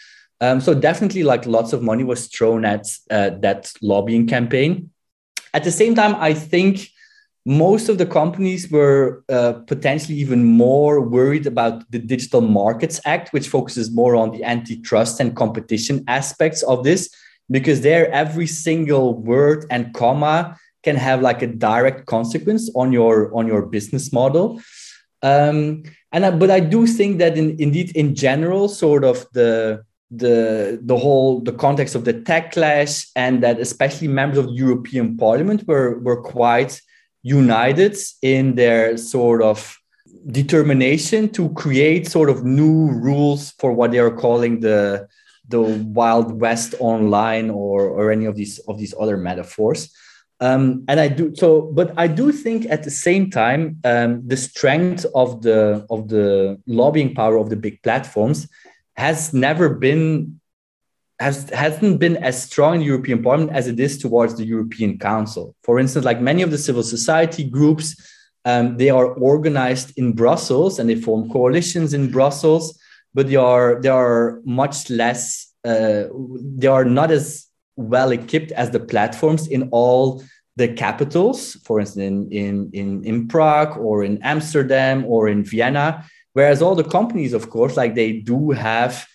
Um, 0.41 0.63
so 0.63 0.73
definitely 0.73 1.25
like 1.25 1.45
lots 1.45 1.75
of 1.75 1.83
money 1.83 2.05
was 2.05 2.27
thrown 2.29 2.65
at 2.65 2.87
uh, 3.11 3.31
that 3.41 3.71
lobbying 3.83 4.27
campaign. 4.27 4.89
At 5.53 5.63
the 5.63 5.71
same 5.71 5.95
time 5.95 6.15
i 6.15 6.33
think 6.33 6.89
most 7.47 7.89
of 7.89 7.99
the 7.99 8.07
companies 8.07 8.71
were 8.71 9.23
uh, 9.29 9.53
potentially 9.67 10.17
even 10.17 10.45
more 10.45 11.01
worried 11.01 11.47
about 11.47 11.91
the 11.91 11.99
Digital 11.99 12.41
Markets 12.41 13.01
Act, 13.05 13.33
which 13.33 13.49
focuses 13.49 13.91
more 13.91 14.17
on 14.17 14.31
the 14.31 14.43
antitrust 14.45 15.21
and 15.21 15.37
competition 15.37 16.05
aspects 16.09 16.63
of 16.63 16.85
this, 16.85 17.11
because 17.51 17.83
there 17.83 18.11
every 18.11 18.47
single 18.47 19.15
word 19.15 19.67
and 19.71 19.93
comma 19.93 20.57
can 20.83 20.97
have 20.97 21.21
like 21.21 21.43
a 21.43 21.47
direct 21.47 22.07
consequence 22.07 22.71
on 22.75 22.93
your 22.93 23.35
on 23.35 23.47
your 23.47 23.63
business 23.67 24.13
model. 24.13 24.61
Um, 25.23 25.83
and 26.13 26.25
I, 26.25 26.31
but 26.31 26.51
I 26.51 26.61
do 26.61 26.87
think 26.87 27.19
that 27.19 27.37
in, 27.37 27.57
indeed, 27.59 27.95
in 27.97 28.15
general, 28.15 28.69
sort 28.69 29.05
of 29.05 29.27
the 29.33 29.85
the 30.11 30.79
the 30.83 30.97
whole 30.97 31.41
the 31.41 31.53
context 31.53 31.95
of 31.95 32.05
the 32.05 32.15
techlash 32.15 33.11
and 33.17 33.43
that 33.43 33.59
especially 33.59 34.09
members 34.09 34.39
of 34.39 34.47
the 34.47 34.53
European 34.53 35.17
Parliament 35.17 35.67
were 35.67 35.99
were 35.99 36.23
quite 36.23 36.81
united 37.25 37.97
in 38.23 38.55
their 38.55 38.97
sort 38.97 39.43
of 39.43 39.77
determination 40.31 41.29
to 41.31 41.49
create 41.55 42.07
sort 42.07 42.31
of 42.31 42.45
new 42.45 42.91
rules 42.93 43.53
for 43.59 43.73
what 43.73 43.91
they 43.91 43.99
are 43.99 44.15
calling 44.15 44.61
the 44.61 45.09
the 45.49 45.61
wild 45.61 46.41
west 46.41 46.75
online 46.79 47.51
or 47.51 47.89
or 47.89 48.13
any 48.13 48.27
of 48.27 48.37
these 48.37 48.59
of 48.69 48.79
these 48.79 48.95
other 49.01 49.17
metaphors. 49.17 49.93
Um, 50.41 50.85
and 50.89 50.99
i 50.99 51.07
do 51.07 51.33
so 51.35 51.63
but 51.63 51.93
i 51.97 52.09
do 52.09 52.33
think 52.33 52.67
at 52.69 52.83
the 52.83 52.91
same 52.91 53.31
time 53.31 53.79
um, 53.85 54.27
the 54.27 54.37
strength 54.37 55.07
of 55.15 55.43
the 55.43 55.87
of 55.89 56.09
the 56.09 56.61
lobbying 56.67 57.15
power 57.15 57.37
of 57.39 57.51
the 57.51 57.57
big 57.57 57.81
platforms 57.83 58.49
has 58.97 59.33
never 59.33 59.69
been 59.71 60.41
has 61.21 61.49
hasn't 61.51 62.01
been 62.01 62.17
as 62.17 62.43
strong 62.43 62.75
in 62.75 62.81
the 62.81 62.87
European 62.87 63.23
Parliament 63.23 63.57
as 63.57 63.69
it 63.69 63.79
is 63.79 63.99
towards 63.99 64.35
the 64.35 64.45
European 64.45 64.99
Council. 64.99 65.55
For 65.63 65.79
instance, 65.79 66.05
like 66.05 66.21
many 66.21 66.43
of 66.43 66.51
the 66.51 66.59
civil 66.59 66.83
society 66.83 67.45
groups, 67.45 67.95
um, 68.45 68.77
they 68.77 68.91
are 68.91 69.07
organized 69.07 69.97
in 69.97 70.13
Brussels 70.13 70.79
and 70.79 70.89
they 70.89 70.97
form 70.97 71.31
coalitions 71.31 71.95
in 71.95 72.11
Brussels, 72.11 72.79
but 73.15 73.29
they 73.29 73.37
are 73.37 73.81
they 73.81 73.89
are 73.89 74.41
much 74.45 74.91
less 74.91 75.53
uh, 75.65 76.05
they 76.59 76.67
are 76.67 76.85
not 76.85 77.11
as 77.11 77.47
well 77.77 78.13
equipped 78.13 78.53
as 78.53 78.71
the 78.71 78.81
platforms 78.81 79.49
in 79.49 79.69
all 79.71 80.23
the 80.57 80.69
capitals, 80.69 81.55
for 81.65 81.81
instance, 81.81 82.05
in, 82.05 82.31
in, 82.31 82.71
in, 82.73 83.05
in 83.05 83.29
Prague 83.29 83.77
or 83.77 84.05
in 84.05 84.23
Amsterdam 84.23 85.05
or 85.07 85.29
in 85.29 85.45
Vienna. 85.45 86.05
Whereas 86.33 86.63
all 86.63 86.75
the 86.75 86.85
companies, 86.85 87.33
of 87.33 87.51
course, 87.51 87.77
like 87.77 87.95
they 87.95 88.13
do 88.13 88.51
have 88.51 89.07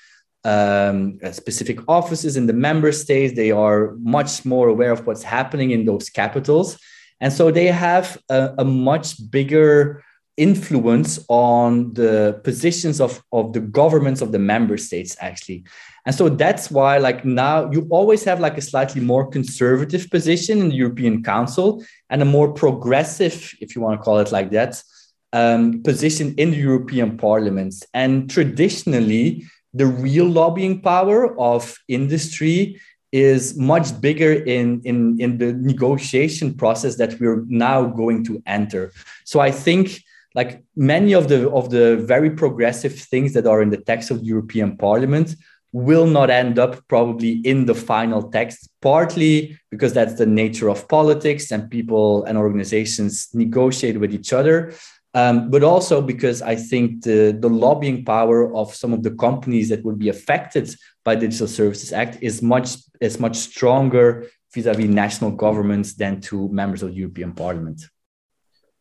um, 0.43 1.19
uh, 1.23 1.31
specific 1.31 1.79
offices 1.87 2.37
in 2.37 2.47
the 2.47 2.53
member 2.53 2.91
states. 2.91 3.35
They 3.35 3.51
are 3.51 3.95
much 3.99 4.45
more 4.45 4.67
aware 4.69 4.91
of 4.91 5.05
what's 5.05 5.23
happening 5.23 5.71
in 5.71 5.85
those 5.85 6.09
capitals. 6.09 6.77
And 7.21 7.33
so 7.33 7.51
they 7.51 7.67
have 7.67 8.17
a, 8.29 8.55
a 8.59 8.65
much 8.65 9.29
bigger 9.29 10.03
influence 10.37 11.19
on 11.27 11.93
the 11.93 12.39
positions 12.45 13.01
of, 13.01 13.21
of 13.33 13.51
the 13.51 13.59
governments 13.59 14.21
of 14.21 14.31
the 14.31 14.39
member 14.39 14.77
states, 14.77 15.17
actually. 15.19 15.65
And 16.05 16.15
so 16.15 16.29
that's 16.29 16.71
why, 16.71 16.97
like 16.97 17.25
now, 17.25 17.69
you 17.71 17.85
always 17.91 18.23
have 18.23 18.39
like 18.39 18.57
a 18.57 18.61
slightly 18.61 19.01
more 19.01 19.27
conservative 19.27 20.09
position 20.09 20.61
in 20.61 20.69
the 20.69 20.75
European 20.75 21.23
Council 21.23 21.83
and 22.09 22.21
a 22.21 22.25
more 22.25 22.53
progressive, 22.53 23.53
if 23.59 23.75
you 23.75 23.81
want 23.81 23.99
to 23.99 24.03
call 24.03 24.19
it 24.19 24.31
like 24.31 24.49
that, 24.51 24.81
um, 25.33 25.83
position 25.83 26.33
in 26.37 26.51
the 26.51 26.57
European 26.57 27.17
Parliament. 27.17 27.85
And 27.93 28.29
traditionally, 28.29 29.43
the 29.73 29.85
real 29.85 30.27
lobbying 30.27 30.81
power 30.81 31.39
of 31.39 31.77
industry 31.87 32.79
is 33.11 33.57
much 33.57 33.99
bigger 34.01 34.33
in, 34.33 34.81
in, 34.83 35.19
in 35.19 35.37
the 35.37 35.53
negotiation 35.53 36.53
process 36.53 36.95
that 36.97 37.19
we're 37.19 37.43
now 37.47 37.85
going 37.85 38.23
to 38.23 38.41
enter. 38.45 38.91
So 39.25 39.39
I 39.39 39.51
think 39.51 40.03
like 40.35 40.63
many 40.75 41.13
of 41.13 41.27
the 41.27 41.49
of 41.49 41.71
the 41.71 41.97
very 41.97 42.29
progressive 42.29 42.93
things 42.93 43.33
that 43.33 43.47
are 43.47 43.61
in 43.61 43.71
the 43.71 43.77
text 43.77 44.11
of 44.11 44.19
the 44.19 44.25
European 44.25 44.77
Parliament 44.77 45.35
will 45.71 46.07
not 46.07 46.29
end 46.29 46.57
up 46.57 46.87
probably 46.87 47.33
in 47.43 47.65
the 47.65 47.75
final 47.75 48.23
text, 48.31 48.69
partly 48.81 49.57
because 49.69 49.93
that's 49.93 50.15
the 50.15 50.25
nature 50.25 50.69
of 50.69 50.87
politics 50.87 51.51
and 51.51 51.69
people 51.69 52.23
and 52.25 52.37
organizations 52.37 53.29
negotiate 53.33 53.99
with 53.99 54.13
each 54.13 54.33
other. 54.33 54.73
Um, 55.15 55.49
but 55.49 55.63
also 55.63 56.01
because 56.01 56.41
I 56.41 56.55
think 56.55 57.03
the, 57.03 57.35
the 57.37 57.49
lobbying 57.49 58.05
power 58.05 58.53
of 58.55 58.75
some 58.75 58.93
of 58.93 59.01
the 59.01 59.11
companies 59.11 59.69
that 59.69 59.83
would 59.83 59.97
be 59.97 60.09
affected 60.09 60.73
by 61.03 61.15
Digital 61.15 61.47
Services 61.47 61.91
Act 61.91 62.19
is 62.21 62.41
much 62.41 62.75
is 63.01 63.19
much 63.19 63.35
stronger 63.35 64.27
vis-a-vis 64.53 64.87
national 64.87 65.31
governments 65.31 65.93
than 65.93 66.21
to 66.21 66.49
members 66.49 66.83
of 66.83 66.89
the 66.89 66.95
European 66.95 67.31
Parliament. 67.33 67.81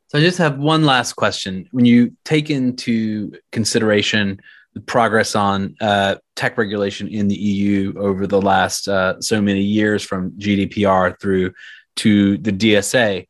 So 0.08 0.18
I 0.18 0.22
just 0.22 0.38
have 0.38 0.58
one 0.58 0.84
last 0.84 1.14
question. 1.14 1.68
When 1.70 1.84
you 1.84 2.12
take 2.24 2.50
into 2.50 3.32
consideration 3.52 4.40
the 4.74 4.80
progress 4.80 5.34
on 5.34 5.74
uh, 5.80 6.16
tech 6.36 6.58
regulation 6.58 7.08
in 7.08 7.28
the 7.28 7.34
EU 7.34 7.94
over 7.98 8.26
the 8.26 8.40
last 8.40 8.86
uh, 8.86 9.20
so 9.20 9.40
many 9.40 9.62
years, 9.62 10.02
from 10.04 10.32
GDPR 10.32 11.18
through 11.20 11.52
to 11.96 12.38
the 12.38 12.52
DSA. 12.52 13.26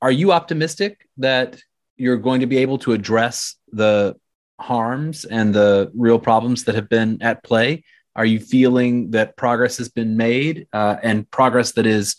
Are 0.00 0.12
you 0.12 0.32
optimistic 0.32 1.08
that 1.16 1.60
you're 1.96 2.16
going 2.16 2.40
to 2.40 2.46
be 2.46 2.58
able 2.58 2.78
to 2.78 2.92
address 2.92 3.56
the 3.72 4.16
harms 4.60 5.24
and 5.24 5.54
the 5.54 5.90
real 5.94 6.18
problems 6.18 6.64
that 6.64 6.74
have 6.74 6.88
been 6.88 7.22
at 7.22 7.42
play? 7.42 7.84
Are 8.14 8.24
you 8.24 8.40
feeling 8.40 9.10
that 9.10 9.36
progress 9.36 9.76
has 9.78 9.88
been 9.88 10.16
made 10.16 10.66
uh, 10.72 10.96
and 11.02 11.30
progress 11.30 11.72
that 11.72 11.86
is 11.86 12.16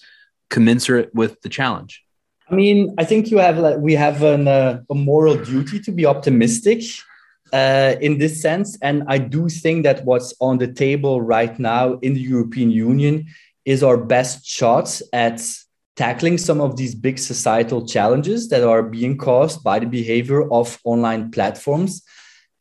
commensurate 0.49 1.13
with 1.13 1.41
the 1.41 1.49
challenge? 1.49 2.03
I 2.49 2.55
mean, 2.55 2.93
I 2.97 3.03
think 3.03 3.30
you 3.30 3.39
have 3.39 3.57
like, 3.57 3.78
we 3.78 3.93
have 3.93 4.23
an, 4.23 4.47
uh, 4.47 4.82
a 4.89 4.95
moral 4.95 5.36
duty 5.43 5.80
to 5.82 5.91
be 5.91 6.05
optimistic 6.05 6.84
uh, 7.51 7.95
in 7.99 8.17
this 8.17 8.41
sense, 8.41 8.78
and 8.82 9.03
I 9.07 9.17
do 9.17 9.49
think 9.49 9.84
that 9.84 10.05
what's 10.05 10.34
on 10.39 10.57
the 10.57 10.67
table 10.67 11.21
right 11.21 11.57
now 11.59 11.93
in 11.99 12.13
the 12.13 12.19
European 12.19 12.71
Union 12.71 13.25
is 13.65 13.84
our 13.84 13.97
best 13.97 14.45
shot 14.45 15.01
at 15.13 15.41
tackling 15.97 16.37
some 16.37 16.61
of 16.61 16.77
these 16.77 16.93
big 16.95 17.17
societal 17.17 17.85
challenges 17.85 18.49
that 18.49 18.63
are 18.63 18.83
being 18.83 19.17
caused 19.17 19.63
by 19.63 19.79
the 19.79 19.87
behavior 19.87 20.49
of 20.53 20.79
online 20.83 21.31
platforms. 21.31 22.03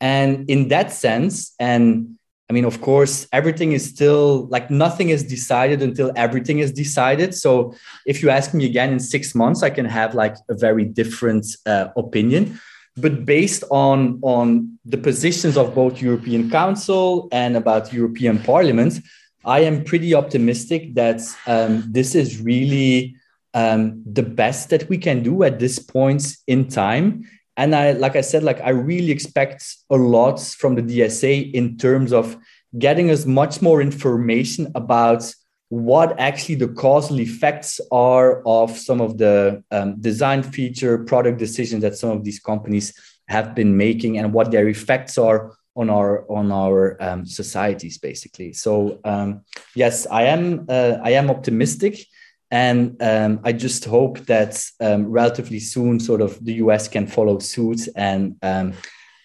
And 0.01 0.49
in 0.49 0.67
that 0.69 0.91
sense, 0.91 1.53
and 1.59 2.17
I 2.49 2.53
mean, 2.53 2.65
of 2.65 2.81
course, 2.81 3.27
everything 3.31 3.73
is 3.73 3.87
still 3.87 4.47
like 4.47 4.71
nothing 4.71 5.09
is 5.09 5.23
decided 5.23 5.81
until 5.81 6.11
everything 6.15 6.59
is 6.59 6.71
decided. 6.71 7.35
So 7.35 7.75
if 8.05 8.23
you 8.23 8.29
ask 8.29 8.53
me 8.53 8.65
again 8.65 8.91
in 8.91 8.99
six 8.99 9.35
months, 9.35 9.63
I 9.63 9.69
can 9.69 9.85
have 9.85 10.15
like 10.15 10.35
a 10.49 10.55
very 10.55 10.85
different 10.85 11.45
uh, 11.65 11.89
opinion. 11.95 12.59
But 12.95 13.25
based 13.25 13.63
on, 13.69 14.19
on 14.23 14.79
the 14.85 14.97
positions 14.97 15.57
of 15.57 15.75
both 15.75 16.01
European 16.01 16.49
Council 16.49 17.27
and 17.31 17.55
about 17.55 17.93
European 17.93 18.39
Parliament, 18.39 18.99
I 19.45 19.59
am 19.59 19.83
pretty 19.83 20.15
optimistic 20.15 20.95
that 20.95 21.21
um, 21.45 21.83
this 21.91 22.15
is 22.15 22.41
really 22.41 23.15
um, 23.57 24.03
the 24.05 24.21
best 24.21 24.69
that 24.69 24.87
we 24.87 24.99
can 24.99 25.23
do 25.23 25.41
at 25.41 25.57
this 25.57 25.79
point 25.79 26.37
in 26.45 26.67
time. 26.67 27.27
And 27.57 27.73
I, 27.73 27.93
like 27.93 28.15
I 28.15 28.21
said, 28.21 28.43
like 28.43 28.61
I 28.61 28.69
really 28.69 29.11
expect 29.11 29.65
a 29.89 29.95
lot 29.95 30.39
from 30.39 30.75
the 30.75 30.83
DSA 30.83 31.53
in 31.53 31.75
terms 31.75 32.13
of 32.13 32.37
getting 32.77 33.09
us 33.09 33.25
much 33.25 33.59
more 33.59 33.81
information 33.81 34.71
about 34.75 35.33
what 35.69 36.19
actually 36.19 36.53
the 36.53 36.67
causal 36.67 37.19
effects 37.19 37.81
are 37.91 38.43
of 38.45 38.77
some 38.77 39.01
of 39.01 39.17
the 39.17 39.63
um, 39.71 39.99
design 39.99 40.43
feature 40.43 40.99
product 40.99 41.39
decisions 41.39 41.81
that 41.81 41.97
some 41.97 42.11
of 42.11 42.23
these 42.23 42.39
companies 42.39 42.93
have 43.27 43.55
been 43.55 43.75
making 43.75 44.19
and 44.19 44.33
what 44.33 44.51
their 44.51 44.67
effects 44.69 45.17
are 45.17 45.51
on 45.75 45.89
our 45.89 46.25
on 46.31 46.51
our 46.51 46.95
um, 47.03 47.25
societies 47.25 47.97
basically 47.99 48.51
so 48.51 48.99
um, 49.03 49.41
yes 49.75 50.07
i 50.09 50.23
am 50.23 50.65
uh, 50.69 50.97
i 51.03 51.11
am 51.11 51.29
optimistic 51.29 52.07
and 52.49 53.01
um, 53.01 53.39
I 53.43 53.51
just 53.51 53.85
hope 53.85 54.19
that 54.27 54.63
um, 54.79 55.07
relatively 55.07 55.59
soon, 55.59 55.99
sort 55.99 56.21
of 56.21 56.43
the 56.43 56.53
US 56.55 56.87
can 56.87 57.07
follow 57.07 57.39
suit 57.39 57.87
and 57.95 58.35
um, 58.41 58.73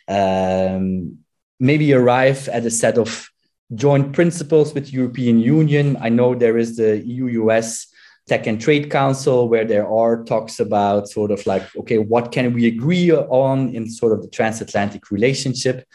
um 0.08 1.18
maybe 1.60 1.92
arrive 1.92 2.48
at 2.48 2.66
a 2.66 2.70
set 2.70 2.98
of 2.98 3.28
joint 3.74 4.12
principles 4.12 4.74
with 4.74 4.92
European 4.92 5.38
Union. 5.38 5.96
I 6.00 6.08
know 6.08 6.34
there 6.34 6.58
is 6.58 6.76
the 6.76 6.98
EU-US 6.98 7.86
Tech 8.28 8.46
and 8.46 8.60
Trade 8.60 8.90
Council 8.90 9.48
where 9.48 9.64
there 9.64 9.88
are 9.88 10.24
talks 10.24 10.60
about 10.60 11.08
sort 11.08 11.30
of 11.30 11.44
like, 11.46 11.64
okay, 11.76 11.98
what 11.98 12.32
can 12.32 12.52
we 12.52 12.66
agree 12.66 13.12
on 13.12 13.74
in 13.74 13.88
sort 13.88 14.12
of 14.12 14.22
the 14.22 14.28
transatlantic 14.28 15.10
relationship? 15.10 15.86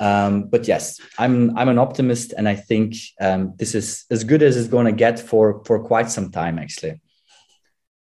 Um, 0.00 0.44
but 0.44 0.66
yes, 0.66 0.98
I'm 1.18 1.56
I'm 1.56 1.68
an 1.68 1.78
optimist, 1.78 2.32
and 2.36 2.48
I 2.48 2.56
think 2.56 2.94
um, 3.20 3.54
this 3.56 3.74
is 3.74 4.06
as 4.10 4.24
good 4.24 4.42
as 4.42 4.56
it's 4.56 4.68
going 4.68 4.86
to 4.86 4.92
get 4.92 5.20
for 5.20 5.62
for 5.64 5.78
quite 5.84 6.10
some 6.10 6.30
time, 6.30 6.58
actually. 6.58 7.00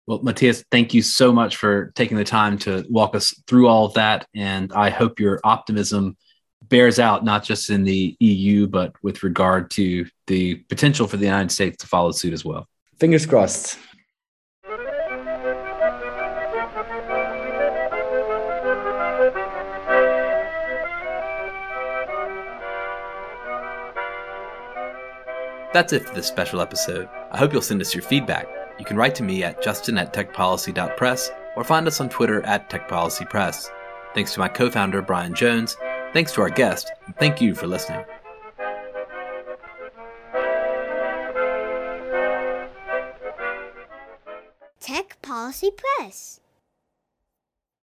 Well, 0.07 0.21
Mathias, 0.23 0.63
thank 0.71 0.93
you 0.93 1.03
so 1.03 1.33
much 1.33 1.57
for 1.57 1.93
taking 1.95 2.17
the 2.17 2.25
time 2.25 2.59
to 2.59 2.85
walk 2.91 3.15
us 3.15 3.35
through 3.47 3.67
all 3.69 3.87
of 3.87 3.95
that, 3.95 4.27
and 4.35 4.73
I 4.75 4.91
hope 4.91 5.19
your 5.19 5.41
optimism 5.43 6.17
bears 6.69 6.99
out 6.99 7.25
not 7.25 7.45
just 7.45 7.71
in 7.71 7.85
the 7.85 8.15
EU, 8.21 8.67
but 8.67 8.93
with 9.03 9.23
regard 9.23 9.71
to 9.73 10.07
the 10.27 10.57
potential 10.69 11.07
for 11.07 11.17
the 11.17 11.25
United 11.25 11.51
States 11.51 11.79
to 11.79 11.87
follow 11.87 12.13
suit 12.13 12.35
as 12.35 12.45
well. 12.45 12.69
Fingers 12.99 13.25
crossed. 13.25 13.79
That's 25.73 25.93
it 25.93 26.07
for 26.07 26.15
this 26.15 26.27
special 26.27 26.61
episode. 26.61 27.09
I 27.31 27.39
hope 27.39 27.53
you'll 27.53 27.63
send 27.63 27.81
us 27.81 27.95
your 27.95 28.03
feedback. 28.03 28.49
You 28.79 28.85
can 28.85 28.97
write 28.97 29.15
to 29.17 29.23
me 29.23 29.45
at 29.45 29.63
justin 29.63 29.99
at 29.99 30.13
techpolicy.press 30.13 31.31
or 31.57 31.65
find 31.65 31.87
us 31.87 32.01
on 32.01 32.09
Twitter 32.09 32.45
at 32.47 32.71
techpolicypress. 32.71 33.71
Thanks 34.15 34.35
to 34.35 34.41
my 34.41 34.49
co 34.49 34.71
founder, 34.71 35.03
Brian 35.03 35.35
Jones. 35.35 35.77
Thanks 36.13 36.33
to 36.33 36.41
our 36.41 36.51
guest, 36.51 36.91
and 37.07 37.17
thank 37.17 37.41
you 37.41 37.55
for 37.55 37.69
listening. 37.69 38.05
Tech 44.81 45.19
Policy 45.23 45.71
Press. 45.71 46.40